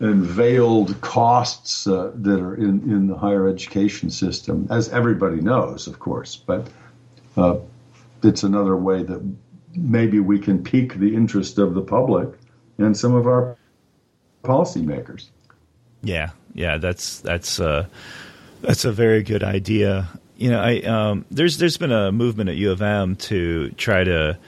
and 0.00 0.24
veiled 0.24 0.98
costs 1.02 1.86
uh, 1.86 2.10
that 2.14 2.40
are 2.40 2.54
in, 2.54 2.80
in 2.90 3.06
the 3.06 3.14
higher 3.14 3.46
education 3.46 4.08
system, 4.08 4.66
as 4.70 4.88
everybody 4.88 5.42
knows, 5.42 5.86
of 5.86 5.98
course. 5.98 6.36
But 6.36 6.68
uh, 7.36 7.58
it's 8.22 8.42
another 8.42 8.76
way 8.76 9.02
that 9.02 9.22
maybe 9.74 10.20
we 10.20 10.38
can 10.38 10.62
pique 10.62 10.94
the 10.94 11.14
interest 11.14 11.58
of 11.58 11.74
the 11.74 11.82
public 11.82 12.28
and 12.78 12.96
some 12.96 13.14
of 13.14 13.26
our 13.26 13.56
policymakers. 14.42 15.28
Yeah, 16.02 16.30
yeah, 16.54 16.78
that's 16.78 17.20
that's 17.20 17.60
uh, 17.60 17.86
that's 18.62 18.84
a 18.84 18.92
very 18.92 19.22
good 19.22 19.42
idea. 19.42 20.08
You 20.36 20.50
know, 20.50 20.60
I 20.60 20.80
um, 20.80 21.24
there's 21.30 21.58
there's 21.58 21.76
been 21.76 21.92
a 21.92 22.10
movement 22.10 22.50
at 22.50 22.56
U 22.56 22.72
of 22.72 22.80
M 22.80 23.16
to 23.16 23.70
try 23.70 24.04
to 24.04 24.38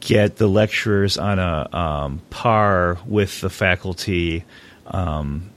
get 0.00 0.36
the 0.36 0.46
lecturers 0.46 1.18
on 1.18 1.38
a 1.38 1.68
um, 1.76 2.22
par 2.30 2.98
with 3.06 3.40
the 3.40 3.50
faculty 3.50 4.44
um, 4.86 5.50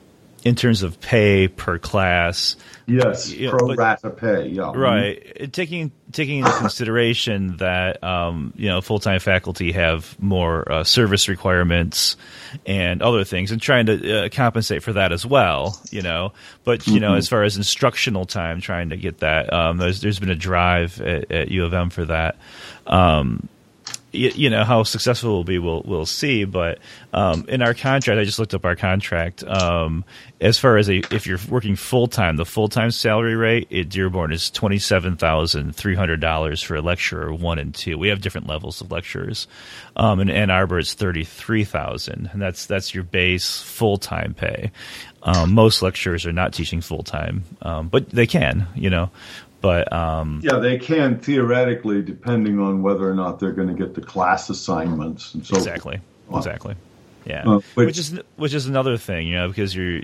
in 0.43 0.55
terms 0.55 0.83
of 0.83 0.99
pay 1.01 1.47
per 1.47 1.77
class. 1.77 2.55
Yes, 2.87 3.29
you 3.29 3.47
know, 3.47 3.57
pro 3.57 3.75
rata 3.75 4.09
pay. 4.09 4.47
Yeah, 4.47 4.71
right. 4.73 5.51
Taking 5.53 5.91
taking 6.11 6.39
into 6.39 6.51
consideration 6.53 7.57
that 7.57 8.03
um, 8.03 8.53
you 8.55 8.67
know 8.67 8.81
full 8.81 8.99
time 8.99 9.19
faculty 9.19 9.71
have 9.73 10.19
more 10.19 10.69
uh, 10.71 10.83
service 10.83 11.27
requirements 11.27 12.17
and 12.65 13.01
other 13.01 13.23
things, 13.23 13.51
and 13.51 13.61
trying 13.61 13.85
to 13.87 14.25
uh, 14.25 14.29
compensate 14.29 14.81
for 14.81 14.93
that 14.93 15.11
as 15.11 15.25
well. 15.25 15.79
You 15.91 16.01
know, 16.01 16.33
but 16.63 16.87
you 16.87 16.93
mm-hmm. 16.93 17.01
know, 17.01 17.13
as 17.15 17.27
far 17.27 17.43
as 17.43 17.57
instructional 17.57 18.25
time, 18.25 18.61
trying 18.61 18.89
to 18.89 18.97
get 18.97 19.19
that, 19.19 19.53
um, 19.53 19.77
there's 19.77 20.01
there's 20.01 20.19
been 20.19 20.31
a 20.31 20.35
drive 20.35 20.99
at, 21.01 21.31
at, 21.31 21.51
U 21.51 21.65
of 21.65 21.73
M 21.73 21.89
for 21.89 22.05
that. 22.05 22.37
Um, 22.87 23.47
you, 24.11 24.31
you, 24.33 24.49
know 24.49 24.63
how 24.63 24.83
successful 24.83 25.31
we'll 25.31 25.43
be, 25.43 25.59
we'll 25.59 25.83
we'll 25.85 26.05
see. 26.05 26.45
But 26.45 26.79
um, 27.13 27.45
in 27.47 27.61
our 27.61 27.73
contract, 27.73 28.19
I 28.19 28.23
just 28.23 28.39
looked 28.39 28.53
up 28.53 28.65
our 28.65 28.75
contract. 28.75 29.43
Um, 29.43 30.03
as 30.41 30.57
far 30.57 30.77
as 30.77 30.89
a, 30.89 31.03
if 31.11 31.27
you're 31.27 31.39
working 31.49 31.75
full 31.75 32.07
time, 32.07 32.37
the 32.37 32.45
full 32.45 32.69
time 32.69 32.91
salary 32.91 33.35
rate 33.35 33.71
at 33.71 33.89
Dearborn 33.89 34.31
is 34.31 34.49
twenty 34.49 34.79
seven 34.79 35.15
thousand 35.15 35.75
three 35.75 35.95
hundred 35.95 36.21
dollars 36.21 36.61
for 36.61 36.75
a 36.75 36.81
lecturer 36.81 37.33
one 37.33 37.59
and 37.59 37.73
two. 37.73 37.97
We 37.97 38.09
have 38.09 38.21
different 38.21 38.47
levels 38.47 38.81
of 38.81 38.91
lecturers. 38.91 39.47
Um, 39.95 40.19
in 40.19 40.29
Ann 40.29 40.49
Arbor, 40.49 40.79
it's 40.79 40.93
thirty 40.93 41.23
three 41.23 41.63
thousand, 41.63 42.29
and 42.33 42.41
that's 42.41 42.65
that's 42.65 42.93
your 42.93 43.03
base 43.03 43.61
full 43.61 43.97
time 43.97 44.33
pay. 44.33 44.71
Um, 45.21 45.53
most 45.53 45.81
lecturers 45.81 46.25
are 46.25 46.31
not 46.31 46.53
teaching 46.53 46.81
full 46.81 47.03
time, 47.03 47.43
um, 47.61 47.89
but 47.89 48.09
they 48.09 48.27
can, 48.27 48.67
you 48.75 48.89
know. 48.89 49.11
But 49.61 49.91
um, 49.91 50.39
yeah, 50.43 50.59
they 50.59 50.77
can 50.77 51.19
theoretically, 51.19 52.01
depending 52.01 52.59
on 52.59 52.81
whether 52.81 53.09
or 53.09 53.13
not 53.13 53.39
they're 53.39 53.51
going 53.51 53.67
to 53.67 53.73
get 53.73 53.93
the 53.93 54.01
class 54.01 54.49
assignments 54.49 55.33
and 55.33 55.45
so 55.45 55.57
exactly, 55.57 55.99
forth. 56.27 56.45
exactly. 56.45 56.75
Yeah, 57.25 57.43
uh, 57.45 57.61
but, 57.75 57.85
which 57.85 57.97
is 57.97 58.19
which 58.37 58.53
is 58.53 58.67
another 58.67 58.97
thing, 58.97 59.27
you 59.27 59.35
know, 59.35 59.49
because 59.49 59.75
your 59.75 60.01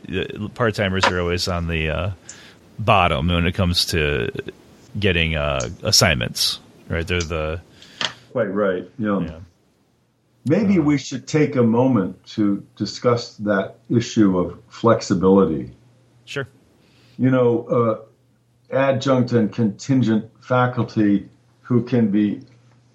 part 0.56 0.76
timers 0.76 1.06
are 1.06 1.20
always 1.20 1.48
on 1.48 1.68
the 1.68 1.90
uh, 1.90 2.12
bottom 2.78 3.30
when 3.30 3.46
it 3.46 3.54
comes 3.54 3.86
to 3.86 4.30
getting 5.00 5.36
uh, 5.36 5.70
assignments, 5.84 6.60
right? 6.90 7.08
They're 7.08 7.22
the 7.22 7.62
quite 8.32 8.54
right. 8.54 8.90
Yeah. 9.00 9.22
yeah. 9.22 9.40
Maybe 10.46 10.78
uh, 10.78 10.82
we 10.82 10.98
should 10.98 11.28
take 11.28 11.56
a 11.56 11.64
moment 11.64 12.24
to 12.34 12.66
discuss 12.76 13.38
that 13.38 13.78
issue 13.90 14.38
of 14.38 14.62
flexibility. 14.68 15.72
Sure. 16.26 16.48
You 17.18 17.32
know, 17.32 17.66
uh, 17.68 18.06
adjunct 18.72 19.32
and 19.32 19.52
contingent 19.54 20.30
faculty 20.42 21.30
who 21.62 21.84
can 21.84 22.10
be 22.10 22.42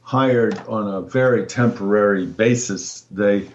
hired 0.02 0.58
on 0.66 0.92
a 0.92 1.00
very 1.00 1.46
temporary 1.46 2.26
basis. 2.26 3.02
They 3.10 3.48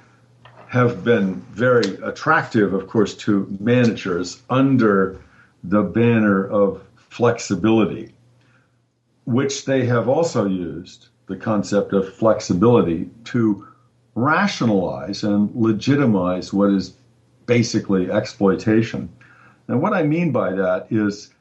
have 0.68 1.04
been 1.04 1.36
very 1.52 1.96
attractive, 2.04 2.74
of 2.74 2.88
course, 2.88 3.16
to 3.16 3.48
managers 3.60 4.42
under 4.50 5.22
the 5.64 5.84
banner 5.84 6.48
of 6.48 6.82
flexibility, 6.96 8.14
which 9.26 9.66
they 9.66 9.86
have 9.86 10.08
also 10.08 10.46
used 10.46 11.08
the 11.28 11.36
concept 11.36 11.94
of 11.94 12.14
flexibility 12.14 13.10
to 13.26 13.68
rationalize 14.16 15.24
and 15.24 15.50
legitimize 15.56 16.54
what 16.54 16.70
is 16.72 16.94
basically 17.46 18.12
exploitation. 18.12 19.10
And 19.68 19.82
what 19.82 19.94
I 19.94 20.04
mean 20.04 20.32
by 20.32 20.52
that 20.54 20.88
is 20.92 21.34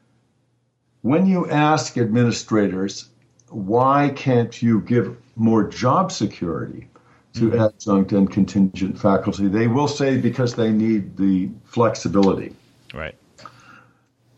when 1.05 1.27
you 1.27 1.47
ask 1.51 1.99
administrators, 1.99 3.09
why 3.49 4.09
can't 4.15 4.59
you 4.63 4.81
give 4.81 5.15
more 5.35 5.63
job 5.63 6.11
security 6.11 6.87
to 7.33 7.51
mm-hmm. 7.51 7.61
adjunct 7.61 8.11
and 8.11 8.31
contingent 8.31 8.97
faculty, 8.97 9.47
they 9.47 9.67
will 9.67 9.87
say 9.87 10.17
because 10.17 10.55
they 10.55 10.71
need 10.71 11.15
the 11.15 11.47
flexibility. 11.63 12.55
Right. 12.91 13.13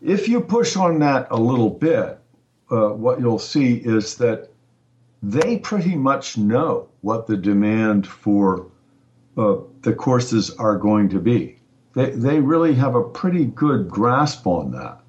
If 0.02 0.28
you 0.28 0.42
push 0.42 0.76
on 0.76 0.98
that 0.98 1.28
a 1.30 1.38
little 1.38 1.70
bit, 1.70 2.18
uh, 2.70 2.90
what 2.90 3.18
you'll 3.18 3.38
see 3.38 3.76
is 3.76 4.16
that 4.16 4.50
they 5.22 5.56
pretty 5.56 5.96
much 5.96 6.36
know 6.36 6.90
what 7.00 7.26
the 7.26 7.38
demand 7.38 8.06
for 8.06 8.66
uh, 9.38 9.56
the 9.80 9.94
courses 9.94 10.50
are 10.50 10.76
going 10.76 11.08
to 11.08 11.18
be. 11.18 11.56
They, 11.94 12.10
they 12.10 12.40
really 12.40 12.74
have 12.74 12.94
a 12.94 13.02
pretty 13.02 13.46
good 13.46 13.88
grasp 13.88 14.46
on 14.46 14.72
that. 14.72 15.00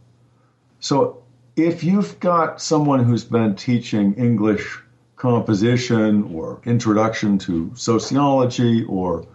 So 0.80 1.19
if 1.64 1.84
you've 1.84 2.20
got 2.20 2.62
someone 2.62 3.04
who's 3.04 3.24
been 3.24 3.56
teaching 3.56 4.14
English 4.16 4.80
composition 5.16 6.24
or 6.34 6.62
introduction 6.66 7.38
to 7.38 7.72
sociology 7.76 8.84
or 8.86 9.28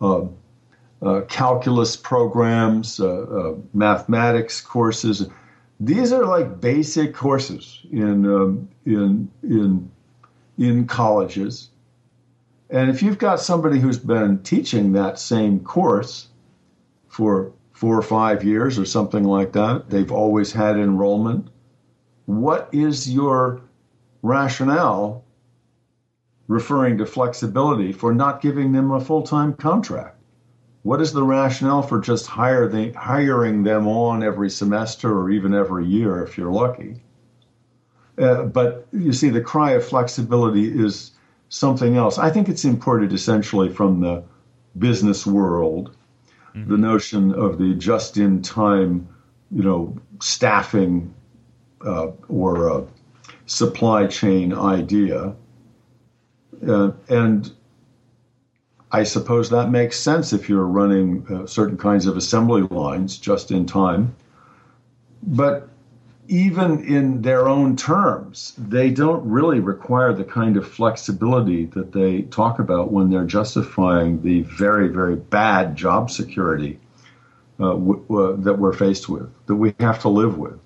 uh, 0.00 0.24
uh, 1.02 1.22
calculus 1.22 1.96
programs, 1.96 3.00
uh, 3.00 3.06
uh 3.06 3.54
mathematics 3.72 4.60
courses, 4.60 5.26
these 5.80 6.12
are 6.12 6.24
like 6.24 6.60
basic 6.60 7.14
courses 7.14 7.80
in 7.90 8.26
um, 8.26 8.68
in 8.86 9.30
in 9.42 9.90
in 10.56 10.86
colleges. 10.86 11.70
And 12.70 12.90
if 12.90 13.02
you've 13.02 13.18
got 13.18 13.40
somebody 13.40 13.78
who's 13.78 13.98
been 13.98 14.42
teaching 14.42 14.92
that 14.92 15.18
same 15.18 15.60
course 15.60 16.28
for 17.08 17.52
four 17.72 17.96
or 17.96 18.02
five 18.02 18.44
years 18.44 18.78
or 18.78 18.84
something 18.84 19.24
like 19.24 19.52
that, 19.52 19.90
they've 19.90 20.10
always 20.10 20.52
had 20.52 20.76
enrollment 20.76 21.48
what 22.26 22.68
is 22.72 23.10
your 23.10 23.60
rationale 24.22 25.24
referring 26.48 26.98
to 26.98 27.06
flexibility 27.06 27.92
for 27.92 28.14
not 28.14 28.40
giving 28.40 28.72
them 28.72 28.90
a 28.90 29.00
full 29.00 29.22
time 29.22 29.54
contract? 29.54 30.16
What 30.82 31.00
is 31.00 31.12
the 31.12 31.22
rationale 31.22 31.82
for 31.82 31.98
just 31.98 32.26
hire 32.26 32.68
the, 32.68 32.92
hiring 32.92 33.62
them 33.62 33.86
on 33.88 34.22
every 34.22 34.50
semester 34.50 35.18
or 35.18 35.30
even 35.30 35.54
every 35.54 35.86
year 35.86 36.22
if 36.22 36.36
you're 36.36 36.52
lucky? 36.52 37.02
Uh, 38.18 38.44
but 38.44 38.86
you 38.92 39.12
see, 39.12 39.30
the 39.30 39.40
cry 39.40 39.72
of 39.72 39.84
flexibility 39.84 40.68
is 40.68 41.12
something 41.48 41.96
else. 41.96 42.18
I 42.18 42.30
think 42.30 42.48
it's 42.48 42.64
imported 42.64 43.12
essentially 43.12 43.70
from 43.70 44.00
the 44.00 44.22
business 44.78 45.26
world, 45.26 45.96
mm-hmm. 46.54 46.70
the 46.70 46.76
notion 46.76 47.32
of 47.32 47.58
the 47.58 47.74
just 47.74 48.18
in 48.18 48.42
time, 48.42 49.08
you 49.50 49.62
know, 49.62 49.96
staffing 50.20 51.14
uh, 51.84 52.08
or 52.28 52.68
a 52.68 52.86
supply 53.46 54.06
chain 54.06 54.52
idea. 54.52 55.34
Uh, 56.66 56.92
and 57.08 57.52
I 58.90 59.02
suppose 59.02 59.50
that 59.50 59.70
makes 59.70 59.98
sense 59.98 60.32
if 60.32 60.48
you're 60.48 60.66
running 60.66 61.26
uh, 61.28 61.46
certain 61.46 61.76
kinds 61.76 62.06
of 62.06 62.16
assembly 62.16 62.62
lines 62.62 63.18
just 63.18 63.50
in 63.50 63.66
time. 63.66 64.14
But 65.22 65.68
even 66.28 66.84
in 66.84 67.22
their 67.22 67.48
own 67.48 67.76
terms, 67.76 68.54
they 68.56 68.90
don't 68.90 69.28
really 69.28 69.60
require 69.60 70.12
the 70.12 70.24
kind 70.24 70.56
of 70.56 70.66
flexibility 70.66 71.66
that 71.66 71.92
they 71.92 72.22
talk 72.22 72.58
about 72.58 72.92
when 72.92 73.10
they're 73.10 73.24
justifying 73.24 74.22
the 74.22 74.42
very, 74.42 74.88
very 74.88 75.16
bad 75.16 75.76
job 75.76 76.10
security 76.10 76.78
uh, 77.60 77.70
w- 77.72 78.04
w- 78.08 78.36
that 78.38 78.58
we're 78.58 78.72
faced 78.72 79.08
with, 79.08 79.30
that 79.46 79.56
we 79.56 79.74
have 79.80 80.00
to 80.00 80.08
live 80.08 80.38
with. 80.38 80.58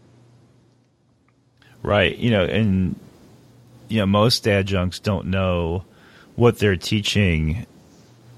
Right. 1.82 2.16
You 2.16 2.30
know, 2.30 2.44
and 2.44 2.98
you 3.88 3.98
know, 3.98 4.06
most 4.06 4.46
adjuncts 4.46 4.98
don't 4.98 5.26
know 5.26 5.84
what 6.36 6.58
they're 6.58 6.76
teaching 6.76 7.66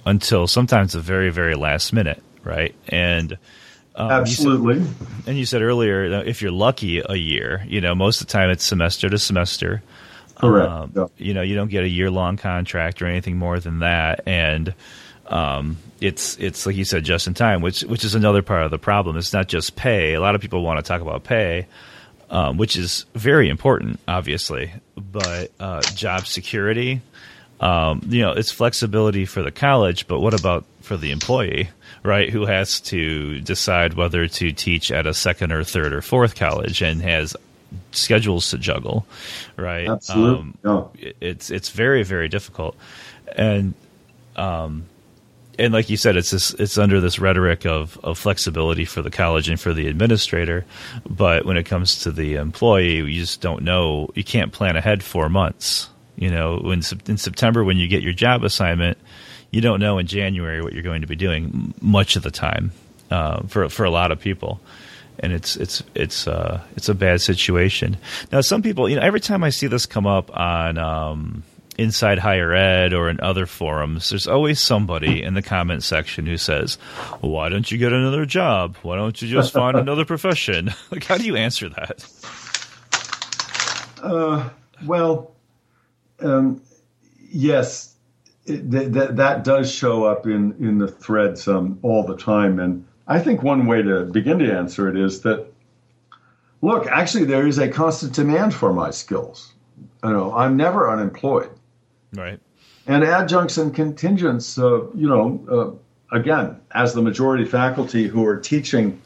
until 0.06 0.46
sometimes 0.46 0.92
the 0.92 1.00
very, 1.00 1.30
very 1.30 1.54
last 1.54 1.92
minute, 1.92 2.22
right? 2.44 2.74
And 2.88 3.36
um, 3.94 4.10
Absolutely. 4.10 4.78
You 4.78 4.84
said, 4.84 5.28
and 5.28 5.38
you 5.38 5.46
said 5.46 5.62
earlier, 5.62 6.04
if 6.24 6.40
you're 6.40 6.50
lucky, 6.50 7.02
a 7.04 7.16
year. 7.16 7.64
You 7.66 7.80
know, 7.80 7.94
most 7.94 8.20
of 8.20 8.26
the 8.26 8.32
time 8.32 8.50
it's 8.50 8.64
semester 8.64 9.08
to 9.08 9.18
semester. 9.18 9.82
Correct. 10.36 10.70
Um, 10.70 10.92
yeah. 10.94 11.06
You 11.18 11.34
know, 11.34 11.42
you 11.42 11.54
don't 11.54 11.68
get 11.68 11.84
a 11.84 11.88
year 11.88 12.10
long 12.10 12.36
contract 12.36 13.02
or 13.02 13.06
anything 13.06 13.36
more 13.36 13.60
than 13.60 13.80
that, 13.80 14.22
and 14.26 14.72
um, 15.26 15.76
it's 16.00 16.38
it's 16.38 16.64
like 16.64 16.76
you 16.76 16.84
said, 16.84 17.04
just 17.04 17.26
in 17.26 17.34
time, 17.34 17.60
which 17.60 17.82
which 17.82 18.04
is 18.04 18.14
another 18.14 18.40
part 18.40 18.64
of 18.64 18.70
the 18.70 18.78
problem. 18.78 19.16
It's 19.18 19.32
not 19.34 19.48
just 19.48 19.76
pay. 19.76 20.14
A 20.14 20.20
lot 20.20 20.34
of 20.34 20.40
people 20.40 20.62
want 20.62 20.78
to 20.78 20.88
talk 20.88 21.02
about 21.02 21.24
pay, 21.24 21.66
um, 22.30 22.56
which 22.56 22.76
is 22.76 23.04
very 23.14 23.48
important, 23.48 24.00
obviously. 24.08 24.72
But 24.96 25.50
uh, 25.58 25.82
job 25.82 26.26
security, 26.26 27.02
um, 27.60 28.02
you 28.08 28.22
know, 28.22 28.32
it's 28.32 28.50
flexibility 28.50 29.26
for 29.26 29.42
the 29.42 29.50
college, 29.50 30.06
but 30.06 30.20
what 30.20 30.38
about 30.38 30.64
for 30.80 30.96
the 30.96 31.10
employee, 31.10 31.68
right? 32.02 32.30
Who 32.30 32.46
has 32.46 32.80
to 32.82 33.40
decide 33.40 33.94
whether 33.94 34.26
to 34.26 34.52
teach 34.52 34.90
at 34.90 35.06
a 35.06 35.12
second 35.12 35.52
or 35.52 35.64
third 35.64 35.92
or 35.92 36.00
fourth 36.00 36.36
college 36.36 36.80
and 36.80 37.02
has 37.02 37.36
schedules 37.92 38.50
to 38.50 38.58
juggle, 38.58 39.06
right? 39.56 39.88
Absolutely. 39.88 40.54
Um, 40.64 40.90
yeah. 40.98 41.12
It's 41.20 41.50
it's 41.50 41.68
very 41.70 42.02
very 42.02 42.28
difficult, 42.28 42.76
and 43.36 43.74
um, 44.36 44.86
and 45.60 45.74
like 45.74 45.90
you 45.90 45.96
said, 45.96 46.16
it's 46.16 46.30
this, 46.30 46.54
it's 46.54 46.78
under 46.78 47.00
this 47.00 47.18
rhetoric 47.18 47.66
of, 47.66 47.98
of 48.02 48.18
flexibility 48.18 48.84
for 48.84 49.02
the 49.02 49.10
college 49.10 49.48
and 49.48 49.60
for 49.60 49.74
the 49.74 49.88
administrator. 49.88 50.64
But 51.08 51.44
when 51.44 51.56
it 51.56 51.64
comes 51.64 52.00
to 52.00 52.10
the 52.10 52.36
employee, 52.36 52.96
you 52.96 53.20
just 53.20 53.40
don't 53.40 53.62
know. 53.62 54.10
You 54.14 54.24
can't 54.24 54.52
plan 54.52 54.76
ahead 54.76 55.02
four 55.02 55.28
months. 55.28 55.88
You 56.16 56.30
know, 56.30 56.58
when 56.58 56.82
in 57.06 57.18
September 57.18 57.62
when 57.62 57.76
you 57.76 57.88
get 57.88 58.02
your 58.02 58.12
job 58.12 58.42
assignment, 58.42 58.98
you 59.50 59.60
don't 59.60 59.80
know 59.80 59.98
in 59.98 60.06
January 60.06 60.62
what 60.62 60.72
you're 60.72 60.82
going 60.82 61.02
to 61.02 61.06
be 61.06 61.16
doing 61.16 61.74
much 61.80 62.16
of 62.16 62.22
the 62.22 62.30
time 62.30 62.72
uh, 63.10 63.42
for 63.46 63.68
for 63.68 63.84
a 63.84 63.90
lot 63.90 64.12
of 64.12 64.20
people 64.20 64.60
and 65.20 65.32
it's 65.32 65.56
it's 65.56 65.82
it's 65.94 66.26
uh, 66.26 66.60
it's 66.76 66.88
a 66.88 66.94
bad 66.94 67.20
situation. 67.20 67.98
Now, 68.32 68.40
some 68.40 68.62
people, 68.62 68.88
you 68.88 68.96
know, 68.96 69.02
every 69.02 69.20
time 69.20 69.44
I 69.44 69.50
see 69.50 69.66
this 69.66 69.86
come 69.86 70.06
up 70.06 70.34
on 70.34 70.78
um, 70.78 71.42
inside 71.78 72.18
higher 72.18 72.52
ed 72.52 72.92
or 72.92 73.08
in 73.08 73.20
other 73.20 73.46
forums, 73.46 74.10
there's 74.10 74.26
always 74.26 74.60
somebody 74.60 75.22
in 75.22 75.34
the 75.34 75.42
comment 75.42 75.82
section 75.82 76.26
who 76.26 76.36
says, 76.36 76.76
"Why 77.20 77.48
don't 77.48 77.70
you 77.70 77.78
get 77.78 77.92
another 77.92 78.26
job? 78.26 78.76
Why 78.82 78.96
don't 78.96 79.20
you 79.20 79.28
just 79.28 79.52
find 79.52 79.76
another 79.78 80.04
profession?" 80.04 80.72
like, 80.90 81.04
how 81.04 81.18
do 81.18 81.24
you 81.24 81.36
answer 81.36 81.68
that? 81.68 82.04
Uh, 84.02 84.48
well, 84.84 85.32
um, 86.20 86.62
yes, 87.30 87.94
that 88.46 89.16
that 89.16 89.44
does 89.44 89.72
show 89.72 90.04
up 90.04 90.26
in 90.26 90.54
in 90.58 90.78
the 90.78 90.88
threads 90.88 91.46
um, 91.48 91.78
all 91.82 92.04
the 92.04 92.16
time, 92.16 92.58
and 92.58 92.86
I 93.06 93.18
think 93.18 93.42
one 93.42 93.66
way 93.66 93.82
to 93.82 94.04
begin 94.04 94.38
to 94.38 94.52
answer 94.52 94.88
it 94.88 94.96
is 94.96 95.22
that 95.22 95.52
look, 96.62 96.86
actually, 96.86 97.24
there 97.24 97.46
is 97.46 97.58
a 97.58 97.68
constant 97.68 98.14
demand 98.14 98.54
for 98.54 98.72
my 98.72 98.90
skills. 98.90 99.52
You 100.04 100.10
know, 100.10 100.34
I'm 100.34 100.56
never 100.56 100.90
unemployed. 100.90 101.50
Right. 102.14 102.40
And 102.86 103.04
adjuncts 103.04 103.58
and 103.58 103.74
contingents, 103.74 104.58
uh, 104.58 104.86
you 104.94 105.08
know, 105.08 105.78
uh, 106.12 106.16
again, 106.16 106.56
as 106.72 106.94
the 106.94 107.02
majority 107.02 107.44
faculty 107.44 108.08
who 108.08 108.26
are 108.26 108.38
teaching 108.38 109.00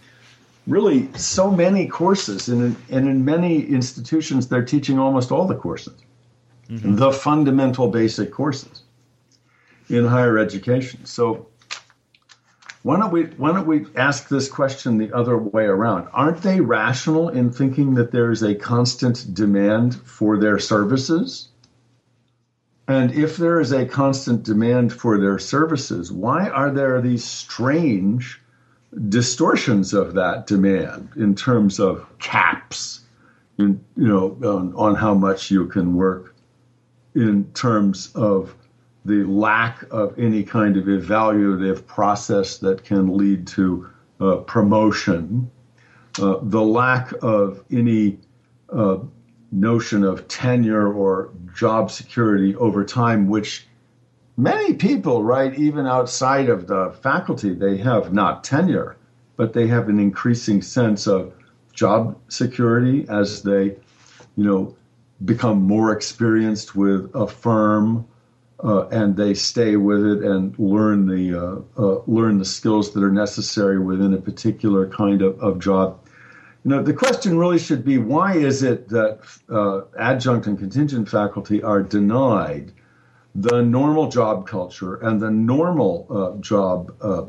really 0.67 1.13
so 1.15 1.51
many 1.51 1.87
courses, 1.87 2.49
and 2.49 2.63
in, 2.63 2.97
and 2.97 3.09
in 3.09 3.25
many 3.25 3.67
institutions, 3.67 4.49
they're 4.49 4.65
teaching 4.65 4.99
almost 4.99 5.31
all 5.31 5.47
the 5.47 5.55
courses, 5.55 6.01
mm-hmm. 6.69 6.97
the 6.97 7.13
fundamental 7.13 7.89
basic 7.89 8.33
courses 8.33 8.83
in 9.91 10.07
higher 10.07 10.39
education. 10.39 11.05
So 11.05 11.47
why 12.85 12.99
don't 12.99 13.11
we 13.11 13.25
why 13.25 13.53
don't 13.53 13.67
we 13.67 13.87
ask 13.97 14.29
this 14.29 14.49
question 14.49 14.99
the 14.99 15.13
other 15.13 15.37
way 15.37 15.65
around? 15.65 16.09
Aren't 16.13 16.43
they 16.43 16.61
rational 16.61 17.31
in 17.31 17.51
thinking 17.51 17.95
that 17.95 18.13
there 18.13 18.31
is 18.31 18.43
a 18.43 18.55
constant 18.55 19.35
demand 19.35 19.95
for 19.95 20.39
their 20.39 20.59
services? 20.59 21.49
And 22.87 23.13
if 23.13 23.37
there 23.37 23.61
is 23.61 23.73
a 23.73 23.87
constant 23.87 24.43
demand 24.43 24.93
for 24.93 25.19
their 25.19 25.39
services, 25.39 26.13
why 26.13 26.49
are 26.49 26.71
there 26.71 27.01
these 27.01 27.25
strange 27.25 28.41
distortions 29.09 29.95
of 29.95 30.15
that 30.15 30.47
demand 30.47 31.09
in 31.17 31.35
terms 31.35 31.81
of 31.81 32.07
caps, 32.19 33.01
in, 33.59 33.83
you 33.97 34.07
know, 34.07 34.37
on, 34.45 34.75
on 34.77 34.95
how 34.95 35.15
much 35.15 35.51
you 35.51 35.67
can 35.67 35.97
work, 35.97 36.35
in 37.15 37.45
terms 37.55 38.13
of 38.15 38.55
the 39.05 39.25
lack 39.25 39.85
of 39.91 40.19
any 40.19 40.43
kind 40.43 40.77
of 40.77 40.85
evaluative 40.85 41.87
process 41.87 42.59
that 42.59 42.85
can 42.85 43.17
lead 43.17 43.47
to 43.47 43.89
uh, 44.21 44.37
promotion, 44.37 45.51
uh, 46.21 46.37
the 46.43 46.63
lack 46.63 47.13
of 47.23 47.65
any 47.71 48.19
uh, 48.71 48.99
notion 49.55 50.03
of 50.03 50.27
tenure 50.29 50.93
or 50.93 51.31
job 51.55 51.91
security 51.91 52.57
over 52.57 52.85
time, 52.85 53.29
which 53.29 53.67
many 54.37 54.75
people, 54.75 55.23
right, 55.23 55.55
even 55.59 55.87
outside 55.87 56.49
of 56.49 56.67
the 56.67 56.91
faculty, 57.01 57.55
they 57.55 57.77
have 57.77 58.13
not 58.13 58.43
tenure, 58.43 58.97
but 59.37 59.53
they 59.53 59.67
have 59.69 59.89
an 59.89 60.01
increasing 60.01 60.61
sense 60.61 61.07
of 61.07 61.33
job 61.73 62.19
security 62.29 63.07
as 63.09 63.43
they, 63.43 63.77
you 64.37 64.45
know, 64.45 64.75
become 65.25 65.63
more 65.63 65.93
experienced 65.93 66.75
with 66.75 67.11
a 67.15 67.27
firm 67.27 68.07
uh, 68.63 68.89
and 68.89 69.17
they 69.17 69.35
stay 69.35 69.77
with 69.77 70.05
it 70.05 70.23
and 70.23 70.59
learn 70.59 71.07
the 71.07 71.39
uh, 71.39 71.81
uh, 71.81 72.01
learn 72.07 72.39
the 72.39 72.45
skills 72.45 72.93
that 72.93 73.03
are 73.03 73.13
necessary 73.13 73.79
within 73.79 74.15
a 74.15 74.17
particular 74.17 74.89
kind 74.89 75.23
of, 75.23 75.39
of 75.41 75.59
job. 75.59 76.01
You 76.65 76.71
know, 76.71 76.83
the 76.83 76.95
question 76.95 77.39
really 77.39 77.59
should 77.59 77.85
be 77.85 77.99
why 77.99 78.37
is 78.37 78.63
it 78.63 78.89
that 78.89 79.21
uh, 79.51 79.83
adjunct 79.99 80.47
and 80.47 80.59
contingent 80.59 81.09
faculty 81.09 81.63
are 81.63 81.83
denied 81.83 82.73
the 83.35 83.63
normal 83.63 84.09
job 84.09 84.47
culture 84.47 84.97
and 84.97 85.21
the 85.21 85.31
normal 85.31 86.07
uh, 86.09 86.41
job 86.41 86.95
uh, 87.03 87.27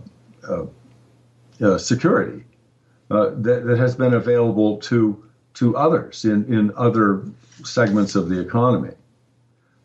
security 1.78 2.46
that, 3.10 3.64
that 3.66 3.78
has 3.78 3.96
been 3.96 4.14
available 4.14 4.78
to 4.78 5.26
to 5.56 5.76
others 5.78 6.26
in, 6.26 6.54
in 6.54 6.72
other 6.76 7.24
segments 7.64 8.16
of 8.16 8.30
the 8.30 8.40
economy? 8.40 8.94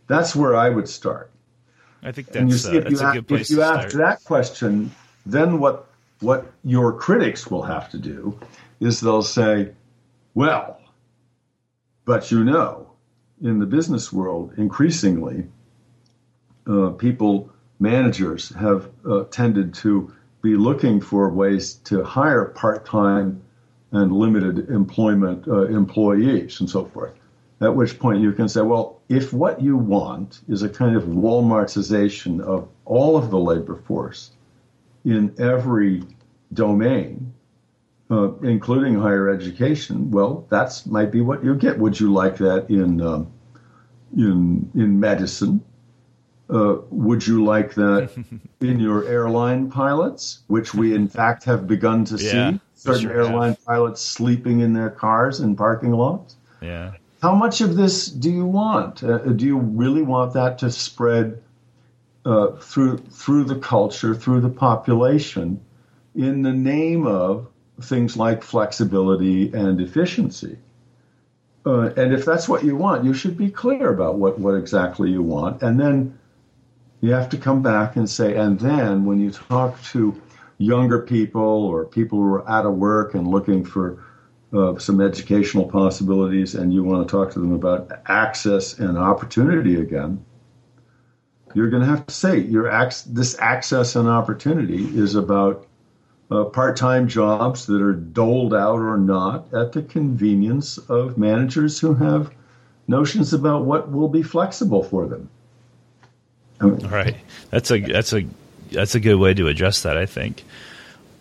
That's 0.09 0.35
where 0.35 0.57
I 0.57 0.69
would 0.69 0.89
start. 0.89 1.31
I 2.03 2.13
think 2.13 2.29
that's, 2.29 2.63
see, 2.63 2.79
uh, 2.79 2.81
that's 2.81 3.01
a 3.01 3.13
good 3.13 3.29
place 3.29 3.51
If 3.51 3.57
you 3.57 3.63
ask 3.63 3.97
that 3.97 4.25
question, 4.25 4.91
then 5.25 5.61
what 5.61 5.87
what 6.21 6.53
your 6.65 6.93
critics 6.93 7.51
will 7.51 7.63
have 7.63 7.91
to 7.91 7.99
do 7.99 8.39
is 8.79 9.01
they'll 9.01 9.23
say, 9.23 9.73
well, 10.35 10.79
but 12.05 12.31
you 12.31 12.45
know, 12.45 12.91
in 13.43 13.59
the 13.59 13.67
business 13.67 14.13
world, 14.13 14.53
increasingly, 14.57 15.47
uh, 16.67 16.91
people, 16.91 17.51
managers 17.79 18.51
have 18.51 18.91
uh, 19.09 19.25
tended 19.31 19.73
to 19.73 20.13
be 20.43 20.57
looking 20.57 21.01
for 21.01 21.31
ways 21.31 21.75
to 21.85 22.05
hire 22.05 22.47
part 22.47 22.85
time 22.85 23.43
and 23.93 24.13
limited 24.13 24.69
employment 24.71 25.49
uh, 25.49 25.63
employees 25.67 26.61
and 26.61 26.69
so 26.69 26.85
forth. 26.85 27.13
At 27.63 27.75
which 27.75 27.99
point 27.99 28.23
you 28.23 28.33
can 28.33 28.49
say, 28.49 28.63
well, 28.63 29.01
if 29.09 29.33
what 29.33 29.61
you 29.61 29.77
want 29.77 30.41
is 30.49 30.63
a 30.63 30.69
kind 30.69 30.97
of 30.97 31.05
Walmartization 31.05 32.41
of 32.41 32.69
all 32.85 33.17
of 33.17 33.31
the 33.31 33.39
labor 33.39 33.77
force 33.77 34.31
in 35.05 35.35
every 35.39 36.03
domain, 36.53 37.33
uh, 38.11 38.33
including 38.39 39.01
higher 39.01 39.29
education, 39.29 40.11
well, 40.11 40.47
that's 40.51 40.87
might 40.87 41.11
be 41.11 41.21
what 41.21 41.45
you 41.45 41.55
get. 41.55 41.79
Would 41.79 41.99
you 41.99 42.13
like 42.13 42.37
that 42.39 42.69
in 42.69 43.01
um, 43.01 43.33
in 44.17 44.71
in 44.75 45.01
medicine? 45.01 45.63
Uh, 46.49 46.79
would 46.91 47.25
you 47.25 47.45
like 47.45 47.75
that 47.75 48.11
in 48.61 48.81
your 48.81 49.07
airline 49.07 49.71
pilots, 49.71 50.41
which 50.49 50.75
we 50.75 50.95
in 50.95 51.09
fact 51.09 51.45
have 51.45 51.67
begun 51.67 52.05
to 52.05 52.17
yeah, 52.17 52.51
see 52.53 52.61
certain 52.75 53.03
sure 53.03 53.13
airline 53.13 53.51
have. 53.51 53.65
pilots 53.65 54.01
sleeping 54.01 54.61
in 54.61 54.73
their 54.73 54.91
cars 54.91 55.41
in 55.41 55.55
parking 55.55 55.93
lots? 55.93 56.37
Yeah 56.61 56.93
how 57.23 57.35
much 57.35 57.61
of 57.61 57.77
this 57.77 58.07
do 58.07 58.31
you 58.31 58.47
want? 58.47 59.03
Uh, 59.03 59.19
do 59.19 59.45
you 59.45 59.59
really 59.59 60.03
want 60.03 60.33
that 60.35 60.59
to 60.59 60.71
spread 60.71 61.43
uh, 62.25 62.49
through 62.57 62.99
through 62.99 63.45
the 63.45 63.57
culture, 63.57 64.15
through 64.15 64.41
the 64.41 64.51
population, 64.51 65.61
in 66.15 66.43
the 66.43 66.53
name 66.53 67.07
of 67.07 67.49
things 67.81 68.17
like 68.17 68.43
flexibility 68.43 69.53
and 69.53 69.81
efficiency? 69.81 70.59
Uh, 71.67 71.91
and 71.97 72.13
if 72.13 72.25
that's 72.25 72.49
what 72.49 72.65
you 72.65 72.75
want, 72.75 73.05
you 73.05 73.13
should 73.13 73.37
be 73.37 73.51
clear 73.51 73.91
about 73.93 74.17
what, 74.17 74.39
what 74.39 74.55
exactly 74.55 75.11
you 75.11 75.23
want. 75.23 75.63
And 75.63 75.79
then 75.79 76.19
you 77.01 77.13
have 77.13 77.29
to 77.31 77.37
come 77.37 77.63
back 77.63 77.97
and 77.97 78.09
say, 78.09 78.37
and 78.37 78.59
then 78.59 79.05
when 79.05 79.21
you 79.21 79.31
talk 79.31 79.81
to 79.85 80.21
younger 80.59 81.01
people 81.01 81.43
or 81.43 81.85
people 81.85 82.19
who 82.19 82.35
are 82.35 82.49
out 82.49 82.67
of 82.67 82.75
work 82.75 83.15
and 83.15 83.27
looking 83.27 83.65
for 83.65 84.03
uh, 84.53 84.79
some 84.79 85.01
educational 85.01 85.67
possibilities 85.67 86.55
and 86.55 86.73
you 86.73 86.83
want 86.83 87.07
to 87.07 87.11
talk 87.11 87.31
to 87.33 87.39
them 87.39 87.53
about 87.53 87.91
access 88.07 88.79
and 88.79 88.99
opportunity 88.99 89.77
again, 89.77 90.25
you're 91.55 91.71
going 91.71 91.83
to 91.83 91.89
have 91.89 92.07
to 92.07 92.15
say 92.15 92.39
your 92.39 92.69
ac- 92.69 93.09
this 93.13 93.39
access 93.39 93.97
and 93.97 94.09
opportunity 94.09 94.85
is 94.97 95.15
about 95.15 95.67
uh, 96.31 96.45
part-time 96.45 97.09
jobs 97.09 97.67
that 97.67 97.83
are 97.83 97.93
doled 97.93 98.55
out 98.55 98.79
or 98.79 98.97
not 98.97 99.53
at 99.53 99.73
the 99.73 99.83
convenience 99.83 100.79
of 100.79 101.19
managers 101.19 101.81
who 101.81 101.95
have 101.95 102.33
notions 102.87 103.33
about 103.33 103.65
what 103.65 103.91
will 103.91 104.09
be 104.09 104.23
flexible 104.23 104.83
for 104.83 105.07
them. 105.07 105.29
right. 106.61 107.17
That's 107.51 107.71
a 107.71 107.81
that's 107.81 108.13
a 108.13 108.27
that's 108.71 108.95
a 108.95 109.01
good 109.01 109.17
way 109.17 109.35
to 109.35 109.49
address 109.49 109.83
that. 109.83 109.97
I 109.97 110.07
think. 110.07 110.45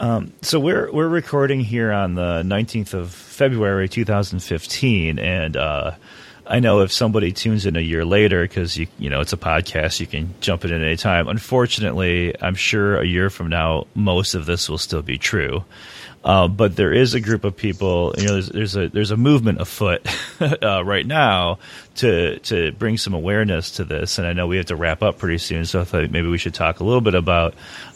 Um, 0.01 0.31
so 0.41 0.59
we're 0.59 0.91
we're 0.91 1.07
recording 1.07 1.59
here 1.59 1.91
on 1.91 2.15
the 2.15 2.43
19th 2.43 2.93
of 2.93 3.11
February 3.11 3.89
2015, 3.89 5.19
and 5.19 5.57
uh, 5.57 5.91
I 6.49 6.59
know 6.59 6.81
if 6.81 6.91
somebody 6.91 7.31
tunes 7.31 7.67
in 7.67 7.75
a 7.75 7.79
year 7.79 8.03
later 8.03 8.41
because 8.41 8.75
you 8.75 8.87
you 8.97 9.11
know 9.11 9.21
it's 9.21 9.33
a 9.33 9.37
podcast, 9.37 9.99
you 9.99 10.07
can 10.07 10.33
jump 10.41 10.65
in 10.65 10.73
at 10.73 10.81
any 10.81 10.97
time. 10.97 11.27
Unfortunately, 11.27 12.33
I'm 12.41 12.55
sure 12.55 12.99
a 12.99 13.05
year 13.05 13.29
from 13.29 13.49
now, 13.49 13.85
most 13.93 14.33
of 14.33 14.47
this 14.47 14.67
will 14.67 14.79
still 14.79 15.03
be 15.03 15.19
true. 15.19 15.63
Uh, 16.23 16.49
but 16.49 16.75
there 16.75 16.91
is 16.91 17.13
a 17.13 17.21
group 17.21 17.45
of 17.45 17.55
people, 17.55 18.13
you 18.17 18.25
know, 18.25 18.33
there's, 18.33 18.49
there's 18.49 18.75
a 18.75 18.89
there's 18.89 19.11
a 19.11 19.17
movement 19.17 19.61
afoot 19.61 20.05
uh, 20.63 20.83
right 20.83 21.05
now 21.05 21.59
to 21.95 22.39
to 22.39 22.71
bring 22.73 22.97
some 22.97 23.13
awareness 23.13 23.71
to 23.71 23.85
this, 23.85 24.17
and 24.17 24.27
I 24.27 24.33
know 24.33 24.47
we 24.47 24.57
have 24.57 24.65
to 24.65 24.75
wrap 24.75 25.01
up 25.03 25.19
pretty 25.19 25.37
soon, 25.37 25.65
so 25.65 25.79
I 25.79 25.83
thought 25.85 26.09
maybe 26.09 26.27
we 26.27 26.39
should 26.39 26.55
talk 26.55 26.79
a 26.79 26.83
little 26.83 27.01
bit 27.01 27.15
about 27.15 27.53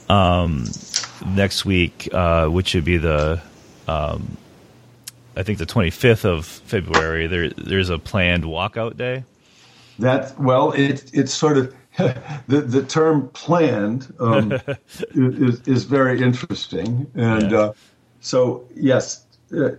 um, 0.09 0.65
next 1.25 1.65
week, 1.65 2.07
uh, 2.13 2.47
which 2.47 2.75
would 2.75 2.85
be 2.85 2.97
the, 2.97 3.41
um, 3.87 4.37
I 5.35 5.43
think 5.43 5.57
the 5.57 5.65
25th 5.65 6.25
of 6.25 6.45
February. 6.45 7.27
There, 7.27 7.49
there's 7.49 7.89
a 7.89 7.99
planned 7.99 8.43
walkout 8.43 8.97
day. 8.97 9.23
That 9.99 10.39
well, 10.39 10.71
it 10.71 11.11
it's 11.13 11.33
sort 11.33 11.57
of 11.57 11.75
the 11.97 12.61
the 12.61 12.83
term 12.83 13.29
planned 13.29 14.13
um, 14.19 14.51
is 15.15 15.61
is 15.67 15.83
very 15.83 16.21
interesting, 16.21 17.09
and 17.13 17.51
yeah. 17.51 17.59
uh, 17.59 17.73
so 18.19 18.67
yes, 18.75 19.25
uh, 19.55 19.71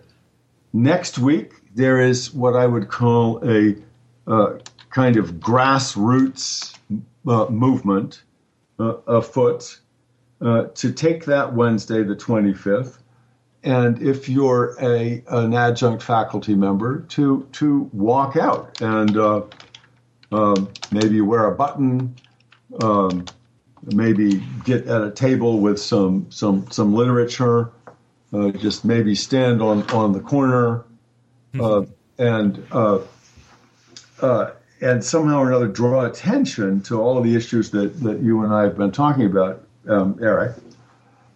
next 0.72 1.18
week 1.18 1.52
there 1.74 2.00
is 2.00 2.32
what 2.32 2.55
I 2.55 2.66
would 2.66 2.88
call 2.88 3.42
a 3.48 3.76
uh, 4.26 4.59
kind 4.90 5.16
of 5.16 5.32
grassroots 5.34 6.76
uh, 7.26 7.46
movement 7.46 8.22
uh, 8.78 8.94
afoot 9.07 9.80
uh, 10.40 10.64
to 10.74 10.92
take 10.92 11.24
that 11.24 11.55
Wednesday, 11.55 12.02
the 12.02 12.14
25th, 12.14 12.98
and 13.65 14.01
if 14.03 14.29
you're 14.29 14.77
a 14.81 15.23
an 15.29 15.55
adjunct 15.55 16.03
faculty 16.03 16.55
member, 16.55 17.01
to 17.09 17.49
to 17.53 17.91
walk 17.93 18.37
out 18.37 18.81
and 18.81 19.17
uh, 19.17 19.43
Um, 20.33 20.69
maybe 20.91 21.21
wear 21.21 21.47
a 21.47 21.55
button. 21.55 22.17
Um, 22.83 23.25
maybe 23.85 24.43
get 24.65 24.87
at 24.89 25.03
a 25.03 25.11
table 25.12 25.61
with 25.61 25.79
some 25.79 26.27
some 26.31 26.67
some 26.71 26.93
literature. 26.93 27.71
Uh, 28.33 28.51
just 28.51 28.85
maybe 28.85 29.15
stand 29.15 29.62
on 29.62 29.89
on 29.91 30.12
the 30.12 30.21
corner 30.21 30.83
uh, 31.61 31.85
and 32.19 32.67
uh, 32.73 32.99
uh, 34.21 34.51
and 34.81 35.05
somehow 35.05 35.39
or 35.39 35.49
another 35.51 35.69
draw 35.69 36.05
attention 36.05 36.81
to 36.83 37.01
all 37.01 37.17
of 37.17 37.23
the 37.23 37.37
issues 37.37 37.71
that 37.71 38.01
that 38.03 38.21
you 38.21 38.43
and 38.43 38.53
I 38.53 38.62
have 38.62 38.77
been 38.77 38.91
talking 38.93 39.27
about, 39.27 39.62
um, 39.87 40.19
Eric. 40.21 40.57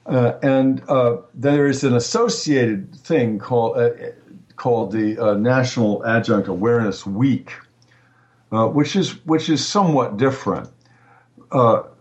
Uh, 0.09 0.39
and 0.43 0.83
uh, 0.89 1.19
there 1.35 1.67
is 1.67 1.85
an 1.85 1.95
associated 1.95 2.95
thing 2.95 3.39
called 3.39 3.93
called 4.57 4.91
the 4.91 5.37
National 5.39 6.05
Adjunct 6.05 6.49
Awareness 6.49 7.07
Week, 7.07 7.53
which 8.51 8.97
is 8.97 9.25
which 9.27 9.49
is 9.49 9.65
somewhat 9.65 10.17
different 10.17 10.71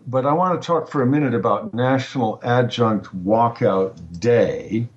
but 0.08 0.24
I 0.24 0.32
want 0.32 0.60
to 0.60 0.66
talk 0.66 0.88
for 0.88 1.02
a 1.02 1.06
minute 1.06 1.34
about 1.34 1.74
National 1.74 2.40
Adjunct 2.42 3.14
Walkout 3.24 4.18
Day, 4.18 4.88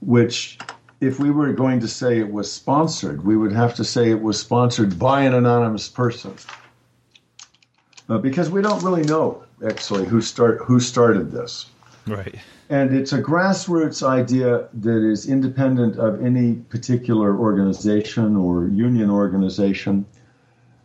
which, 0.00 0.58
if 1.00 1.20
we 1.20 1.30
were 1.30 1.52
going 1.52 1.78
to 1.80 1.88
say 1.88 2.18
it 2.18 2.32
was 2.32 2.52
sponsored, 2.52 3.24
we 3.24 3.36
would 3.36 3.52
have 3.52 3.76
to 3.76 3.84
say 3.84 4.10
it 4.10 4.20
was 4.20 4.40
sponsored 4.40 4.98
by 4.98 5.22
an 5.22 5.34
anonymous 5.34 5.88
person. 5.88 6.34
Uh, 8.08 8.18
because 8.18 8.50
we 8.50 8.60
don't 8.60 8.82
really 8.82 9.04
know 9.04 9.44
actually 9.64 10.04
who 10.06 10.20
start 10.20 10.62
who 10.64 10.80
started 10.80 11.30
this. 11.30 11.66
Right. 12.08 12.34
And 12.68 12.94
it's 12.94 13.12
a 13.12 13.22
grassroots 13.22 14.06
idea 14.06 14.68
that 14.72 15.10
is 15.10 15.28
independent 15.28 15.96
of 15.96 16.24
any 16.24 16.54
particular 16.54 17.36
organization 17.38 18.36
or 18.36 18.68
union 18.68 19.10
organization. 19.10 20.06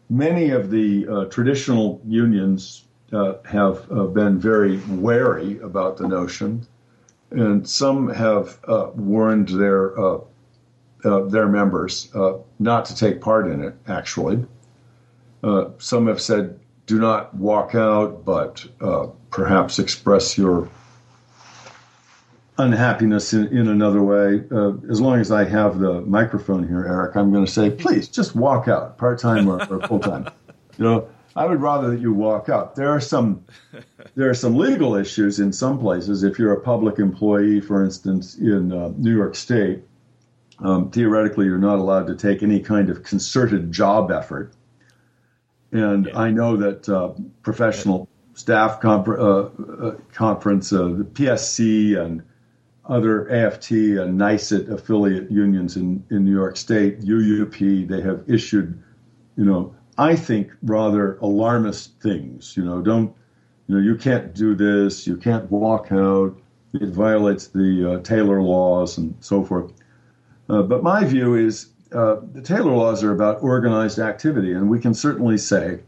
Many 0.09 0.51
of 0.51 0.69
the 0.69 1.07
uh, 1.07 1.25
traditional 1.25 2.01
unions 2.05 2.85
uh, 3.13 3.35
have 3.45 3.91
uh, 3.91 4.05
been 4.05 4.39
very 4.39 4.77
wary 4.89 5.59
about 5.59 5.97
the 5.97 6.07
notion, 6.07 6.65
and 7.31 7.67
some 7.67 8.09
have 8.09 8.57
uh, 8.67 8.89
warned 8.95 9.49
their 9.49 9.99
uh, 9.99 10.17
uh, 11.05 11.25
their 11.25 11.47
members 11.47 12.09
not 12.59 12.85
to 12.85 12.95
take 12.95 13.21
part 13.21 13.47
in 13.47 13.63
it. 13.63 13.75
Actually, 13.87 14.45
some 15.77 16.07
have 16.07 16.21
said, 16.21 16.59
"Do 16.87 16.99
not 16.99 17.35
walk 17.35 17.75
out, 17.75 18.25
but 18.25 18.65
perhaps 19.29 19.79
express 19.79 20.37
your." 20.37 20.69
Unhappiness 22.57 23.33
in, 23.33 23.47
in 23.47 23.67
another 23.67 24.03
way. 24.03 24.43
Uh, 24.51 24.73
as 24.89 25.01
long 25.01 25.19
as 25.19 25.31
I 25.31 25.43
have 25.43 25.79
the 25.79 26.01
microphone 26.01 26.67
here, 26.67 26.85
Eric, 26.85 27.15
I'm 27.15 27.31
going 27.31 27.45
to 27.45 27.51
say, 27.51 27.71
please 27.71 28.07
just 28.07 28.35
walk 28.35 28.67
out, 28.67 28.97
part 28.97 29.19
time 29.19 29.47
or, 29.47 29.63
or 29.65 29.81
full 29.87 29.99
time. 29.99 30.27
You 30.79 30.85
know, 30.85 31.07
I 31.35 31.45
would 31.45 31.61
rather 31.61 31.91
that 31.91 31.99
you 31.99 32.11
walk 32.13 32.49
out. 32.49 32.75
There 32.75 32.89
are 32.89 32.99
some 32.99 33.45
there 34.15 34.27
are 34.27 34.33
some 34.33 34.55
legal 34.55 34.95
issues 34.95 35.39
in 35.39 35.53
some 35.53 35.77
places. 35.77 36.23
If 36.23 36.39
you're 36.39 36.53
a 36.53 36.59
public 36.59 36.97
employee, 36.97 37.61
for 37.61 37.85
instance, 37.85 38.39
in 38.39 38.71
uh, 38.71 38.91
New 38.97 39.15
York 39.15 39.35
State, 39.35 39.83
um, 40.57 40.89
theoretically 40.89 41.45
you're 41.45 41.59
not 41.59 41.77
allowed 41.77 42.07
to 42.07 42.15
take 42.15 42.41
any 42.41 42.59
kind 42.59 42.89
of 42.89 43.03
concerted 43.03 43.71
job 43.71 44.09
effort. 44.09 44.51
And 45.71 46.07
yeah. 46.07 46.19
I 46.19 46.31
know 46.31 46.57
that 46.57 46.89
uh, 46.89 47.13
professional 47.43 48.09
staff 48.35 48.83
uh, 48.83 48.89
uh, 48.89 49.95
conference, 50.11 50.73
uh, 50.73 50.85
the 50.85 51.03
PSC, 51.03 51.99
and 52.03 52.23
other 52.85 53.29
AFT 53.29 53.71
and 53.71 54.19
NYSUT 54.19 54.69
affiliate 54.69 55.31
unions 55.31 55.77
in, 55.77 56.03
in 56.09 56.25
New 56.25 56.33
York 56.33 56.57
State, 56.57 57.01
UUP, 57.01 57.87
they 57.87 58.01
have 58.01 58.23
issued, 58.27 58.81
you 59.37 59.45
know, 59.45 59.73
I 59.97 60.15
think, 60.15 60.51
rather 60.63 61.17
alarmist 61.17 62.01
things. 62.01 62.57
You 62.57 62.65
know, 62.65 62.81
don't, 62.81 63.15
you 63.67 63.75
know, 63.75 63.81
you 63.81 63.95
can't 63.95 64.33
do 64.33 64.55
this, 64.55 65.07
you 65.07 65.15
can't 65.15 65.49
walk 65.49 65.91
out, 65.91 66.37
it 66.73 66.89
violates 66.89 67.47
the 67.47 67.93
uh, 67.93 67.99
Taylor 68.01 68.41
laws 68.41 68.97
and 68.97 69.15
so 69.19 69.43
forth. 69.43 69.71
Uh, 70.49 70.63
but 70.63 70.83
my 70.83 71.05
view 71.05 71.35
is 71.35 71.69
uh, 71.93 72.17
the 72.33 72.41
Taylor 72.41 72.75
laws 72.75 73.03
are 73.03 73.13
about 73.13 73.43
organized 73.43 73.99
activity, 73.99 74.53
and 74.53 74.69
we 74.69 74.79
can 74.79 74.93
certainly 74.93 75.37
say 75.37 75.79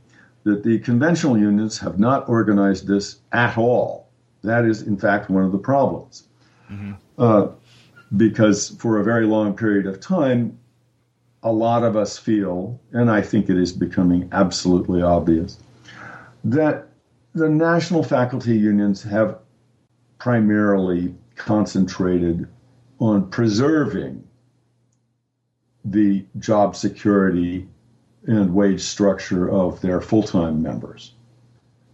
that 0.44 0.64
the 0.64 0.80
conventional 0.80 1.38
unions 1.38 1.80
have 1.80 2.00
not 2.00 2.30
organized 2.30 2.88
this 2.88 3.18
at 3.32 3.58
all. 3.58 4.08
That 4.44 4.64
is, 4.66 4.84
in 4.84 4.96
fact, 4.96 5.30
one 5.30 5.44
of 5.44 5.52
the 5.52 5.58
problems. 5.58 6.28
Mm-hmm. 6.72 6.94
Uh, 7.18 7.48
because 8.16 8.70
for 8.80 9.00
a 9.00 9.04
very 9.04 9.26
long 9.26 9.56
period 9.56 9.88
of 9.88 10.00
time, 10.00 10.58
a 11.44 11.52
lot 11.52 11.84
of 11.84 11.96
us 11.96 12.18
feel, 12.18 12.80
and 12.92 13.10
I 13.12 13.22
think 13.22 13.50
it 13.50 13.58
is 13.58 13.72
becoming 13.72 14.30
absolutely 14.32 15.02
obvious, 15.02 15.60
that 16.44 16.88
the 17.34 17.50
national 17.50 18.04
faculty 18.04 18.58
unions 18.58 19.04
have 19.04 19.38
primarily 20.18 21.14
concentrated 21.36 22.48
on 23.00 23.30
preserving 23.30 24.24
the 25.84 26.26
job 26.40 26.76
security 26.76 27.68
and 28.26 28.54
wage 28.54 28.82
structure 28.82 29.50
of 29.50 29.82
their 29.82 30.02
full 30.02 30.24
time 30.24 30.62
members, 30.62 31.14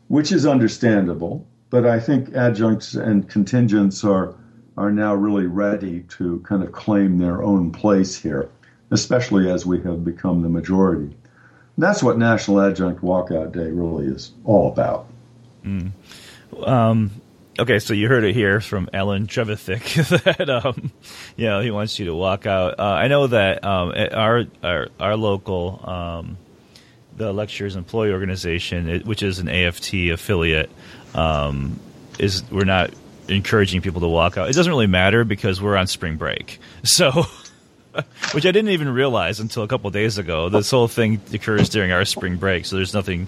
which 0.08 0.32
is 0.32 0.46
understandable. 0.46 1.46
But 1.70 1.86
I 1.86 2.00
think 2.00 2.36
adjuncts 2.36 2.94
and 2.94 3.28
contingents 3.28 4.04
are, 4.04 4.36
are 4.78 4.92
now 4.92 5.14
really 5.14 5.48
ready 5.48 6.02
to 6.02 6.40
kind 6.40 6.64
of 6.64 6.72
claim 6.72 7.18
their 7.18 7.44
own 7.44 7.72
place 7.72 8.16
here 8.16 8.50
especially 8.92 9.50
as 9.50 9.66
we 9.66 9.82
have 9.82 10.06
become 10.06 10.42
the 10.42 10.50
majority. 10.50 11.16
That's 11.78 12.04
what 12.04 12.18
National 12.18 12.62
Adjunct 12.62 13.02
Walkout 13.02 13.54
Day 13.54 13.72
really 13.72 14.06
is 14.06 14.32
all 14.44 14.72
about. 14.72 15.08
Mm. 15.64 15.92
Um, 16.62 17.12
okay, 17.58 17.80
so 17.80 17.94
you 17.94 18.10
heard 18.10 18.26
it 18.26 18.36
here 18.36 18.60
from 18.60 18.90
Alan 18.94 19.26
Trevithick 19.26 20.24
that 20.38 20.50
um, 20.50 20.92
you 21.38 21.48
know 21.48 21.62
he 21.62 21.72
wants 21.72 21.98
you 21.98 22.06
to 22.06 22.14
walk 22.14 22.46
out. 22.46 22.80
Uh, 22.80 22.84
I 22.84 23.08
know 23.08 23.28
that 23.28 23.64
um, 23.64 23.94
our, 24.12 24.44
our 24.62 24.88
our 25.00 25.16
local 25.16 25.82
um, 25.90 26.38
the 27.16 27.32
Lecturers 27.32 27.78
Employee 27.78 28.12
Organization, 28.12 29.02
which 29.06 29.24
is 29.24 29.40
an 29.40 29.48
AFT 29.48 29.94
affiliate, 30.12 30.70
um, 31.16 31.80
is 32.20 32.44
we're 32.52 32.66
not 32.66 32.92
encouraging 33.32 33.82
people 33.82 34.02
to 34.02 34.08
walk 34.08 34.38
out. 34.38 34.50
It 34.50 34.56
doesn't 34.56 34.72
really 34.72 34.88
matter 34.88 35.24
because 35.24 35.62
we're 35.62 35.78
on 35.78 35.88
spring 35.88 36.18
break, 36.18 36.60
so. 36.84 37.26
which 38.32 38.46
I 38.46 38.52
didn't 38.54 38.70
even 38.70 38.88
realize 38.88 39.42
until 39.42 39.64
a 39.64 39.68
couple 39.68 39.90
days 39.90 40.18
ago. 40.18 40.48
This 40.48 40.72
whole 40.72 40.88
thing 40.88 41.20
occurs 41.34 41.68
during 41.68 41.92
our 41.92 42.06
spring 42.06 42.38
break, 42.38 42.66
so 42.66 42.78
there's 42.78 42.94
nothing 42.94 43.28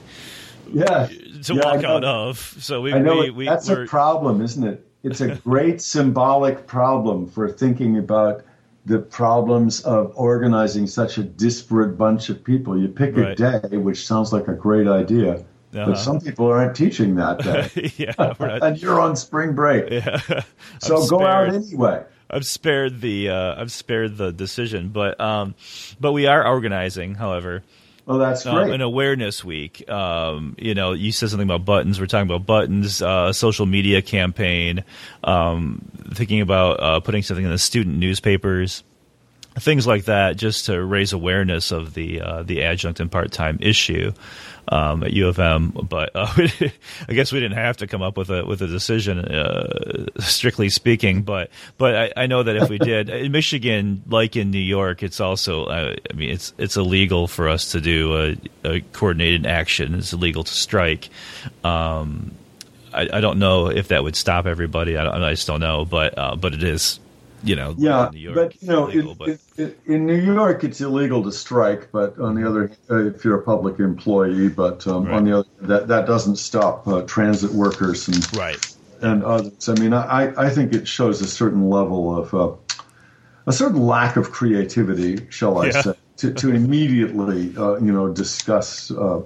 yeah, 0.72 1.08
to 1.44 1.54
yeah, 1.54 1.66
walk 1.66 1.84
out 1.84 2.06
of. 2.06 2.38
So 2.62 2.80
we, 2.80 2.94
I 2.94 3.00
know 3.00 3.18
we, 3.18 3.30
we 3.30 3.46
that's 3.46 3.68
a 3.68 3.86
problem, 3.86 4.42
isn't 4.42 4.64
it? 4.66 4.88
It's 5.04 5.20
a 5.20 5.36
great 5.36 5.82
symbolic 5.82 6.66
problem 6.66 7.28
for 7.28 7.52
thinking 7.52 7.98
about 7.98 8.46
the 8.86 9.00
problems 9.00 9.82
of 9.82 10.14
organizing 10.16 10.88
such 10.88 11.18
a 11.18 11.24
disparate 11.24 11.98
bunch 11.98 12.30
of 12.30 12.44
people. 12.44 12.80
You 12.80 12.88
pick 12.88 13.16
right. 13.16 13.40
a 13.40 13.62
day, 13.62 13.78
which 13.78 14.06
sounds 14.06 14.32
like 14.32 14.48
a 14.48 14.54
great 14.54 14.88
idea. 14.88 15.44
Uh-huh. 15.74 15.92
But 15.92 15.98
some 15.98 16.20
people 16.20 16.48
aren't 16.48 16.76
teaching 16.76 17.16
that 17.16 17.40
day. 17.40 17.92
yeah, 17.98 18.14
not... 18.18 18.40
and 18.64 18.82
you're 18.82 19.02
on 19.02 19.16
spring 19.16 19.54
break. 19.54 19.90
Yeah. 19.90 20.42
so 20.80 21.08
go 21.08 21.26
out 21.26 21.54
anyway. 21.54 22.04
I've 22.30 22.46
spared 22.46 23.02
the 23.02 23.30
uh, 23.30 23.62
I've 23.62 23.72
spared 23.72 24.18
the 24.18 24.32
decision, 24.32 24.90
but 24.90 25.20
um, 25.20 25.56
but 26.00 26.12
we 26.12 26.28
are 26.28 26.46
organizing, 26.46 27.16
however. 27.16 27.64
Oh, 28.08 28.18
that's 28.18 28.46
um, 28.46 28.56
great. 28.56 28.68
Um, 28.68 28.74
an 28.74 28.82
awareness 28.82 29.44
week. 29.44 29.90
Um, 29.90 30.56
you 30.60 30.76
know, 30.76 30.92
you 30.92 31.12
said 31.12 31.30
something 31.30 31.48
about 31.48 31.66
buttons. 31.66 32.00
We're 32.00 32.08
talking 32.08 32.30
about 32.30 32.46
buttons, 32.46 33.02
uh, 33.02 33.32
social 33.34 33.66
media 33.66 34.02
campaign, 34.02 34.84
um, 35.24 35.82
thinking 36.14 36.42
about 36.42 36.80
uh, 36.80 37.00
putting 37.00 37.24
something 37.24 37.46
in 37.46 37.52
the 37.52 37.58
student 37.58 37.98
newspapers, 37.98 38.84
things 39.56 39.88
like 39.88 40.06
that, 40.06 40.36
just 40.36 40.66
to 40.66 40.84
raise 40.84 41.14
awareness 41.14 41.72
of 41.72 41.94
the 41.94 42.22
uh, 42.22 42.44
the 42.44 42.64
adjunct 42.64 43.00
and 43.00 43.12
part 43.12 43.32
time 43.32 43.58
issue 43.62 44.12
um, 44.68 45.04
at 45.04 45.14
U 45.14 45.28
of 45.28 45.40
M. 45.40 45.70
But 45.70 46.12
uh, 46.16 46.32
I 46.38 47.14
guess 47.14 47.32
we 47.32 47.40
didn't 47.40 47.58
have 47.58 47.78
to 47.78 47.88
come 47.88 48.02
up 48.02 48.18
with 48.18 48.30
a 48.30 48.46
with 48.46 48.62
a 48.62 48.68
decision, 48.68 49.20
uh, 49.20 50.06
strictly 50.20 50.70
speaking. 50.70 51.24
But 51.24 51.50
but 51.78 51.96
I, 51.96 52.24
I, 52.24 52.28
know 52.28 52.44
that 52.44 52.56
if 52.56 52.70
we 52.70 52.78
did 52.80 53.10
in 53.10 53.32
Michigan, 53.32 54.04
like 54.08 54.36
in 54.36 54.52
New 54.52 54.60
York, 54.60 55.04
it's 55.04 55.20
also 55.20 55.66
uh, 55.66 55.96
I 56.10 56.14
mean 56.14 56.30
it's 56.30 56.54
it's 56.58 56.78
illegal 56.78 57.28
for 57.28 57.50
us 57.50 57.72
to 57.72 57.82
do 57.82 58.18
a, 58.18 58.36
a 58.64 58.82
coordinated 58.94 59.46
action. 59.46 59.96
It's 59.96 60.14
illegal 60.14 60.44
to 60.44 60.54
strike. 60.54 61.10
Um, 61.64 62.34
I, 62.94 63.10
I, 63.12 63.22
don't 63.22 63.40
know 63.40 63.68
if 63.68 63.88
that 63.88 64.04
would 64.04 64.16
stop 64.16 64.46
everybody. 64.46 64.98
I, 64.98 65.10
I 65.10 65.32
just 65.32 65.48
don't 65.48 65.60
know, 65.60 65.84
but 65.84 66.18
uh, 66.18 66.36
but 66.36 66.54
it 66.54 66.64
is 66.64 67.00
you 67.44 67.56
know, 67.56 67.76
yeah, 67.78 68.12
York, 68.12 68.36
but 68.36 68.62
you 68.62 68.68
know, 68.68 68.88
illegal, 68.88 69.16
but... 69.16 69.40
in 69.86 70.06
New 70.06 70.22
York, 70.22 70.64
it's 70.64 70.82
illegal 70.82 71.24
to 71.24 71.32
strike. 71.32 71.92
But 71.92 72.18
on 72.20 72.36
the 72.36 72.48
other, 72.48 72.72
uh, 72.90 73.06
if 73.08 73.24
you're 73.26 73.40
a 73.40 73.44
public 73.44 73.80
employee, 73.80 74.50
but 74.50 74.86
um, 74.88 75.06
right. 75.06 75.16
on 75.16 75.26
the 75.26 75.40
other, 75.40 75.50
that 75.62 75.88
that 75.88 76.06
doesn't 76.06 76.38
stop 76.38 76.88
uh, 76.88 77.02
transit 77.04 77.52
workers 77.52 78.08
and 78.08 78.38
right 78.38 78.76
and 79.02 79.24
others. 79.24 79.70
I 79.70 79.74
mean, 79.74 79.94
I 79.94 80.34
I 80.38 80.50
think 80.50 80.74
it 80.74 80.88
shows 80.88 81.22
a 81.22 81.28
certain 81.28 81.70
level 81.70 82.18
of 82.18 82.34
uh, 82.34 82.52
a 83.46 83.54
certain 83.54 83.82
lack 83.82 84.16
of 84.16 84.32
creativity, 84.32 85.28
shall 85.30 85.58
I 85.58 85.68
yeah. 85.68 85.82
say, 85.82 85.94
to, 86.18 86.34
to 86.34 86.52
immediately, 86.52 87.56
uh, 87.58 87.76
you 87.76 87.92
know, 87.92 88.08
discuss, 88.10 88.92
uh, 88.92 89.22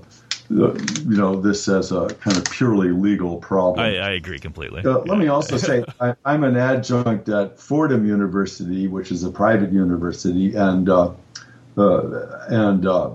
you 0.49 1.17
know, 1.17 1.39
this 1.39 1.67
as 1.67 1.91
a 1.91 2.07
kind 2.21 2.37
of 2.37 2.45
purely 2.45 2.89
legal 2.89 3.37
problem. 3.37 3.85
I, 3.85 3.97
I 3.97 4.09
agree 4.11 4.39
completely. 4.39 4.83
Uh, 4.85 4.99
let 4.99 5.17
me 5.17 5.27
also 5.27 5.57
say 5.57 5.83
I, 5.99 6.15
am 6.25 6.43
an 6.43 6.55
adjunct 6.55 7.27
at 7.29 7.59
Fordham 7.59 8.05
University, 8.05 8.87
which 8.87 9.11
is 9.11 9.23
a 9.23 9.29
private 9.29 9.73
university, 9.73 10.55
and 10.55 10.89
uh, 10.89 11.11
uh, 11.77 12.45
and 12.47 12.87
uh, 12.87 13.11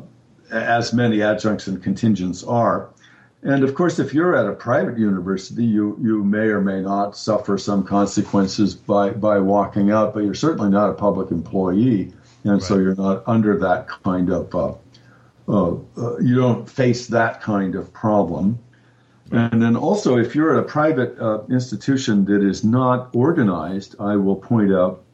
as 0.50 0.92
many 0.92 1.22
adjuncts 1.22 1.66
and 1.66 1.82
contingents 1.82 2.44
are. 2.44 2.90
And 3.44 3.64
of 3.64 3.74
course, 3.74 3.98
if 3.98 4.14
you're 4.14 4.36
at 4.36 4.46
a 4.46 4.52
private 4.52 4.98
university, 4.98 5.64
you, 5.64 5.98
you 6.00 6.22
may 6.22 6.46
or 6.46 6.60
may 6.60 6.80
not 6.80 7.16
suffer 7.16 7.58
some 7.58 7.82
consequences 7.82 8.72
by, 8.74 9.10
by 9.10 9.40
walking 9.40 9.90
out, 9.90 10.14
but 10.14 10.20
you're 10.20 10.34
certainly 10.34 10.70
not 10.70 10.90
a 10.90 10.94
public 10.94 11.32
employee. 11.32 12.12
And 12.44 12.54
right. 12.54 12.62
so 12.62 12.78
you're 12.78 12.94
not 12.94 13.24
under 13.26 13.58
that 13.58 13.88
kind 13.88 14.30
of, 14.30 14.78
uh, 15.48 15.76
you 16.20 16.36
don't 16.36 16.68
face 16.68 17.06
that 17.08 17.40
kind 17.40 17.74
of 17.74 17.92
problem. 17.92 18.58
And 19.30 19.62
then 19.62 19.76
also, 19.76 20.18
if 20.18 20.34
you're 20.34 20.58
at 20.58 20.62
a 20.62 20.68
private 20.68 21.18
uh, 21.18 21.42
institution 21.48 22.24
that 22.26 22.42
is 22.42 22.64
not 22.64 23.14
organized, 23.14 23.96
I 23.98 24.16
will 24.16 24.36
point 24.36 24.72
out 24.72 25.04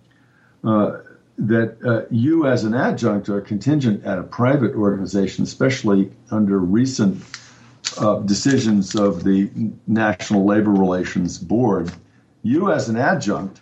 uh, 0.64 0.99
that 1.39 1.76
uh, 1.85 2.07
you, 2.11 2.47
as 2.47 2.64
an 2.64 2.74
adjunct 2.74 3.29
or 3.29 3.39
a 3.39 3.43
contingent 3.43 4.05
at 4.05 4.18
a 4.18 4.24
private 4.24 4.74
organization, 4.74 5.45
especially 5.45 6.11
under 6.33 6.59
recent 6.59 7.22
uh, 7.99 8.16
decisions 8.20 8.97
of 8.97 9.22
the 9.22 9.51
National 9.87 10.45
Labor 10.45 10.72
Relations 10.72 11.39
Board, 11.39 11.93
you 12.43 12.72
as 12.72 12.89
an 12.89 12.97
adjunct 12.97 13.61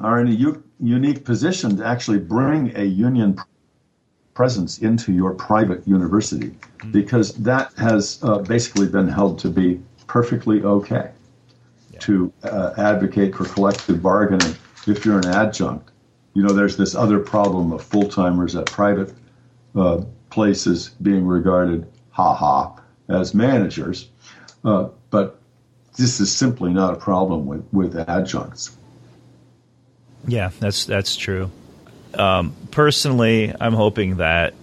are 0.00 0.20
in 0.20 0.28
a 0.28 0.32
u- 0.32 0.62
unique 0.80 1.24
position 1.24 1.76
to 1.78 1.86
actually 1.86 2.18
bring 2.18 2.76
a 2.76 2.84
union 2.84 3.40
presence 4.34 4.78
into 4.78 5.12
your 5.12 5.34
private 5.34 5.86
university 5.86 6.48
mm-hmm. 6.48 6.92
because 6.92 7.34
that 7.34 7.72
has 7.74 8.18
uh, 8.22 8.38
basically 8.38 8.88
been 8.88 9.08
held 9.08 9.38
to 9.38 9.48
be 9.48 9.80
perfectly 10.06 10.62
okay 10.62 11.10
yeah. 11.92 11.98
to 12.00 12.32
uh, 12.44 12.72
advocate 12.76 13.34
for 13.34 13.44
collective 13.44 14.02
bargaining 14.02 14.54
if 14.86 15.04
you're 15.04 15.18
an 15.18 15.26
adjunct. 15.26 15.90
You 16.34 16.42
know, 16.42 16.52
there's 16.52 16.76
this 16.76 16.94
other 16.94 17.18
problem 17.18 17.72
of 17.72 17.82
full 17.82 18.08
timers 18.08 18.56
at 18.56 18.66
private 18.66 19.12
uh, 19.74 20.02
places 20.30 20.90
being 21.02 21.26
regarded, 21.26 21.86
ha 22.10 22.34
ha, 22.34 22.80
as 23.08 23.34
managers. 23.34 24.08
Uh, 24.64 24.88
but 25.10 25.40
this 25.96 26.20
is 26.20 26.34
simply 26.34 26.72
not 26.72 26.94
a 26.94 26.96
problem 26.96 27.46
with, 27.46 27.64
with 27.72 27.96
adjuncts. 28.08 28.76
Yeah, 30.26 30.50
that's 30.60 30.84
that's 30.84 31.16
true. 31.16 31.50
Um, 32.14 32.54
personally, 32.70 33.54
I'm 33.58 33.74
hoping 33.74 34.16
that 34.16 34.54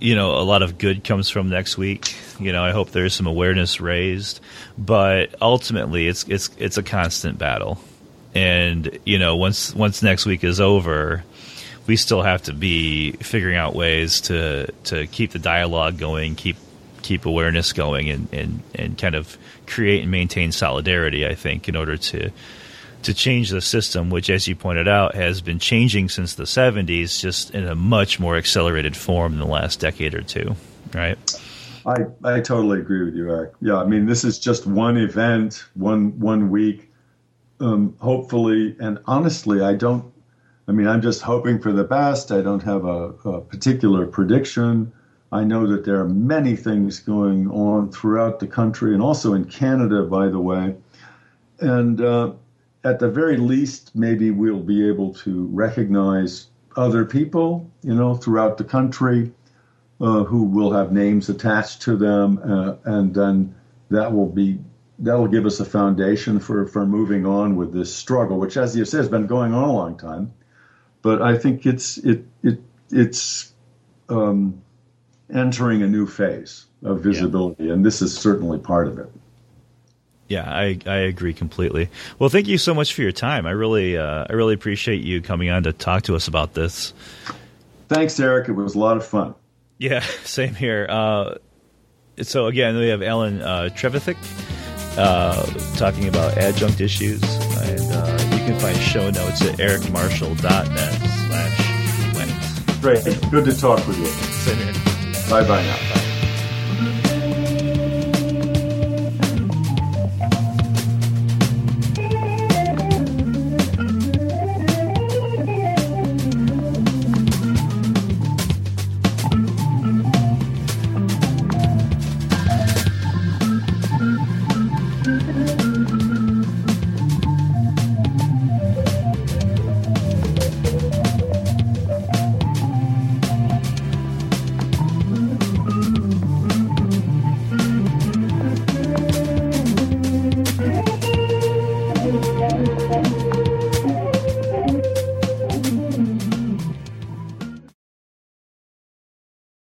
you 0.00 0.14
know 0.14 0.32
a 0.32 0.42
lot 0.42 0.62
of 0.62 0.78
good 0.78 1.04
comes 1.04 1.30
from 1.30 1.48
next 1.48 1.78
week. 1.78 2.14
You 2.38 2.52
know, 2.52 2.64
I 2.64 2.72
hope 2.72 2.90
there's 2.90 3.14
some 3.14 3.26
awareness 3.26 3.80
raised, 3.80 4.40
but 4.76 5.34
ultimately, 5.40 6.08
it's 6.08 6.24
it's 6.28 6.50
it's 6.58 6.78
a 6.78 6.82
constant 6.82 7.38
battle. 7.38 7.78
And 8.34 8.98
you 9.04 9.18
know, 9.18 9.36
once 9.36 9.74
once 9.74 10.02
next 10.02 10.26
week 10.26 10.42
is 10.44 10.60
over, 10.60 11.24
we 11.86 11.96
still 11.96 12.22
have 12.22 12.42
to 12.44 12.52
be 12.52 13.12
figuring 13.12 13.56
out 13.56 13.74
ways 13.74 14.22
to 14.22 14.72
to 14.84 15.06
keep 15.06 15.30
the 15.30 15.38
dialogue 15.38 15.98
going, 15.98 16.34
keep 16.34 16.56
keep 17.04 17.26
awareness 17.26 17.72
going 17.72 18.08
and, 18.08 18.28
and, 18.32 18.62
and 18.74 18.98
kind 18.98 19.14
of 19.14 19.36
create 19.66 20.02
and 20.02 20.10
maintain 20.10 20.50
solidarity, 20.50 21.26
I 21.26 21.34
think, 21.34 21.68
in 21.68 21.76
order 21.76 21.98
to 21.98 22.30
to 23.04 23.14
change 23.14 23.50
the 23.50 23.60
system, 23.60 24.10
which, 24.10 24.30
as 24.30 24.48
you 24.48 24.56
pointed 24.56 24.88
out, 24.88 25.14
has 25.14 25.40
been 25.40 25.58
changing 25.58 26.08
since 26.08 26.34
the 26.34 26.44
70s, 26.44 27.20
just 27.20 27.50
in 27.52 27.66
a 27.66 27.74
much 27.74 28.18
more 28.18 28.36
accelerated 28.36 28.96
form 28.96 29.34
in 29.34 29.38
the 29.38 29.46
last 29.46 29.80
decade 29.80 30.14
or 30.14 30.22
two, 30.22 30.56
right? 30.92 31.18
I, 31.86 32.06
I 32.24 32.40
totally 32.40 32.80
agree 32.80 33.04
with 33.04 33.14
you, 33.14 33.30
Eric. 33.30 33.52
Yeah, 33.60 33.76
I 33.76 33.84
mean, 33.84 34.06
this 34.06 34.24
is 34.24 34.38
just 34.38 34.66
one 34.66 34.96
event, 34.96 35.64
one 35.74 36.18
one 36.18 36.50
week. 36.50 36.90
Um, 37.60 37.94
hopefully, 38.00 38.76
and 38.80 38.98
honestly, 39.06 39.60
I 39.60 39.74
don't. 39.74 40.12
I 40.66 40.72
mean, 40.72 40.86
I'm 40.86 41.02
just 41.02 41.20
hoping 41.20 41.60
for 41.60 41.72
the 41.72 41.84
best. 41.84 42.32
I 42.32 42.40
don't 42.40 42.62
have 42.62 42.86
a, 42.86 43.10
a 43.26 43.40
particular 43.42 44.06
prediction. 44.06 44.92
I 45.30 45.44
know 45.44 45.66
that 45.66 45.84
there 45.84 46.00
are 46.00 46.08
many 46.08 46.56
things 46.56 47.00
going 47.00 47.50
on 47.50 47.90
throughout 47.90 48.38
the 48.38 48.46
country 48.46 48.94
and 48.94 49.02
also 49.02 49.34
in 49.34 49.44
Canada, 49.44 50.04
by 50.04 50.28
the 50.28 50.38
way. 50.38 50.76
And 51.60 52.00
uh, 52.00 52.32
at 52.84 52.98
the 52.98 53.08
very 53.08 53.38
least, 53.38 53.96
maybe 53.96 54.30
we'll 54.30 54.60
be 54.60 54.86
able 54.86 55.14
to 55.14 55.46
recognize 55.46 56.48
other 56.76 57.04
people, 57.04 57.70
you 57.82 57.94
know, 57.94 58.14
throughout 58.14 58.58
the 58.58 58.64
country 58.64 59.32
uh, 60.00 60.24
who 60.24 60.44
will 60.44 60.72
have 60.72 60.92
names 60.92 61.28
attached 61.28 61.82
to 61.82 61.96
them, 61.96 62.38
uh, 62.44 62.74
and 62.84 63.14
then 63.14 63.54
that 63.90 64.12
will 64.12 64.28
be 64.28 64.58
that 65.00 65.14
will 65.14 65.28
give 65.28 65.46
us 65.46 65.60
a 65.60 65.64
foundation 65.64 66.38
for 66.38 66.66
for 66.66 66.84
moving 66.84 67.24
on 67.26 67.56
with 67.56 67.72
this 67.72 67.94
struggle, 67.94 68.38
which, 68.38 68.56
as 68.56 68.76
you 68.76 68.84
said, 68.84 68.98
has 68.98 69.08
been 69.08 69.26
going 69.26 69.54
on 69.54 69.68
a 69.68 69.72
long 69.72 69.96
time. 69.96 70.32
But 71.02 71.22
I 71.22 71.38
think 71.38 71.64
it's 71.64 71.96
it 71.98 72.24
it 72.42 72.60
it's 72.90 73.52
um, 74.08 74.62
entering 75.32 75.82
a 75.82 75.86
new 75.86 76.06
phase 76.06 76.66
of 76.82 77.00
visibility, 77.00 77.64
yeah. 77.64 77.72
and 77.72 77.84
this 77.84 78.02
is 78.02 78.16
certainly 78.16 78.58
part 78.58 78.88
of 78.88 78.98
it. 78.98 79.10
Yeah, 80.34 80.52
I, 80.52 80.76
I 80.84 80.96
agree 80.96 81.32
completely. 81.32 81.88
Well, 82.18 82.28
thank 82.28 82.48
you 82.48 82.58
so 82.58 82.74
much 82.74 82.92
for 82.92 83.02
your 83.02 83.12
time. 83.12 83.46
I 83.46 83.52
really 83.52 83.96
uh, 83.96 84.26
I 84.28 84.32
really 84.32 84.54
appreciate 84.54 85.00
you 85.00 85.22
coming 85.22 85.48
on 85.48 85.62
to 85.62 85.72
talk 85.72 86.02
to 86.04 86.16
us 86.16 86.26
about 86.26 86.54
this. 86.54 86.92
Thanks, 87.88 88.18
Eric. 88.18 88.48
It 88.48 88.54
was 88.54 88.74
a 88.74 88.78
lot 88.80 88.96
of 88.96 89.06
fun. 89.06 89.36
Yeah, 89.78 90.00
same 90.24 90.56
here. 90.56 90.88
Uh, 90.90 91.36
so 92.20 92.46
again, 92.46 92.76
we 92.76 92.88
have 92.88 93.00
Alan 93.00 93.42
uh, 93.42 93.68
Trevithick 93.76 94.16
uh, 94.98 95.46
talking 95.76 96.08
about 96.08 96.36
adjunct 96.36 96.80
issues, 96.80 97.22
and 97.22 97.92
uh, 97.92 98.18
you 98.32 98.38
can 98.44 98.58
find 98.58 98.76
show 98.78 99.10
notes 99.10 99.40
at 99.42 99.58
ericmarshall.net 99.58 100.92
slash 101.28 102.80
Great. 102.80 103.04
Good 103.30 103.44
to 103.44 103.56
talk 103.56 103.86
with 103.86 103.98
you. 103.98 104.06
Same 104.06 104.56
here. 104.56 105.30
Bye 105.30 105.46
bye 105.46 105.62
now. 105.62 105.93